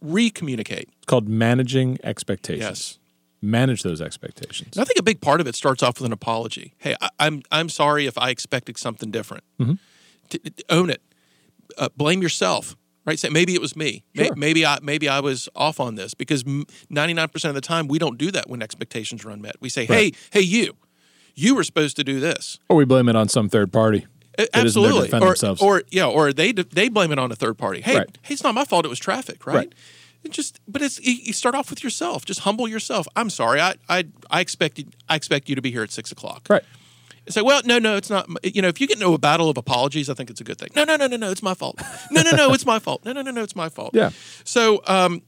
re-communicate? 0.00 0.88
It's 0.96 1.06
called 1.06 1.28
managing 1.28 1.98
expectations. 2.02 2.62
Yes. 2.62 2.98
Manage 3.40 3.82
those 3.82 4.00
expectations. 4.00 4.76
And 4.76 4.82
I 4.82 4.84
think 4.84 4.98
a 4.98 5.02
big 5.02 5.20
part 5.20 5.40
of 5.40 5.46
it 5.46 5.54
starts 5.54 5.82
off 5.82 6.00
with 6.00 6.06
an 6.06 6.12
apology. 6.12 6.74
Hey, 6.78 6.96
I, 7.00 7.08
I'm 7.20 7.42
I'm 7.52 7.68
sorry 7.68 8.06
if 8.06 8.18
I 8.18 8.30
expected 8.30 8.76
something 8.78 9.12
different. 9.12 9.44
T- 10.28 10.38
t- 10.38 10.64
own 10.68 10.90
it. 10.90 11.02
Uh, 11.76 11.88
blame 11.96 12.20
yourself. 12.20 12.76
Right? 13.04 13.18
Say 13.18 13.28
maybe 13.30 13.54
it 13.54 13.60
was 13.60 13.74
me. 13.74 14.04
Sure. 14.14 14.34
Maybe 14.34 14.66
I 14.66 14.78
maybe 14.82 15.08
I 15.08 15.20
was 15.20 15.48
off 15.54 15.78
on 15.80 15.94
this 15.94 16.14
because 16.14 16.44
ninety 16.90 17.14
nine 17.14 17.28
percent 17.28 17.50
of 17.50 17.54
the 17.54 17.66
time 17.66 17.86
we 17.88 17.98
don't 17.98 18.18
do 18.18 18.30
that 18.32 18.50
when 18.50 18.60
expectations 18.60 19.24
are 19.24 19.30
unmet. 19.30 19.54
We 19.60 19.68
say, 19.68 19.86
hey, 19.86 20.12
hey, 20.30 20.40
you, 20.40 20.76
you 21.34 21.54
were 21.54 21.64
supposed 21.64 21.96
to 21.96 22.04
do 22.04 22.20
this. 22.20 22.58
Or 22.68 22.76
we 22.76 22.84
blame 22.84 23.08
it 23.08 23.16
on 23.16 23.28
some 23.28 23.48
third 23.48 23.72
party. 23.72 24.06
A- 24.38 24.48
That 24.52 24.66
isn't 24.66 24.80
there 24.82 24.92
to 24.92 24.98
Absolutely. 24.98 25.18
or, 25.18 25.30
themselves. 25.30 25.60
or 25.62 25.82
yeah, 25.90 26.06
or 26.06 26.32
they 26.32 26.52
they 26.52 26.88
blame 26.88 27.12
it 27.12 27.18
on 27.18 27.30
a 27.32 27.36
third 27.36 27.58
party. 27.58 27.80
Hey, 27.80 27.96
Right. 27.98 28.18
hey, 28.22 28.34
it's 28.34 28.42
not 28.44 28.54
my 28.54 28.64
fault. 28.64 28.84
It 28.84 28.88
was 28.88 28.98
traffic, 28.98 29.46
right? 29.46 29.54
Right. 29.56 29.72
It 30.24 30.32
just, 30.32 30.58
but 30.66 30.82
it's 30.82 30.98
you 31.00 31.32
start 31.32 31.54
off 31.54 31.70
with 31.70 31.84
yourself. 31.84 32.24
Just 32.24 32.40
humble 32.40 32.66
yourself. 32.68 33.06
I'm 33.16 33.30
sorry. 33.30 33.60
I 33.60 33.74
I 33.88 34.04
I 34.30 34.40
expected 34.40 34.94
I 35.08 35.14
expect 35.16 35.48
you 35.48 35.54
to 35.54 35.62
be 35.62 35.70
here 35.70 35.82
at 35.82 35.90
six 35.90 36.10
o'clock. 36.12 36.46
right. 36.48 36.62
Say, 37.30 37.42
well, 37.42 37.60
no, 37.66 37.78
no, 37.78 37.96
it's 37.96 38.08
not. 38.08 38.26
You 38.42 38.62
know, 38.62 38.68
if 38.68 38.80
you 38.80 38.86
get 38.86 38.96
into 38.96 39.12
a 39.12 39.18
battle 39.18 39.50
of 39.50 39.58
apologies, 39.58 40.08
I 40.08 40.14
think 40.14 40.30
it's 40.30 40.40
a 40.40 40.44
good 40.44 40.56
thing. 40.56 40.70
No, 40.74 40.84
no, 40.84 40.96
no, 40.96 41.06
no, 41.08 41.18
no, 41.18 41.30
it's 41.30 41.42
my 41.42 41.52
fault. 41.52 41.78
No, 42.10 42.22
no, 42.22 42.30
no, 42.30 42.54
it's 42.54 42.64
my 42.64 42.78
fault. 42.78 43.04
No, 43.04 43.12
no, 43.12 43.20
no, 43.20 43.30
no, 43.30 43.42
it's 43.42 43.54
my 43.54 43.68
fault. 43.68 43.90
Yeah. 43.94 44.10
So, 44.44 44.80
um, 44.86 45.20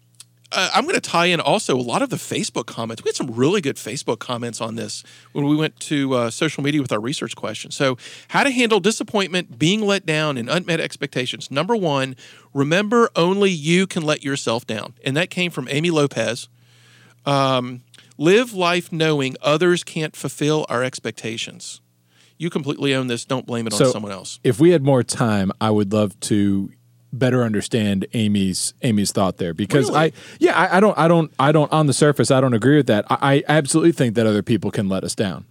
uh, 0.52 0.70
I'm 0.74 0.84
going 0.84 0.94
to 0.94 1.00
tie 1.00 1.26
in 1.26 1.40
also 1.40 1.76
a 1.76 1.80
lot 1.80 2.02
of 2.02 2.10
the 2.10 2.16
Facebook 2.16 2.66
comments. 2.66 3.04
We 3.04 3.08
had 3.08 3.16
some 3.16 3.30
really 3.30 3.60
good 3.60 3.76
Facebook 3.76 4.18
comments 4.18 4.60
on 4.60 4.74
this 4.74 5.04
when 5.32 5.46
we 5.46 5.56
went 5.56 5.78
to 5.80 6.14
uh, 6.14 6.30
social 6.30 6.62
media 6.62 6.82
with 6.82 6.92
our 6.92 7.00
research 7.00 7.36
question. 7.36 7.70
So, 7.70 7.96
how 8.28 8.42
to 8.42 8.50
handle 8.50 8.80
disappointment, 8.80 9.58
being 9.58 9.82
let 9.82 10.04
down, 10.06 10.36
and 10.36 10.48
unmet 10.48 10.80
expectations. 10.80 11.50
Number 11.50 11.76
one, 11.76 12.16
remember 12.52 13.10
only 13.14 13.50
you 13.50 13.86
can 13.86 14.02
let 14.02 14.24
yourself 14.24 14.66
down. 14.66 14.94
And 15.04 15.16
that 15.16 15.30
came 15.30 15.50
from 15.50 15.68
Amy 15.70 15.90
Lopez. 15.90 16.48
Um, 17.26 17.82
live 18.18 18.52
life 18.52 18.90
knowing 18.90 19.36
others 19.42 19.84
can't 19.84 20.16
fulfill 20.16 20.66
our 20.68 20.82
expectations. 20.82 21.80
You 22.38 22.48
completely 22.48 22.94
own 22.94 23.06
this. 23.06 23.26
Don't 23.26 23.46
blame 23.46 23.66
it 23.66 23.74
on 23.74 23.92
someone 23.92 24.12
else. 24.12 24.40
If 24.42 24.58
we 24.58 24.70
had 24.70 24.82
more 24.82 25.02
time, 25.02 25.52
I 25.60 25.70
would 25.70 25.92
love 25.92 26.18
to 26.20 26.70
better 27.12 27.42
understand 27.42 28.06
Amy's 28.14 28.74
Amy's 28.82 29.12
thought 29.12 29.38
there 29.38 29.54
because 29.54 29.88
Really? 29.88 29.98
I 30.00 30.12
yeah 30.38 30.56
I, 30.58 30.76
I 30.76 30.80
don't 30.80 30.96
I 30.98 31.08
don't 31.08 31.32
I 31.38 31.52
don't 31.52 31.72
on 31.72 31.86
the 31.86 31.92
surface 31.92 32.30
I 32.30 32.40
don't 32.40 32.54
agree 32.54 32.76
with 32.76 32.86
that. 32.86 33.04
I, 33.10 33.36
I 33.36 33.44
absolutely 33.48 33.92
think 33.92 34.14
that 34.14 34.26
other 34.26 34.42
people 34.42 34.70
can 34.70 34.88
let 34.88 35.04
us 35.04 35.14
down. 35.14 35.44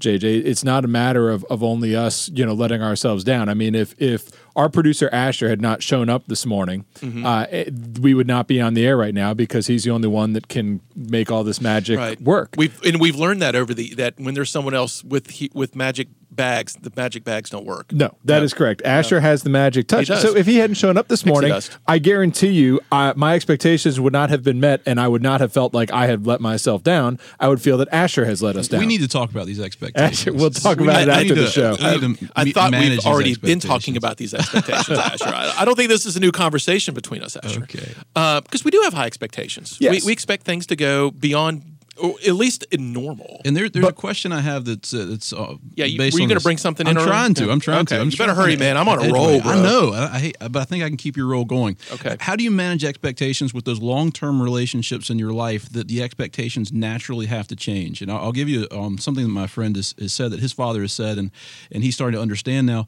JJ, 0.00 0.44
it's 0.44 0.64
not 0.64 0.84
a 0.84 0.88
matter 0.88 1.30
of, 1.30 1.44
of 1.44 1.62
only 1.62 1.94
us, 1.94 2.28
you 2.30 2.44
know, 2.44 2.54
letting 2.54 2.82
ourselves 2.82 3.22
down. 3.22 3.48
I 3.48 3.54
mean, 3.54 3.74
if 3.76 3.94
if 4.02 4.30
our 4.56 4.68
producer 4.68 5.08
Asher 5.12 5.48
had 5.48 5.60
not 5.60 5.82
shown 5.82 6.08
up 6.08 6.26
this 6.26 6.44
morning, 6.46 6.84
Mm-hmm. 7.00 7.26
uh, 7.26 7.42
it- 7.50 7.72
we 8.00 8.14
would 8.14 8.26
not 8.26 8.46
be 8.48 8.60
on 8.60 8.74
the 8.74 8.86
air 8.86 8.96
right 8.96 9.14
now 9.14 9.34
because 9.34 9.66
he's 9.66 9.84
the 9.84 9.90
only 9.90 10.08
one 10.08 10.32
that 10.34 10.48
can 10.48 10.80
make 10.94 11.30
all 11.30 11.44
this 11.44 11.60
magic 11.60 11.98
Right. 11.98 12.20
work. 12.20 12.54
We've 12.56 12.80
and 12.84 13.00
we've 13.00 13.16
learned 13.16 13.42
that 13.42 13.54
over 13.54 13.74
the 13.74 13.94
that 13.94 14.14
when 14.18 14.34
there's 14.34 14.50
someone 14.50 14.74
else 14.74 15.02
with 15.04 15.30
he, 15.30 15.50
with 15.54 15.74
magic 15.76 16.08
bags, 16.30 16.74
the 16.80 16.90
magic 16.96 17.24
bags 17.24 17.50
don't 17.50 17.66
work. 17.66 17.92
No, 17.92 18.14
that 18.24 18.42
is 18.42 18.54
correct. 18.54 18.80
Asher 18.86 19.20
has 19.20 19.42
the 19.42 19.50
magic 19.50 19.86
touch. 19.86 20.06
So 20.06 20.34
if 20.34 20.46
he 20.46 20.56
hadn't 20.56 20.76
shown 20.76 20.96
up 20.96 21.08
this 21.08 21.26
morning. 21.26 21.52
I 21.86 21.98
guarantee 21.98 22.48
you, 22.52 22.80
uh, 22.90 23.12
my 23.16 23.34
expectations 23.34 24.00
would 24.00 24.14
not 24.14 24.30
have 24.30 24.42
been 24.42 24.58
met, 24.58 24.80
and 24.86 24.98
I 24.98 25.08
would 25.08 25.22
not 25.22 25.40
have 25.42 25.52
felt 25.52 25.74
like 25.74 25.92
I 25.92 26.06
had 26.06 26.26
let 26.26 26.40
myself 26.40 26.82
down. 26.82 27.18
I 27.38 27.48
would 27.48 27.60
feel 27.60 27.76
that 27.78 27.88
Asher 27.92 28.24
has 28.24 28.42
let 28.42 28.56
us 28.56 28.66
down. 28.68 28.80
We 28.80 28.86
need 28.86 29.02
to 29.02 29.08
talk 29.08 29.30
about 29.30 29.44
these 29.46 29.60
expectations. 29.60 30.20
Asher, 30.20 30.32
we'll 30.32 30.50
talk 30.50 30.78
We 30.78 30.84
about 30.84 30.96
need- 30.96 31.02
it 31.02 31.06
we 31.08 31.12
after 31.12 31.24
need 31.24 31.34
the 31.34 31.44
to- 31.44 31.50
show. 31.50 31.70
we 31.78 32.06
need 32.08 32.18
to 32.18 32.30
I 32.34 32.50
thought 32.52 32.72
we've 32.72 33.06
already 33.06 33.34
been 33.36 33.60
talking 33.60 33.96
about 33.98 34.16
these 34.16 34.32
expectations, 34.42 34.98
Asher. 34.98 35.24
I, 35.34 35.54
I 35.58 35.64
don't 35.64 35.76
think 35.76 35.88
this 35.88 36.06
is 36.06 36.16
a 36.16 36.20
new 36.20 36.32
conversation 36.32 36.94
between 36.94 37.22
us, 37.22 37.36
Asher. 37.36 37.62
Okay. 37.62 37.94
Because 38.14 38.64
we 38.64 38.70
do 38.70 38.80
have 38.82 38.92
high 38.94 39.06
expectations. 39.06 39.76
Yes. 39.80 40.02
We, 40.02 40.06
we 40.08 40.12
expect 40.12 40.44
things 40.44 40.66
to 40.66 40.76
go 40.76 41.10
beyond, 41.10 41.62
or 42.00 42.14
at 42.26 42.34
least 42.34 42.64
in 42.70 42.92
normal. 42.92 43.42
And 43.44 43.54
there, 43.56 43.68
there's 43.68 43.86
a 43.86 43.92
question 43.92 44.32
I 44.32 44.40
have 44.40 44.64
that's 44.64 44.94
uh, 44.94 45.04
that's 45.10 45.30
uh, 45.32 45.56
Yeah, 45.74 45.84
you- 45.84 45.98
based 45.98 46.14
were 46.14 46.20
you 46.20 46.24
on 46.24 46.28
gonna 46.30 46.40
bring 46.40 46.56
something 46.56 46.86
I'm 46.86 46.96
in, 46.96 47.02
trying 47.04 47.34
to. 47.34 47.50
I'm 47.50 47.60
trying 47.60 47.80
Okay, 47.80 47.96
to. 47.96 48.00
I'm 48.00 48.08
you 48.10 48.16
better 48.16 48.32
trying 48.32 48.44
hurry, 48.46 48.54
to- 48.56 48.60
man. 48.60 48.76
I'm 48.78 48.88
on 48.88 48.98
a 48.98 49.02
Edge 49.04 49.12
roll, 49.12 49.40
bro. 49.42 49.50
I 49.52 49.62
know. 49.62 49.92
I, 49.92 50.14
I 50.14 50.18
hate, 50.18 50.36
but 50.40 50.56
I 50.56 50.64
think 50.64 50.82
I 50.82 50.88
can 50.88 50.96
keep 50.96 51.16
your 51.18 51.26
roll 51.26 51.44
going. 51.44 51.76
Okay. 51.92 52.16
How 52.18 52.34
do 52.34 52.44
you 52.44 52.50
manage 52.50 52.82
expectations 52.82 53.52
with 53.52 53.66
those 53.66 53.80
long-term 53.80 54.40
relationships 54.40 55.10
in 55.10 55.18
your 55.18 55.32
life 55.34 55.68
that 55.72 55.88
the 55.88 56.02
expectations 56.02 56.72
naturally 56.72 57.26
have 57.26 57.46
to 57.48 57.56
change? 57.56 58.00
And 58.00 58.10
I'll, 58.10 58.18
I'll 58.18 58.32
give 58.32 58.48
you 58.48 58.66
um, 58.70 58.96
something 58.96 59.24
that 59.24 59.30
my 59.30 59.46
friend 59.46 59.76
has, 59.76 59.94
has 59.98 60.12
said 60.14 60.30
that 60.30 60.40
his 60.40 60.52
father 60.54 60.80
has 60.80 60.92
said, 60.92 61.18
and 61.18 61.30
and 61.70 61.84
he's 61.84 61.94
starting 61.94 62.16
to 62.16 62.22
understand 62.22 62.66
now. 62.66 62.86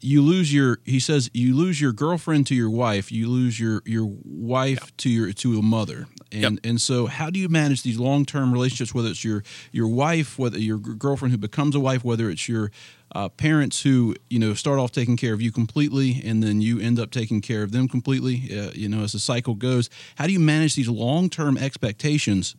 You 0.00 0.22
lose 0.22 0.52
your. 0.52 0.78
He 0.84 1.00
says 1.00 1.30
you 1.32 1.54
lose 1.56 1.80
your 1.80 1.92
girlfriend 1.92 2.46
to 2.48 2.54
your 2.54 2.70
wife. 2.70 3.10
You 3.10 3.28
lose 3.28 3.58
your 3.58 3.82
your 3.84 4.06
wife 4.24 4.96
to 4.98 5.08
your 5.10 5.32
to 5.32 5.58
a 5.58 5.62
mother. 5.62 6.06
And 6.32 6.42
Yep. 6.42 6.60
and 6.64 6.80
so 6.80 7.06
how 7.06 7.30
do 7.30 7.38
you 7.38 7.48
manage 7.48 7.82
these 7.82 7.98
long 7.98 8.24
term 8.24 8.52
relationships? 8.52 8.94
Whether 8.94 9.10
it's 9.10 9.24
your 9.24 9.42
your 9.72 9.88
wife, 9.88 10.38
whether 10.38 10.58
your 10.58 10.78
girlfriend 10.78 11.32
who 11.32 11.38
becomes 11.38 11.74
a 11.74 11.80
wife, 11.80 12.04
whether 12.04 12.28
it's 12.30 12.48
your 12.48 12.70
uh, 13.14 13.28
parents 13.28 13.82
who 13.82 14.14
you 14.28 14.38
know 14.38 14.52
start 14.54 14.78
off 14.78 14.90
taking 14.92 15.16
care 15.16 15.32
of 15.32 15.40
you 15.40 15.52
completely, 15.52 16.20
and 16.24 16.42
then 16.42 16.60
you 16.60 16.80
end 16.80 16.98
up 16.98 17.10
taking 17.10 17.40
care 17.40 17.62
of 17.62 17.70
them 17.72 17.88
completely. 17.88 18.50
Uh, 18.56 18.70
you 18.74 18.88
know, 18.88 19.02
as 19.02 19.12
the 19.12 19.18
cycle 19.20 19.54
goes, 19.54 19.88
how 20.16 20.26
do 20.26 20.32
you 20.32 20.40
manage 20.40 20.74
these 20.74 20.88
long 20.88 21.30
term 21.30 21.56
expectations? 21.56 22.56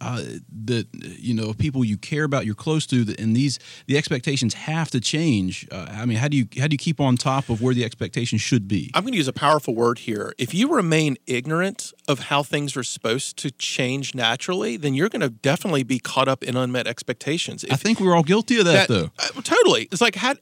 Uh, 0.00 0.22
that 0.64 0.86
you 0.92 1.34
know 1.34 1.52
people 1.52 1.84
you 1.84 1.96
care 1.96 2.24
about, 2.24 2.46
you're 2.46 2.54
close 2.54 2.86
to, 2.86 3.14
and 3.18 3.34
these 3.34 3.58
the 3.86 3.96
expectations 3.96 4.54
have 4.54 4.90
to 4.90 5.00
change. 5.00 5.66
Uh, 5.70 5.86
I 5.90 6.06
mean, 6.06 6.18
how 6.18 6.28
do 6.28 6.36
you 6.36 6.46
how 6.58 6.66
do 6.66 6.74
you 6.74 6.78
keep 6.78 7.00
on 7.00 7.16
top 7.16 7.48
of 7.48 7.62
where 7.62 7.74
the 7.74 7.84
expectations 7.84 8.40
should 8.40 8.68
be? 8.68 8.90
I'm 8.94 9.02
going 9.02 9.12
to 9.12 9.18
use 9.18 9.28
a 9.28 9.32
powerful 9.32 9.74
word 9.74 10.00
here. 10.00 10.34
If 10.38 10.54
you 10.54 10.74
remain 10.74 11.16
ignorant 11.26 11.92
of 12.08 12.18
how 12.20 12.42
things 12.42 12.76
are 12.76 12.82
supposed 12.82 13.36
to 13.38 13.50
change 13.50 14.14
naturally, 14.14 14.76
then 14.76 14.94
you're 14.94 15.08
going 15.08 15.20
to 15.22 15.30
definitely 15.30 15.82
be 15.82 15.98
caught 15.98 16.28
up 16.28 16.42
in 16.42 16.56
unmet 16.56 16.86
expectations. 16.86 17.64
I 17.70 17.76
think 17.76 18.00
we're 18.00 18.14
all 18.14 18.22
guilty 18.22 18.58
of 18.58 18.64
that, 18.66 18.88
though. 18.88 19.10
uh, 19.18 19.40
totally. 19.42 19.88
It's 19.90 20.00
like 20.00 20.16
how 20.16 20.34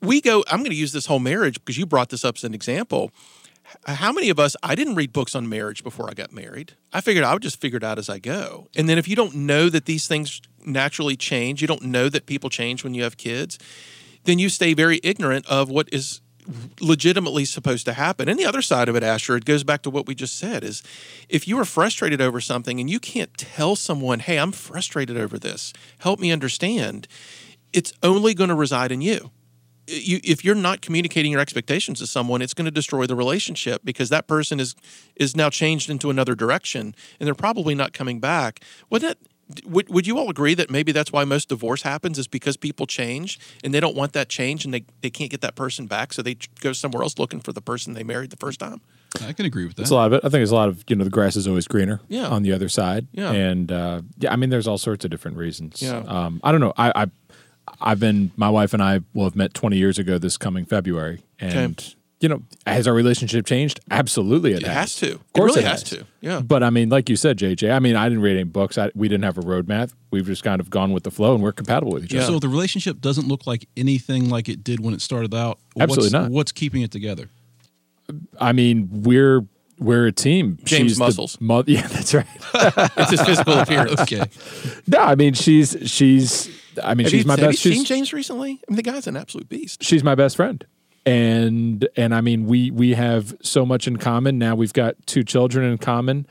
we 0.00 0.20
go. 0.20 0.44
I'm 0.48 0.58
going 0.58 0.70
to 0.70 0.76
use 0.76 0.92
this 0.92 1.06
whole 1.06 1.20
marriage 1.20 1.54
because 1.54 1.78
you 1.78 1.86
brought 1.86 2.10
this 2.10 2.24
up 2.24 2.36
as 2.36 2.44
an 2.44 2.54
example. 2.54 3.10
How 3.86 4.12
many 4.12 4.30
of 4.30 4.38
us? 4.38 4.56
I 4.62 4.74
didn't 4.74 4.94
read 4.94 5.12
books 5.12 5.34
on 5.34 5.48
marriage 5.48 5.82
before 5.82 6.08
I 6.08 6.14
got 6.14 6.32
married. 6.32 6.72
I 6.92 7.00
figured 7.00 7.24
I 7.24 7.32
would 7.32 7.42
just 7.42 7.60
figure 7.60 7.76
it 7.76 7.84
out 7.84 7.98
as 7.98 8.08
I 8.08 8.18
go. 8.18 8.68
And 8.76 8.88
then 8.88 8.98
if 8.98 9.08
you 9.08 9.16
don't 9.16 9.34
know 9.34 9.68
that 9.68 9.86
these 9.86 10.06
things 10.06 10.40
naturally 10.64 11.16
change, 11.16 11.60
you 11.60 11.68
don't 11.68 11.82
know 11.82 12.08
that 12.08 12.26
people 12.26 12.50
change 12.50 12.84
when 12.84 12.94
you 12.94 13.02
have 13.02 13.16
kids, 13.16 13.58
then 14.24 14.38
you 14.38 14.48
stay 14.48 14.74
very 14.74 15.00
ignorant 15.02 15.46
of 15.46 15.68
what 15.68 15.88
is 15.92 16.20
legitimately 16.80 17.44
supposed 17.44 17.86
to 17.86 17.92
happen. 17.92 18.28
And 18.28 18.38
the 18.38 18.44
other 18.44 18.62
side 18.62 18.88
of 18.88 18.96
it, 18.96 19.02
Asher, 19.02 19.36
it 19.36 19.44
goes 19.44 19.64
back 19.64 19.82
to 19.82 19.90
what 19.90 20.06
we 20.06 20.14
just 20.14 20.38
said 20.38 20.62
is 20.62 20.82
if 21.28 21.48
you 21.48 21.58
are 21.58 21.64
frustrated 21.64 22.20
over 22.20 22.40
something 22.40 22.80
and 22.80 22.90
you 22.90 23.00
can't 23.00 23.36
tell 23.36 23.76
someone, 23.76 24.20
hey, 24.20 24.38
I'm 24.38 24.52
frustrated 24.52 25.16
over 25.16 25.38
this, 25.38 25.72
help 25.98 26.20
me 26.20 26.30
understand, 26.32 27.08
it's 27.72 27.92
only 28.02 28.34
going 28.34 28.50
to 28.50 28.54
reside 28.54 28.92
in 28.92 29.00
you. 29.00 29.30
You, 29.86 30.20
if 30.24 30.44
you're 30.44 30.54
not 30.54 30.80
communicating 30.80 31.30
your 31.30 31.40
expectations 31.40 31.98
to 31.98 32.06
someone, 32.06 32.40
it's 32.40 32.54
going 32.54 32.64
to 32.64 32.70
destroy 32.70 33.06
the 33.06 33.14
relationship 33.14 33.82
because 33.84 34.08
that 34.08 34.26
person 34.26 34.60
is 34.60 34.74
is 35.16 35.36
now 35.36 35.50
changed 35.50 35.90
into 35.90 36.10
another 36.10 36.34
direction, 36.34 36.94
and 37.18 37.26
they're 37.26 37.34
probably 37.34 37.74
not 37.74 37.92
coming 37.92 38.18
back. 38.18 38.60
Wouldn't 38.88 39.12
it, 39.12 39.66
would 39.66 39.88
would 39.88 40.06
you 40.06 40.18
all 40.18 40.30
agree 40.30 40.54
that 40.54 40.70
maybe 40.70 40.92
that's 40.92 41.12
why 41.12 41.24
most 41.24 41.48
divorce 41.48 41.82
happens 41.82 42.18
is 42.18 42.26
because 42.26 42.56
people 42.56 42.86
change 42.86 43.38
and 43.62 43.74
they 43.74 43.80
don't 43.80 43.96
want 43.96 44.12
that 44.14 44.28
change 44.28 44.64
and 44.64 44.72
they, 44.72 44.84
they 45.02 45.10
can't 45.10 45.30
get 45.30 45.42
that 45.42 45.54
person 45.54 45.86
back, 45.86 46.12
so 46.12 46.22
they 46.22 46.36
go 46.60 46.72
somewhere 46.72 47.02
else 47.02 47.18
looking 47.18 47.40
for 47.40 47.52
the 47.52 47.60
person 47.60 47.94
they 47.94 48.04
married 48.04 48.30
the 48.30 48.36
first 48.36 48.60
time. 48.60 48.80
I 49.22 49.32
can 49.32 49.46
agree 49.46 49.64
with 49.64 49.76
that. 49.76 49.82
It's 49.82 49.90
a 49.90 49.94
lot 49.94 50.06
of 50.06 50.14
it. 50.14 50.16
I 50.18 50.22
think 50.22 50.32
there's 50.32 50.50
a 50.50 50.56
lot 50.56 50.68
of 50.68 50.84
you 50.88 50.96
know 50.96 51.04
the 51.04 51.10
grass 51.10 51.36
is 51.36 51.46
always 51.46 51.68
greener. 51.68 52.00
Yeah. 52.08 52.26
On 52.28 52.42
the 52.42 52.52
other 52.52 52.68
side. 52.68 53.06
Yeah. 53.12 53.30
And 53.30 53.70
uh, 53.70 54.02
yeah, 54.18 54.32
I 54.32 54.36
mean, 54.36 54.50
there's 54.50 54.66
all 54.66 54.78
sorts 54.78 55.04
of 55.04 55.10
different 55.10 55.36
reasons. 55.36 55.82
Yeah. 55.82 55.98
Um, 55.98 56.40
I 56.42 56.50
don't 56.50 56.60
know. 56.60 56.72
I, 56.76 56.92
I 57.02 57.06
I've 57.80 58.00
been 58.00 58.30
my 58.36 58.50
wife 58.50 58.72
and 58.74 58.82
I 58.82 59.00
will 59.14 59.24
have 59.24 59.36
met 59.36 59.54
20 59.54 59.76
years 59.76 59.98
ago 59.98 60.18
this 60.18 60.36
coming 60.36 60.64
February, 60.64 61.22
and 61.40 61.94
you 62.20 62.28
know, 62.28 62.42
has 62.66 62.88
our 62.88 62.94
relationship 62.94 63.44
changed? 63.44 63.80
Absolutely, 63.90 64.52
it, 64.52 64.62
It 64.62 64.68
has 64.68 64.94
to. 64.96 65.14
Of 65.16 65.32
course, 65.34 65.52
it 65.56 65.56
really 65.56 65.66
it 65.66 65.70
has 65.70 65.82
to. 65.84 66.06
Yeah. 66.22 66.40
But 66.40 66.62
I 66.62 66.70
mean, 66.70 66.88
like 66.88 67.10
you 67.10 67.16
said, 67.16 67.36
JJ. 67.38 67.70
I 67.74 67.78
mean, 67.80 67.96
I 67.96 68.08
didn't 68.08 68.22
read 68.22 68.34
any 68.36 68.44
books. 68.44 68.78
I, 68.78 68.90
we 68.94 69.08
didn't 69.08 69.24
have 69.24 69.36
a 69.36 69.42
roadmap. 69.42 69.92
We've 70.10 70.24
just 70.24 70.42
kind 70.42 70.60
of 70.60 70.70
gone 70.70 70.92
with 70.92 71.02
the 71.02 71.10
flow, 71.10 71.34
and 71.34 71.42
we're 71.42 71.52
compatible 71.52 71.92
with 71.92 72.04
each 72.04 72.14
Yeah. 72.14 72.22
other. 72.22 72.32
So 72.34 72.38
the 72.38 72.48
relationship 72.48 73.00
doesn't 73.00 73.28
look 73.28 73.46
like 73.46 73.68
anything 73.76 74.30
like 74.30 74.48
it 74.48 74.64
did 74.64 74.80
when 74.80 74.94
it 74.94 75.02
started 75.02 75.34
out. 75.34 75.58
Absolutely 75.78 76.04
what's, 76.06 76.12
not. 76.12 76.30
What's 76.30 76.52
keeping 76.52 76.80
it 76.82 76.90
together? 76.92 77.28
I 78.40 78.52
mean, 78.52 78.88
we're 79.02 79.44
we're 79.78 80.06
a 80.06 80.12
team. 80.12 80.58
James 80.64 80.92
She's 80.92 80.98
Muscles. 80.98 81.36
mo- 81.40 81.64
yeah, 81.66 81.86
that's 81.88 82.14
right. 82.14 82.26
It's 82.96 83.10
his 83.10 83.20
physical 83.22 83.54
appearance. 83.58 84.00
Okay. 84.00 84.22
no, 84.86 84.98
I 84.98 85.14
mean, 85.14 85.34
she's 85.34 85.76
she's. 85.84 86.48
I 86.82 86.94
mean, 86.94 87.04
Have 87.04 87.10
she's 87.10 87.22
you, 87.24 87.26
my 87.28 87.32
have 87.34 87.50
best. 87.50 87.64
you 87.64 87.74
seen 87.74 87.84
James 87.84 88.12
recently? 88.12 88.60
I 88.68 88.70
mean, 88.70 88.76
the 88.76 88.82
guy's 88.82 89.06
an 89.06 89.16
absolute 89.16 89.48
beast. 89.48 89.82
she's 89.82 90.02
my 90.04 90.14
best 90.14 90.36
friend 90.36 90.64
and 91.06 91.86
and 91.96 92.14
i 92.14 92.22
mean 92.22 92.46
we 92.46 92.70
we 92.70 92.94
have 92.94 93.34
so 93.42 93.66
much 93.66 93.86
in 93.86 93.98
common 93.98 94.38
now 94.38 94.54
we've 94.54 94.72
got 94.72 94.94
two 95.06 95.22
children 95.22 95.70
in 95.70 95.76
common 95.76 96.26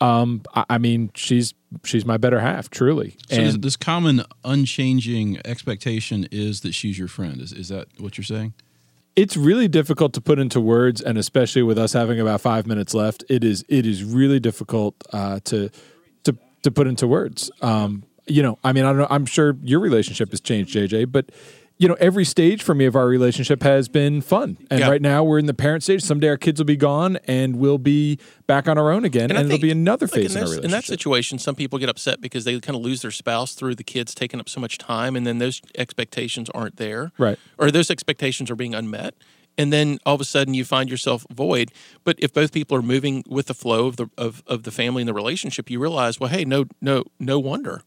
um 0.00 0.40
i, 0.54 0.64
I 0.70 0.78
mean 0.78 1.10
she's 1.14 1.52
she's 1.84 2.06
my 2.06 2.16
better 2.16 2.40
half 2.40 2.70
truly 2.70 3.16
So 3.28 3.36
this, 3.36 3.54
and 3.54 3.62
this 3.62 3.76
common 3.76 4.22
unchanging 4.42 5.40
expectation 5.44 6.26
is 6.30 6.60
that 6.62 6.72
she's 6.72 6.98
your 6.98 7.08
friend. 7.08 7.40
Is, 7.40 7.52
is 7.52 7.68
that 7.68 7.88
what 7.98 8.16
you're 8.16 8.24
saying? 8.24 8.54
it's 9.16 9.36
really 9.36 9.68
difficult 9.68 10.12
to 10.14 10.20
put 10.22 10.38
into 10.38 10.58
words 10.60 11.00
and 11.02 11.18
especially 11.18 11.62
with 11.62 11.78
us 11.78 11.92
having 11.92 12.18
about 12.18 12.40
five 12.40 12.66
minutes 12.66 12.94
left 12.94 13.24
it 13.28 13.44
is 13.44 13.62
it 13.68 13.84
is 13.84 14.02
really 14.02 14.40
difficult 14.40 14.94
uh 15.12 15.38
to 15.44 15.68
to 16.24 16.34
to 16.62 16.70
put 16.70 16.86
into 16.86 17.06
words 17.06 17.50
um 17.60 18.04
you 18.26 18.42
know 18.42 18.58
i 18.64 18.72
mean 18.72 18.84
i 18.84 18.88
don't 18.88 18.98
know 18.98 19.06
i'm 19.10 19.26
sure 19.26 19.56
your 19.62 19.80
relationship 19.80 20.30
has 20.30 20.40
changed 20.40 20.74
jj 20.74 21.10
but 21.10 21.30
you 21.76 21.88
know, 21.88 21.96
every 21.98 22.24
stage 22.24 22.62
for 22.62 22.72
me 22.72 22.84
of 22.84 22.94
our 22.94 23.06
relationship 23.06 23.62
has 23.64 23.88
been 23.88 24.20
fun. 24.20 24.56
And 24.70 24.80
Yeah. 24.80 24.88
right 24.88 25.02
now 25.02 25.24
we're 25.24 25.40
in 25.40 25.46
the 25.46 25.54
parent 25.54 25.82
stage. 25.82 26.02
Someday 26.02 26.28
our 26.28 26.36
kids 26.36 26.60
will 26.60 26.64
be 26.66 26.76
gone 26.76 27.18
and 27.26 27.56
we'll 27.56 27.78
be 27.78 28.18
back 28.46 28.68
on 28.68 28.78
our 28.78 28.92
own 28.92 29.04
again. 29.04 29.30
And, 29.30 29.38
I 29.38 29.42
it'll 29.42 29.58
be 29.58 29.72
another 29.72 30.06
like, 30.06 30.14
phase 30.14 30.36
in, 30.36 30.38
in, 30.38 30.44
our 30.44 30.44
relationship. 30.44 30.64
in 30.66 30.70
that 30.70 30.84
situation, 30.84 31.38
some 31.40 31.56
people 31.56 31.80
get 31.80 31.88
upset 31.88 32.20
because 32.20 32.44
they 32.44 32.58
kind 32.60 32.76
of 32.76 32.82
lose 32.82 33.02
their 33.02 33.10
spouse 33.10 33.54
through 33.54 33.74
the 33.74 33.82
kids 33.82 34.14
taking 34.14 34.38
up 34.38 34.48
so 34.48 34.60
much 34.60 34.78
time, 34.78 35.16
and 35.16 35.26
then 35.26 35.38
those 35.38 35.60
expectations 35.76 36.48
aren't 36.50 36.76
there, 36.76 37.10
Right. 37.18 37.38
Or 37.58 37.72
those 37.72 37.90
expectations 37.90 38.52
are 38.52 38.56
being 38.56 38.72
unmet, 38.74 39.14
and 39.58 39.72
then 39.72 39.98
all 40.06 40.14
of 40.14 40.20
a 40.20 40.24
sudden 40.24 40.54
you 40.54 40.64
find 40.64 40.88
yourself 40.88 41.26
void. 41.32 41.72
But 42.04 42.16
if 42.20 42.32
both 42.32 42.52
people 42.52 42.76
are 42.76 42.82
moving 42.82 43.24
with 43.28 43.46
the 43.46 43.54
flow 43.54 43.86
of 43.88 43.96
the 43.96 44.08
of, 44.16 44.44
of 44.46 44.62
the 44.62 44.70
family 44.70 45.02
and 45.02 45.08
the 45.08 45.14
relationship, 45.14 45.68
you 45.70 45.80
realize, 45.80 46.20
well, 46.20 46.30
hey, 46.30 46.44
no, 46.44 46.66
no, 46.80 47.02
no 47.18 47.40
wonder 47.40 47.82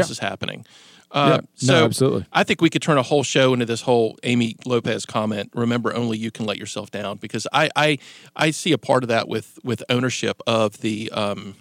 this 0.00 0.10
is 0.10 0.18
happening. 0.18 0.64
Uh, 1.10 1.28
Yeah. 1.60 1.68
No, 1.68 1.78
so 1.78 1.84
absolutely. 1.84 2.26
I 2.32 2.42
think 2.44 2.60
we 2.60 2.68
could 2.70 2.82
turn 2.82 2.98
a 2.98 3.02
whole 3.02 3.22
show 3.22 3.52
into 3.52 3.66
this 3.66 3.82
whole 3.82 4.18
Amy 4.24 4.56
Lopez 4.66 5.06
comment. 5.06 5.50
Remember, 5.54 5.94
only 5.94 6.18
you 6.18 6.30
can 6.32 6.44
let 6.46 6.56
yourself 6.58 6.90
down 6.90 7.18
because 7.18 7.46
I 7.52 7.70
I, 7.76 7.98
I 8.34 8.50
see 8.50 8.72
a 8.72 8.78
part 8.78 9.04
of 9.04 9.08
that 9.08 9.28
with 9.28 9.58
with 9.62 9.82
ownership 9.88 10.40
of 10.46 10.78
the 10.80 11.10
um, 11.12 11.54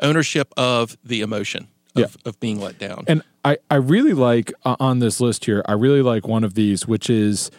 ownership 0.00 0.52
of 0.56 0.96
the 1.04 1.20
emotion 1.20 1.68
of, 1.94 2.00
Yeah. 2.00 2.06
of 2.24 2.40
being 2.40 2.60
let 2.60 2.78
down. 2.78 3.04
And 3.06 3.22
I, 3.44 3.58
I 3.70 3.76
really 3.76 4.14
like 4.14 4.52
uh, 4.64 4.76
on 4.80 4.98
this 5.00 5.20
list 5.20 5.44
here, 5.44 5.62
I 5.66 5.72
really 5.72 6.02
like 6.02 6.26
one 6.26 6.42
of 6.44 6.54
these, 6.54 6.86
which 6.86 7.08
is 7.10 7.50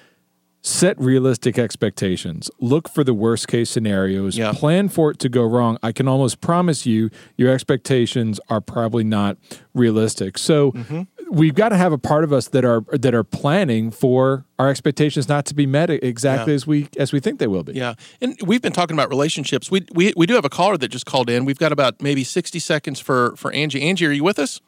set 0.65 0.97
realistic 0.99 1.59
expectations. 1.59 2.49
Look 2.61 2.87
for 2.87 3.03
the 3.03 3.13
worst 3.13 3.49
case 3.49 3.69
scenarios. 3.69 4.37
Yeah. 4.37 4.53
Plan 4.53 4.87
for 4.87 5.11
it 5.11 5.19
to 5.19 5.27
go 5.29 5.43
wrong. 5.43 5.77
I 5.83 5.91
can 5.91 6.07
almost 6.07 6.39
promise 6.39 6.85
you, 6.85 7.09
your 7.35 7.51
expectations 7.53 8.39
are 8.49 8.61
probably 8.61 9.03
not 9.03 9.37
realistic. 9.73 10.37
So 10.37 10.71
Mm-hmm. 10.71 11.01
we've 11.31 11.53
got 11.55 11.69
to 11.69 11.77
have 11.77 11.91
a 11.91 11.97
part 11.97 12.23
of 12.23 12.31
us 12.31 12.47
that 12.49 12.63
are 12.63 12.81
that 12.93 13.13
are 13.13 13.23
planning 13.25 13.91
for 13.91 14.45
our 14.57 14.69
expectations 14.69 15.27
not 15.27 15.45
to 15.47 15.53
be 15.53 15.65
met 15.65 15.89
exactly 15.89 16.53
Yeah. 16.53 16.55
as 16.55 16.65
we 16.67 16.87
as 16.97 17.11
we 17.11 17.19
think 17.19 17.39
they 17.39 17.47
will 17.47 17.63
be. 17.63 17.73
yeah, 17.73 17.95
and 18.21 18.37
we've 18.45 18.61
been 18.61 18.71
talking 18.73 18.95
about 18.95 19.09
relationships. 19.09 19.69
We, 19.69 19.85
we 19.93 20.13
we 20.15 20.25
do 20.25 20.35
have 20.35 20.45
a 20.45 20.49
caller 20.49 20.77
that 20.77 20.87
just 20.87 21.05
called 21.05 21.29
in. 21.29 21.43
We've 21.43 21.59
got 21.59 21.71
about 21.73 22.01
maybe 22.01 22.23
sixty 22.23 22.59
seconds 22.59 22.99
for 23.01 23.35
for 23.35 23.51
Angie. 23.51 23.81
Angie, 23.81 24.05
are 24.05 24.11
you 24.11 24.23
with 24.23 24.39
us? 24.39 24.61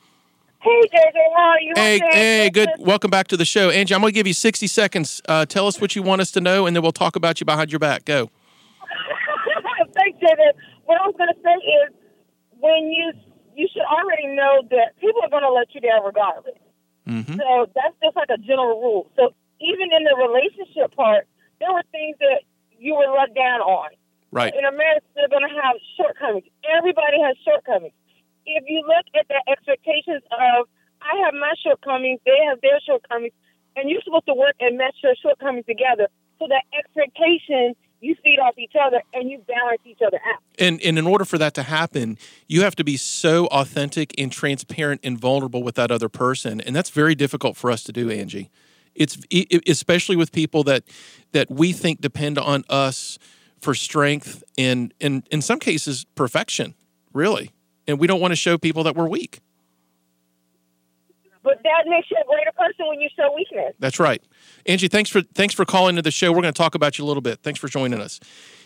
Hey, 0.66 0.82
JJ, 0.91 1.18
how 1.38 1.43
are 1.43 1.59
you? 1.61 1.74
Hey, 1.76 1.95
Okay. 1.97 2.09
hey, 2.18 2.49
good. 2.49 2.70
Welcome 2.80 3.11
back 3.11 3.28
to 3.28 3.38
the 3.38 3.45
show, 3.45 3.70
Angie. 3.70 3.93
I'm 3.93 4.01
going 4.01 4.11
to 4.11 4.16
give 4.18 4.26
you 4.26 4.34
60 4.34 4.66
seconds. 4.66 5.22
Uh, 5.30 5.45
tell 5.45 5.68
us 5.68 5.80
what 5.80 5.95
you 5.95 6.01
want 6.01 6.22
us 6.22 6.32
to 6.32 6.41
know, 6.41 6.66
and 6.66 6.76
then 6.76 6.82
we'll 6.82 6.91
talk 6.91 7.16
about 7.16 7.39
you 7.39 7.45
behind 7.45 7.72
your 7.72 7.78
back. 7.78 8.03
Go. 8.05 8.32
Thanks, 9.93 10.18
JJ. 10.18 10.41
What 10.86 10.99
I 10.99 11.05
was 11.05 11.13
going 11.18 11.30
to 11.30 11.39
say 11.43 11.53
is 11.53 11.93
when 12.59 12.89
you 12.89 13.13
you 13.55 13.68
should 13.72 13.86
already 13.86 14.28
know 14.36 14.63
that 14.72 14.97
people 14.99 15.22
are 15.22 15.30
going 15.30 15.43
to 15.45 15.51
let 15.53 15.70
you 15.76 15.82
down 15.82 16.03
regardless. 16.03 16.57
Mm-hmm. 17.07 17.38
So 17.38 17.70
that's 17.76 17.95
just 18.03 18.16
like 18.18 18.30
a 18.34 18.38
general 18.41 18.82
rule. 18.82 19.07
So 19.16 19.36
even 19.61 19.93
in 19.93 20.03
the 20.03 20.16
relationship 20.18 20.95
part, 20.97 21.28
there 21.59 21.72
were 21.72 21.84
things 21.91 22.18
that 22.20 22.41
you 22.78 22.95
were 22.95 23.07
let 23.16 23.34
down 23.36 23.61
on. 23.61 23.91
Right. 24.32 24.51
In 24.51 24.66
a 24.66 24.72
marriage, 24.76 25.03
they're 25.13 25.30
going 25.30 25.47
to 25.47 25.55
have 25.61 25.78
shortcomings. 25.95 26.49
Everybody 26.68 27.22
has 27.24 27.38
shortcomings. 27.45 27.93
If 28.46 28.64
you 28.68 28.82
look 28.86 29.06
at 29.20 29.28
the 29.28 29.41
expectations 29.52 30.24
of, 30.32 30.68
I 31.02 31.26
have 31.26 31.34
my 31.34 31.54
shortcomings, 31.64 32.20
they 32.26 32.38
have 32.50 32.62
their 32.62 32.80
shortcomings, 32.86 33.34
and 33.76 33.89
you're 33.89 34.02
supposed 34.04 34.26
to 34.28 34.34
work 34.34 34.56
and 34.60 34.78
match 34.78 34.96
your 35.04 35.16
shortcomings 35.22 35.66
together. 35.66 36.08
So 36.39 36.48
that 36.48 36.64
expectation, 36.78 37.76
you 38.02 38.16
feed 38.24 38.39
off 38.39 38.58
each 38.58 38.74
other 38.80 39.02
and 39.14 39.30
you 39.30 39.39
balance 39.48 39.82
each 39.86 40.00
other 40.06 40.18
out. 40.18 40.41
And, 40.60 40.82
and 40.82 41.00
in 41.00 41.08
order 41.08 41.26
for 41.26 41.38
that 41.38 41.54
to 41.56 41.64
happen, 41.64 42.18
you 42.48 42.62
have 42.62 42.76
to 42.76 42.84
be 42.84 42.98
so 42.98 43.48
authentic 43.48 44.14
and 44.18 44.32
transparent 44.32 45.02
and 45.04 45.20
vulnerable 45.20 45.64
with 45.64 45.76
that 45.76 45.91
other 45.91 46.10
person, 46.10 46.62
and 46.62 46.76
that's 46.76 46.89
very 46.89 47.16
difficult 47.16 47.58
for 47.58 47.72
us 47.72 47.84
to 47.84 47.91
do, 47.91 48.10
Angie. 48.10 48.50
It's 48.93 49.18
especially 49.68 50.16
with 50.16 50.32
people 50.32 50.64
that 50.64 50.84
that 51.34 51.52
we 51.52 51.74
think 51.74 52.00
depend 52.00 52.38
on 52.38 52.64
us 52.70 53.20
for 53.60 53.74
strength 53.74 54.41
and, 54.58 54.93
and 55.02 55.28
in 55.32 55.41
some 55.41 55.60
cases, 55.60 56.06
perfection. 56.16 56.76
Really, 57.12 57.52
and 57.88 58.00
we 58.00 58.08
don't 58.08 58.20
want 58.20 58.32
to 58.32 58.36
show 58.36 58.58
people 58.58 58.84
that 58.84 58.96
we're 58.96 59.08
weak. 59.08 59.40
But 61.44 61.62
that 61.62 61.84
makes 61.88 62.10
you 62.10 62.18
a 62.20 62.26
greater 62.26 62.52
person 62.58 62.88
when 62.88 63.00
you 63.00 63.08
show 63.16 63.32
weakness. 63.36 63.76
That's 63.78 64.00
right. 64.00 64.22
Angie, 64.66 64.88
thanks 64.88 65.12
for 65.12 65.22
thanks 65.22 65.54
for 65.54 65.64
calling 65.64 65.96
to 65.96 66.02
the 66.02 66.10
show. 66.10 66.32
We're 66.32 66.42
going 66.42 66.54
to 66.54 66.58
talk 66.58 66.74
about 66.74 66.98
you 66.98 67.06
a 67.06 67.08
little 67.08 67.22
bit. 67.22 67.42
Thanks 67.44 67.60
for 67.60 67.68
joining 67.68 68.02
us. 68.02 68.20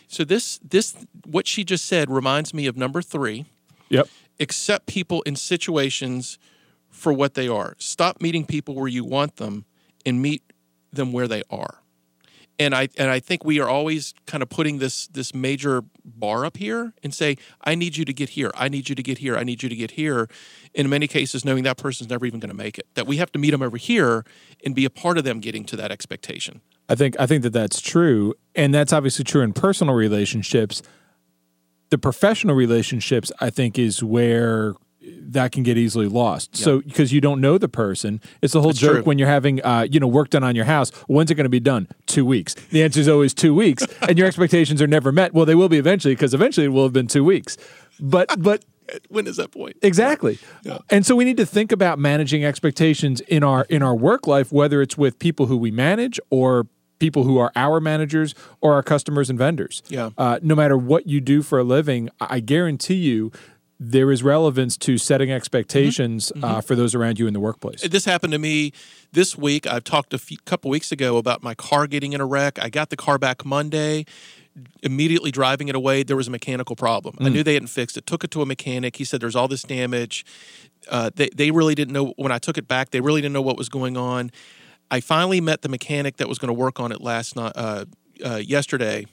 So 0.08 0.24
this 0.24 0.58
this 0.58 0.96
what 1.26 1.46
she 1.46 1.62
just 1.62 1.84
said 1.84 2.10
reminds 2.10 2.54
me 2.54 2.66
of 2.66 2.78
number 2.78 3.02
3. 3.02 3.44
Yep. 3.90 4.08
Accept 4.40 4.86
people 4.86 5.20
in 5.22 5.36
situations 5.36 6.38
for 6.88 7.12
what 7.12 7.34
they 7.34 7.48
are. 7.48 7.76
Stop 7.78 8.22
meeting 8.22 8.46
people 8.46 8.74
where 8.74 8.88
you 8.88 9.04
want 9.04 9.36
them 9.36 9.66
and 10.06 10.22
meet 10.22 10.42
them 10.90 11.12
where 11.12 11.28
they 11.28 11.42
are. 11.50 11.79
And 12.60 12.74
I 12.74 12.88
and 12.98 13.10
I 13.10 13.20
think 13.20 13.42
we 13.42 13.58
are 13.58 13.68
always 13.70 14.12
kind 14.26 14.42
of 14.42 14.50
putting 14.50 14.78
this 14.78 15.06
this 15.06 15.34
major 15.34 15.82
bar 16.04 16.44
up 16.44 16.58
here 16.58 16.92
and 17.02 17.14
say, 17.14 17.36
I 17.64 17.74
need 17.74 17.96
you 17.96 18.04
to 18.04 18.12
get 18.12 18.30
here. 18.30 18.50
I 18.54 18.68
need 18.68 18.90
you 18.90 18.94
to 18.94 19.02
get 19.02 19.18
here. 19.18 19.34
I 19.34 19.44
need 19.44 19.62
you 19.62 19.70
to 19.70 19.74
get 19.74 19.92
here. 19.92 20.28
In 20.74 20.90
many 20.90 21.08
cases, 21.08 21.42
knowing 21.42 21.64
that 21.64 21.78
person's 21.78 22.10
never 22.10 22.26
even 22.26 22.38
going 22.38 22.50
to 22.50 22.56
make 22.56 22.78
it. 22.78 22.86
That 22.94 23.06
we 23.06 23.16
have 23.16 23.32
to 23.32 23.38
meet 23.38 23.52
them 23.52 23.62
over 23.62 23.78
here 23.78 24.26
and 24.62 24.74
be 24.74 24.84
a 24.84 24.90
part 24.90 25.16
of 25.16 25.24
them 25.24 25.40
getting 25.40 25.64
to 25.64 25.76
that 25.76 25.90
expectation. 25.90 26.60
I 26.86 26.96
think 26.96 27.18
I 27.18 27.26
think 27.26 27.42
that 27.44 27.54
that's 27.54 27.80
true, 27.80 28.34
and 28.54 28.74
that's 28.74 28.92
obviously 28.92 29.24
true 29.24 29.40
in 29.40 29.54
personal 29.54 29.94
relationships. 29.94 30.82
The 31.88 31.96
professional 31.96 32.54
relationships, 32.54 33.32
I 33.40 33.48
think, 33.48 33.78
is 33.78 34.02
where 34.02 34.74
that 35.18 35.52
can 35.52 35.62
get 35.62 35.76
easily 35.78 36.06
lost. 36.06 36.56
So 36.56 36.80
because 36.80 37.12
you 37.12 37.20
don't 37.20 37.40
know 37.40 37.58
the 37.58 37.68
person, 37.68 38.20
it's 38.42 38.52
the 38.52 38.60
whole 38.60 38.72
joke 38.72 38.92
true. 38.92 39.02
when 39.02 39.18
you're 39.18 39.28
having 39.28 39.62
uh, 39.64 39.86
you 39.90 40.00
know 40.00 40.06
work 40.06 40.30
done 40.30 40.44
on 40.44 40.54
your 40.56 40.64
house. 40.64 40.90
When's 41.08 41.30
it 41.30 41.34
going 41.34 41.44
to 41.44 41.50
be 41.50 41.60
done? 41.60 41.88
Two 42.06 42.24
weeks. 42.24 42.54
The 42.54 42.82
answer 42.82 43.00
is 43.00 43.08
always 43.08 43.34
two 43.34 43.54
weeks, 43.54 43.84
and 44.08 44.18
your 44.18 44.26
expectations 44.26 44.80
are 44.82 44.86
never 44.86 45.12
met. 45.12 45.32
Well, 45.34 45.46
they 45.46 45.54
will 45.54 45.68
be 45.68 45.78
eventually 45.78 46.14
because 46.14 46.34
eventually 46.34 46.66
it 46.66 46.70
will 46.70 46.84
have 46.84 46.92
been 46.92 47.06
two 47.06 47.24
weeks. 47.24 47.56
But 47.98 48.34
but 48.42 48.64
When 49.08 49.26
is 49.26 49.36
that 49.36 49.52
point? 49.52 49.76
Exactly. 49.82 50.38
And 50.88 51.06
so 51.06 51.14
we 51.14 51.24
need 51.24 51.36
to 51.36 51.46
think 51.46 51.70
about 51.72 51.98
managing 51.98 52.44
expectations 52.44 53.20
in 53.22 53.44
our 53.44 53.66
in 53.68 53.82
our 53.82 53.94
work 53.94 54.26
life, 54.26 54.52
whether 54.52 54.82
it's 54.82 54.98
with 54.98 55.18
people 55.18 55.46
who 55.46 55.56
we 55.56 55.70
manage 55.70 56.18
or 56.30 56.66
people 57.00 57.24
who 57.24 57.38
are 57.38 57.50
our 57.56 57.80
managers 57.80 58.34
or 58.60 58.74
our 58.74 58.82
customers 58.82 59.30
and 59.30 59.38
vendors. 59.38 59.82
Yeah. 59.88 60.10
Uh, 60.16 60.38
no 60.42 60.54
matter 60.54 60.76
what 60.76 61.06
you 61.06 61.20
do 61.20 61.42
for 61.42 61.58
a 61.58 61.64
living, 61.64 62.10
I 62.20 62.40
guarantee 62.40 62.94
you 62.94 63.32
there 63.82 64.12
is 64.12 64.22
relevance 64.22 64.76
to 64.76 64.98
setting 64.98 65.32
expectations 65.32 66.30
Uh, 66.42 66.60
for 66.60 66.76
those 66.76 66.94
around 66.94 67.18
you 67.18 67.26
in 67.26 67.32
the 67.32 67.40
workplace. 67.40 67.80
This 67.80 68.04
happened 68.04 68.32
to 68.34 68.38
me 68.38 68.72
this 69.12 69.38
week. 69.38 69.66
I've 69.66 69.84
talked 69.84 70.12
a 70.12 70.18
few, 70.18 70.36
couple 70.44 70.70
weeks 70.70 70.92
ago 70.92 71.16
about 71.16 71.42
my 71.42 71.54
car 71.54 71.86
getting 71.86 72.12
in 72.12 72.20
a 72.20 72.26
wreck. 72.26 72.58
I 72.62 72.68
got 72.68 72.90
the 72.90 72.96
car 72.96 73.18
back 73.18 73.44
Monday. 73.44 74.04
Immediately 74.82 75.30
driving 75.30 75.68
it 75.68 75.74
away, 75.74 76.02
there 76.02 76.16
was 76.16 76.28
a 76.28 76.30
mechanical 76.30 76.76
problem. 76.76 77.16
I 77.20 77.30
knew 77.30 77.42
they 77.42 77.54
hadn't 77.54 77.68
fixed 77.68 77.96
it. 77.96 78.04
Took 78.04 78.24
it 78.24 78.30
to 78.32 78.42
a 78.42 78.46
mechanic. 78.46 78.96
He 78.96 79.04
said 79.04 79.20
there's 79.20 79.36
all 79.36 79.48
this 79.48 79.62
damage. 79.62 80.26
Uh, 80.88 81.10
they 81.14 81.30
they 81.34 81.50
really 81.50 81.74
didn't 81.74 81.94
know 81.94 82.12
when 82.16 82.32
I 82.32 82.38
took 82.38 82.58
it 82.58 82.68
back. 82.68 82.90
They 82.90 83.00
really 83.00 83.22
didn't 83.22 83.32
know 83.32 83.42
what 83.42 83.56
was 83.56 83.68
going 83.68 83.96
on. 83.96 84.30
I 84.90 85.00
finally 85.00 85.40
met 85.40 85.62
the 85.62 85.68
mechanic 85.68 86.16
that 86.16 86.28
was 86.28 86.38
going 86.38 86.48
to 86.48 86.60
work 86.64 86.80
on 86.80 86.90
it 86.92 87.00
last 87.00 87.36
night, 87.36 87.52
uh, 87.54 87.84
uh, 88.24 88.36
yesterday, 88.36 89.06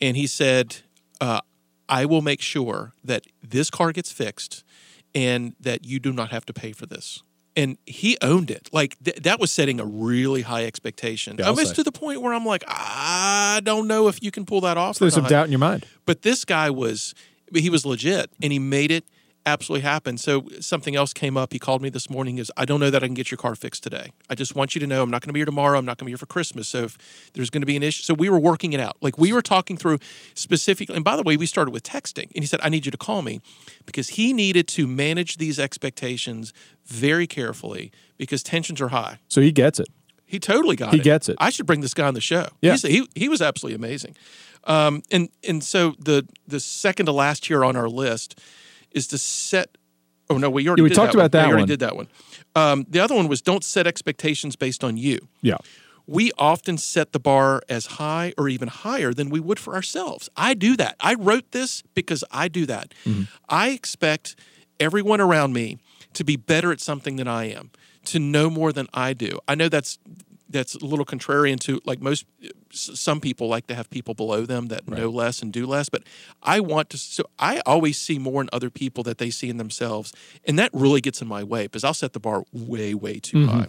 and 0.00 0.16
he 0.16 0.26
said, 0.26 0.76
uh, 1.20 1.40
"I 1.88 2.04
will 2.04 2.22
make 2.22 2.40
sure 2.40 2.94
that 3.04 3.24
this 3.42 3.70
car 3.70 3.92
gets 3.92 4.12
fixed, 4.12 4.64
and 5.14 5.54
that 5.60 5.84
you 5.84 5.98
do 5.98 6.12
not 6.12 6.30
have 6.30 6.44
to 6.46 6.52
pay 6.52 6.72
for 6.72 6.86
this." 6.86 7.22
And 7.56 7.78
he 7.86 8.18
owned 8.20 8.50
it. 8.50 8.68
Like 8.72 8.96
th- 9.04 9.18
that 9.18 9.38
was 9.38 9.52
setting 9.52 9.78
a 9.78 9.84
really 9.84 10.42
high 10.42 10.64
expectation, 10.64 11.36
Yeah, 11.38 11.44
I'll 11.44 11.50
almost 11.50 11.76
to 11.76 11.84
the 11.84 11.92
point 11.92 12.20
where 12.20 12.34
I'm 12.34 12.44
like, 12.44 12.64
I 12.66 13.60
don't 13.62 13.86
know 13.86 14.08
if 14.08 14.20
you 14.20 14.32
can 14.32 14.44
pull 14.44 14.60
that 14.62 14.76
off. 14.76 14.96
So 14.96 15.04
there's 15.04 15.14
some 15.14 15.26
doubt 15.26 15.44
in 15.46 15.52
your 15.52 15.60
mind. 15.60 15.86
But 16.04 16.22
this 16.22 16.44
guy 16.44 16.70
was 16.70 17.14
he 17.54 17.70
was 17.70 17.86
legit 17.86 18.30
and 18.42 18.52
he 18.52 18.58
made 18.58 18.90
it 18.90 19.04
absolutely 19.46 19.82
happened. 19.82 20.20
So 20.20 20.48
something 20.60 20.96
else 20.96 21.12
came 21.12 21.36
up. 21.36 21.52
He 21.52 21.58
called 21.58 21.82
me 21.82 21.88
this 21.88 22.08
morning 22.08 22.38
is 22.38 22.50
I 22.56 22.64
don't 22.64 22.80
know 22.80 22.90
that 22.90 23.02
I 23.02 23.06
can 23.06 23.14
get 23.14 23.30
your 23.30 23.38
car 23.38 23.54
fixed 23.54 23.82
today. 23.82 24.12
I 24.30 24.34
just 24.34 24.54
want 24.54 24.74
you 24.74 24.80
to 24.80 24.86
know 24.86 25.02
I'm 25.02 25.10
not 25.10 25.20
going 25.20 25.28
to 25.28 25.32
be 25.32 25.40
here 25.40 25.46
tomorrow. 25.46 25.78
I'm 25.78 25.84
not 25.84 25.98
going 25.98 26.04
to 26.04 26.06
be 26.06 26.10
here 26.12 26.18
for 26.18 26.26
Christmas. 26.26 26.68
So 26.68 26.84
if 26.84 26.98
there's 27.34 27.50
going 27.50 27.62
to 27.62 27.66
be 27.66 27.76
an 27.76 27.82
issue. 27.82 28.02
So 28.02 28.14
we 28.14 28.28
were 28.28 28.38
working 28.38 28.72
it 28.72 28.80
out. 28.80 28.96
Like 29.00 29.18
we 29.18 29.32
were 29.32 29.42
talking 29.42 29.76
through 29.76 29.98
specifically 30.34 30.94
and 30.94 31.04
by 31.04 31.16
the 31.16 31.22
way, 31.22 31.36
we 31.36 31.46
started 31.46 31.72
with 31.72 31.82
texting 31.82 32.30
and 32.34 32.42
he 32.42 32.46
said 32.46 32.60
I 32.62 32.68
need 32.68 32.86
you 32.86 32.90
to 32.90 32.98
call 32.98 33.22
me 33.22 33.40
because 33.86 34.10
he 34.10 34.32
needed 34.32 34.68
to 34.68 34.86
manage 34.86 35.36
these 35.36 35.58
expectations 35.58 36.52
very 36.86 37.26
carefully 37.26 37.92
because 38.16 38.42
tensions 38.42 38.80
are 38.80 38.88
high. 38.88 39.18
So 39.28 39.40
he 39.40 39.52
gets 39.52 39.78
it. 39.78 39.88
He 40.26 40.38
totally 40.40 40.74
got 40.74 40.90
He 40.90 40.96
it. 40.96 41.00
He 41.00 41.04
gets 41.04 41.28
it. 41.28 41.36
I 41.38 41.50
should 41.50 41.66
bring 41.66 41.80
this 41.80 41.94
guy 41.94 42.08
on 42.08 42.14
the 42.14 42.20
show. 42.20 42.48
Yeah. 42.60 42.72
He's, 42.72 42.82
he 42.82 43.08
he 43.14 43.28
was 43.28 43.42
absolutely 43.42 43.76
amazing. 43.76 44.16
Um, 44.64 45.02
and 45.10 45.28
and 45.46 45.62
so 45.62 45.94
the 45.98 46.26
the 46.48 46.60
second 46.60 47.06
to 47.06 47.12
last 47.12 47.46
here 47.46 47.64
on 47.64 47.76
our 47.76 47.88
list 47.88 48.40
is 48.94 49.06
to 49.08 49.18
set. 49.18 49.76
Oh 50.30 50.38
no, 50.38 50.48
we 50.48 50.66
already 50.66 50.80
Yeah, 50.80 50.84
we 50.84 50.88
did 50.88 50.94
talked 50.94 51.12
that 51.12 51.18
about 51.18 51.22
one. 51.24 51.30
That 51.32 51.46
we 51.46 51.52
already 51.52 51.62
one. 51.62 51.68
did 51.68 51.80
that 51.80 51.96
one. 51.96 52.08
Um, 52.54 52.86
the 52.88 53.00
other 53.00 53.14
one 53.14 53.28
was 53.28 53.42
don't 53.42 53.64
set 53.64 53.86
expectations 53.86 54.56
based 54.56 54.82
on 54.82 54.96
you. 54.96 55.28
Yeah. 55.42 55.58
We 56.06 56.32
often 56.38 56.76
set 56.78 57.12
the 57.12 57.20
bar 57.20 57.62
as 57.68 57.86
high 57.86 58.34
or 58.36 58.48
even 58.48 58.68
higher 58.68 59.12
than 59.14 59.30
we 59.30 59.40
would 59.40 59.58
for 59.58 59.74
ourselves. 59.74 60.28
I 60.36 60.52
do 60.54 60.76
that. 60.76 60.96
I 61.00 61.14
wrote 61.14 61.52
this 61.52 61.82
because 61.94 62.22
I 62.30 62.48
do 62.48 62.66
that. 62.66 62.92
I 63.48 63.70
expect 63.70 64.36
everyone 64.78 65.20
around 65.20 65.54
me 65.54 65.78
to 66.12 66.22
be 66.24 66.36
better 66.36 66.72
at 66.72 66.80
something 66.80 67.16
than 67.16 67.26
I 67.26 67.44
am, 67.50 67.70
to 68.06 68.18
know 68.18 68.50
more 68.50 68.70
than 68.70 68.86
I 68.92 69.14
do. 69.14 69.38
I 69.48 69.54
know 69.54 69.70
that's 69.70 69.98
that's 70.48 70.74
a 70.74 70.84
little 70.84 71.04
contrarian 71.04 71.58
to 71.58 71.80
like 71.84 72.00
most 72.00 72.26
some 72.70 73.20
people 73.20 73.48
like 73.48 73.66
to 73.66 73.74
have 73.74 73.88
people 73.90 74.14
below 74.14 74.42
them 74.42 74.66
that 74.66 74.86
know 74.88 75.08
less 75.08 75.42
and 75.42 75.52
do 75.52 75.66
less 75.66 75.88
but 75.88 76.02
i 76.42 76.60
want 76.60 76.90
to 76.90 76.98
so 76.98 77.24
i 77.38 77.60
always 77.66 77.98
see 77.98 78.18
more 78.18 78.40
in 78.40 78.48
other 78.52 78.70
people 78.70 79.02
that 79.02 79.18
they 79.18 79.30
see 79.30 79.48
in 79.48 79.56
themselves 79.56 80.12
and 80.46 80.58
that 80.58 80.70
really 80.72 81.00
gets 81.00 81.22
in 81.22 81.28
my 81.28 81.42
way 81.42 81.64
because 81.64 81.84
i'll 81.84 81.94
set 81.94 82.12
the 82.12 82.20
bar 82.20 82.44
way 82.52 82.94
way 82.94 83.18
too 83.18 83.46
high. 83.46 83.68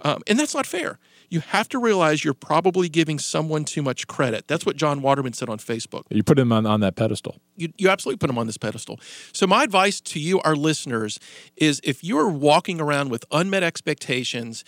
Um, 0.00 0.22
and 0.26 0.38
that's 0.38 0.54
not 0.54 0.66
fair. 0.66 0.98
You 1.30 1.40
have 1.40 1.68
to 1.70 1.78
realize 1.78 2.24
you're 2.24 2.34
probably 2.34 2.90
giving 2.90 3.18
someone 3.18 3.64
too 3.64 3.80
much 3.80 4.06
credit. 4.06 4.48
That's 4.48 4.66
what 4.66 4.76
john 4.76 5.02
waterman 5.02 5.32
said 5.32 5.48
on 5.48 5.58
facebook. 5.58 6.02
You 6.10 6.22
put 6.22 6.38
him 6.38 6.52
on, 6.52 6.66
on 6.66 6.80
that 6.80 6.96
pedestal. 6.96 7.40
you, 7.56 7.72
you 7.78 7.88
absolutely 7.88 8.18
put 8.18 8.26
them 8.26 8.38
on 8.38 8.46
this 8.46 8.58
pedestal. 8.58 9.00
So, 9.32 9.46
my 9.46 9.62
advice 9.62 10.00
to 10.00 10.20
you, 10.20 10.40
our 10.40 10.56
listeners, 10.56 11.18
is 11.56 11.80
if 11.84 12.04
you're 12.04 12.28
walking 12.28 12.80
around 12.80 13.10
with 13.10 13.24
unmet 13.30 13.62
expectations, 13.62 14.64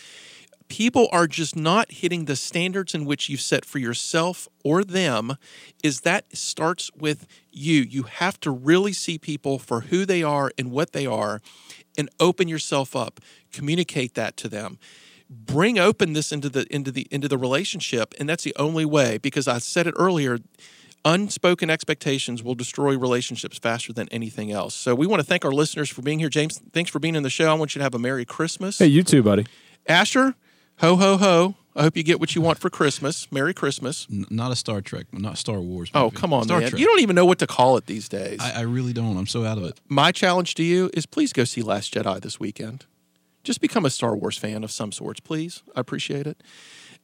people 0.75 1.09
are 1.12 1.29
just 1.29 1.55
not 1.55 1.93
hitting 1.93 2.25
the 2.25 2.35
standards 2.35 2.97
in 2.97 3.05
which 3.05 3.29
you've 3.29 3.41
set 3.41 3.64
for 3.64 3.79
yourself 3.79 4.49
or 4.64 4.83
them, 4.83 5.37
is 5.85 6.01
that 6.01 6.37
starts 6.37 6.91
with 6.97 7.29
you. 7.53 7.83
You 7.83 8.03
have 8.03 8.41
to 8.41 8.51
really 8.51 8.93
see 8.93 9.16
people 9.16 9.61
for 9.61 9.83
who 9.83 10.05
they 10.05 10.25
are 10.25 10.51
and 10.59 10.72
what 10.72 10.93
they 10.93 11.07
are 11.07 11.41
and 11.97 12.11
open 12.18 12.49
yourself 12.49 12.97
up. 12.97 13.20
Communicate 13.53 14.14
that 14.14 14.37
to 14.39 14.49
them 14.49 14.79
bring 15.31 15.79
openness 15.79 16.33
into 16.33 16.49
the 16.49 16.66
into 16.75 16.91
the 16.91 17.07
into 17.11 17.29
the 17.29 17.39
relationship 17.39 18.14
and 18.20 18.29
that's 18.29 18.45
the 18.45 18.55
only 18.57 18.85
way 18.85 19.16
because 19.18 19.49
i 19.49 19.57
said 19.59 19.87
it 19.87 19.95
earlier 19.97 20.39
unspoken 21.07 21.70
expectations 21.70 22.43
will 22.43 22.55
destroy 22.55 22.97
relationships 22.97 23.59
faster 23.59 23.93
than 23.93 24.07
anything 24.11 24.53
else 24.53 24.75
so 24.75 24.95
we 24.95 25.07
want 25.07 25.18
to 25.20 25.27
thank 25.27 25.43
our 25.43 25.51
listeners 25.51 25.89
for 25.89 26.03
being 26.03 26.18
here 26.18 26.29
james 26.29 26.61
thanks 26.75 26.91
for 26.91 26.99
being 26.99 27.16
in 27.16 27.22
the 27.22 27.31
show 27.31 27.51
i 27.51 27.55
want 27.55 27.75
you 27.75 27.79
to 27.79 27.83
have 27.83 27.95
a 27.95 27.99
merry 27.99 28.27
christmas 28.27 28.79
Hey, 28.79 28.87
you 28.87 29.03
too, 29.03 29.22
buddy. 29.22 29.47
asher 29.89 30.35
ho 30.79 30.97
ho 30.97 31.16
ho 31.16 31.55
i 31.77 31.83
hope 31.83 31.97
you 31.97 32.03
get 32.03 32.20
what 32.20 32.35
you 32.35 32.41
want 32.43 32.59
for 32.59 32.70
christmas 32.70 33.31
merry 33.33 33.55
christmas 33.55 34.07
N- 34.11 34.27
not 34.31 34.53
a 34.53 34.57
Star 34.57 34.81
Trek, 34.81 35.07
not 35.12 35.39
Star 35.39 35.61
Wars. 35.61 35.91
oh 35.95 36.11
come 36.11 36.33
on 36.33 36.45
Star 36.45 36.61
man 36.61 36.70
Trek. 36.70 36.81
you 36.81 36.87
don't 36.87 37.01
even 37.01 37.14
know 37.16 37.27
what 37.27 37.39
to 37.41 37.47
call 37.47 37.77
it 37.77 37.87
these 37.87 38.09
days 38.09 38.39
I, 38.41 38.59
I 38.59 38.61
really 38.62 38.93
don't. 38.93 39.16
I'm 39.16 39.27
so 39.27 39.45
out 39.45 39.59
of 39.59 39.64
it. 39.64 39.81
my 39.89 40.12
challenge 40.12 40.55
to 40.57 40.62
you 40.64 40.91
is 40.95 41.07
please 41.07 41.33
go 41.33 41.45
see 41.45 41.62
Last 41.62 41.93
Jedi 41.95 42.20
this 42.20 42.39
weekend. 42.41 42.87
Just 43.43 43.61
become 43.61 43.85
a 43.85 43.91
Star 43.91 44.16
Wars 44.16 44.39
fan 44.39 44.64
of 44.64 44.70
some 44.70 44.91
sorts, 44.91 45.20
please. 45.20 45.62
I 45.77 45.81
appreciate 45.81 46.27
it. 46.27 46.43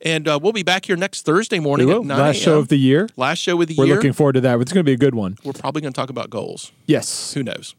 And 0.01 0.27
uh, 0.27 0.39
we'll 0.43 0.55
be 0.55 0.62
back 0.62 0.87
here 0.87 0.97
next 0.97 1.27
Thursday 1.27 1.59
We 1.59 1.64
morning 1.64 1.87
will. 1.89 2.01
at 2.01 2.07
9 2.07 2.18
Last 2.18 2.37
show 2.39 2.59
of 2.59 2.68
the 2.68 2.79
year. 2.79 3.11
Last 3.18 3.41
show 3.41 3.61
of 3.61 3.68
the 3.68 3.75
year. 3.75 3.87
We're 3.87 3.95
looking 3.95 4.14
forward 4.14 4.33
to 4.33 4.41
that. 4.41 4.59
It's 4.59 4.73
going 4.73 4.81
to 4.83 4.89
be 4.89 4.95
a 4.95 4.97
good 4.97 5.14
one. 5.14 5.37
We're 5.45 5.53
probably 5.53 5.83
going 5.83 5.93
to 5.93 6.01
talk 6.01 6.09
about 6.09 6.31
goals. 6.31 6.73
Yes. 6.87 7.35
Who 7.35 7.43
knows? 7.43 7.75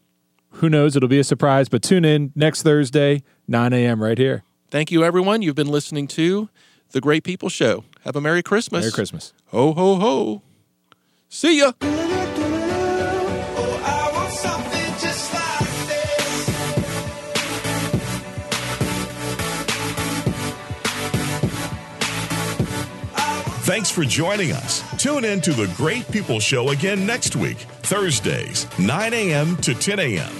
Who 0.51 0.69
knows? 0.69 0.95
It'll 0.95 1.09
be 1.09 1.17
a 1.17 1.23
surprise, 1.23 1.69
but 1.69 1.81
tune 1.81 2.05
in 2.05 2.31
next 2.35 2.61
Thursday, 2.61 3.23
9 3.47 3.73
a.m. 3.73 4.03
right 4.03 4.17
here. 4.19 4.43
Thank 4.71 4.89
you, 4.89 5.03
everyone. 5.03 5.41
You've 5.41 5.55
been 5.55 5.67
listening 5.67 6.07
to 6.07 6.47
The 6.91 7.01
Great 7.01 7.25
People 7.25 7.49
Show. 7.49 7.83
Have 8.05 8.15
a 8.15 8.21
Merry 8.21 8.41
Christmas. 8.41 8.83
Merry 8.83 8.93
Christmas. 8.93 9.33
Ho, 9.47 9.73
ho, 9.73 9.95
ho. 9.97 10.41
See 11.27 11.59
ya. 11.59 11.73
I 11.81 11.87
want 14.13 14.31
something 14.31 14.93
just 14.97 15.33
like 15.33 15.59
this. 15.87 16.47
Thanks 23.65 23.91
for 23.91 24.05
joining 24.05 24.53
us. 24.53 24.81
Tune 24.97 25.25
in 25.25 25.41
to 25.41 25.51
the 25.51 25.67
Great 25.75 26.09
People 26.11 26.39
Show 26.39 26.69
again 26.69 27.05
next 27.05 27.35
week, 27.35 27.57
Thursdays, 27.83 28.67
9 28.79 29.13
a.m. 29.13 29.57
to 29.57 29.73
10 29.73 29.99
a.m. 29.99 30.31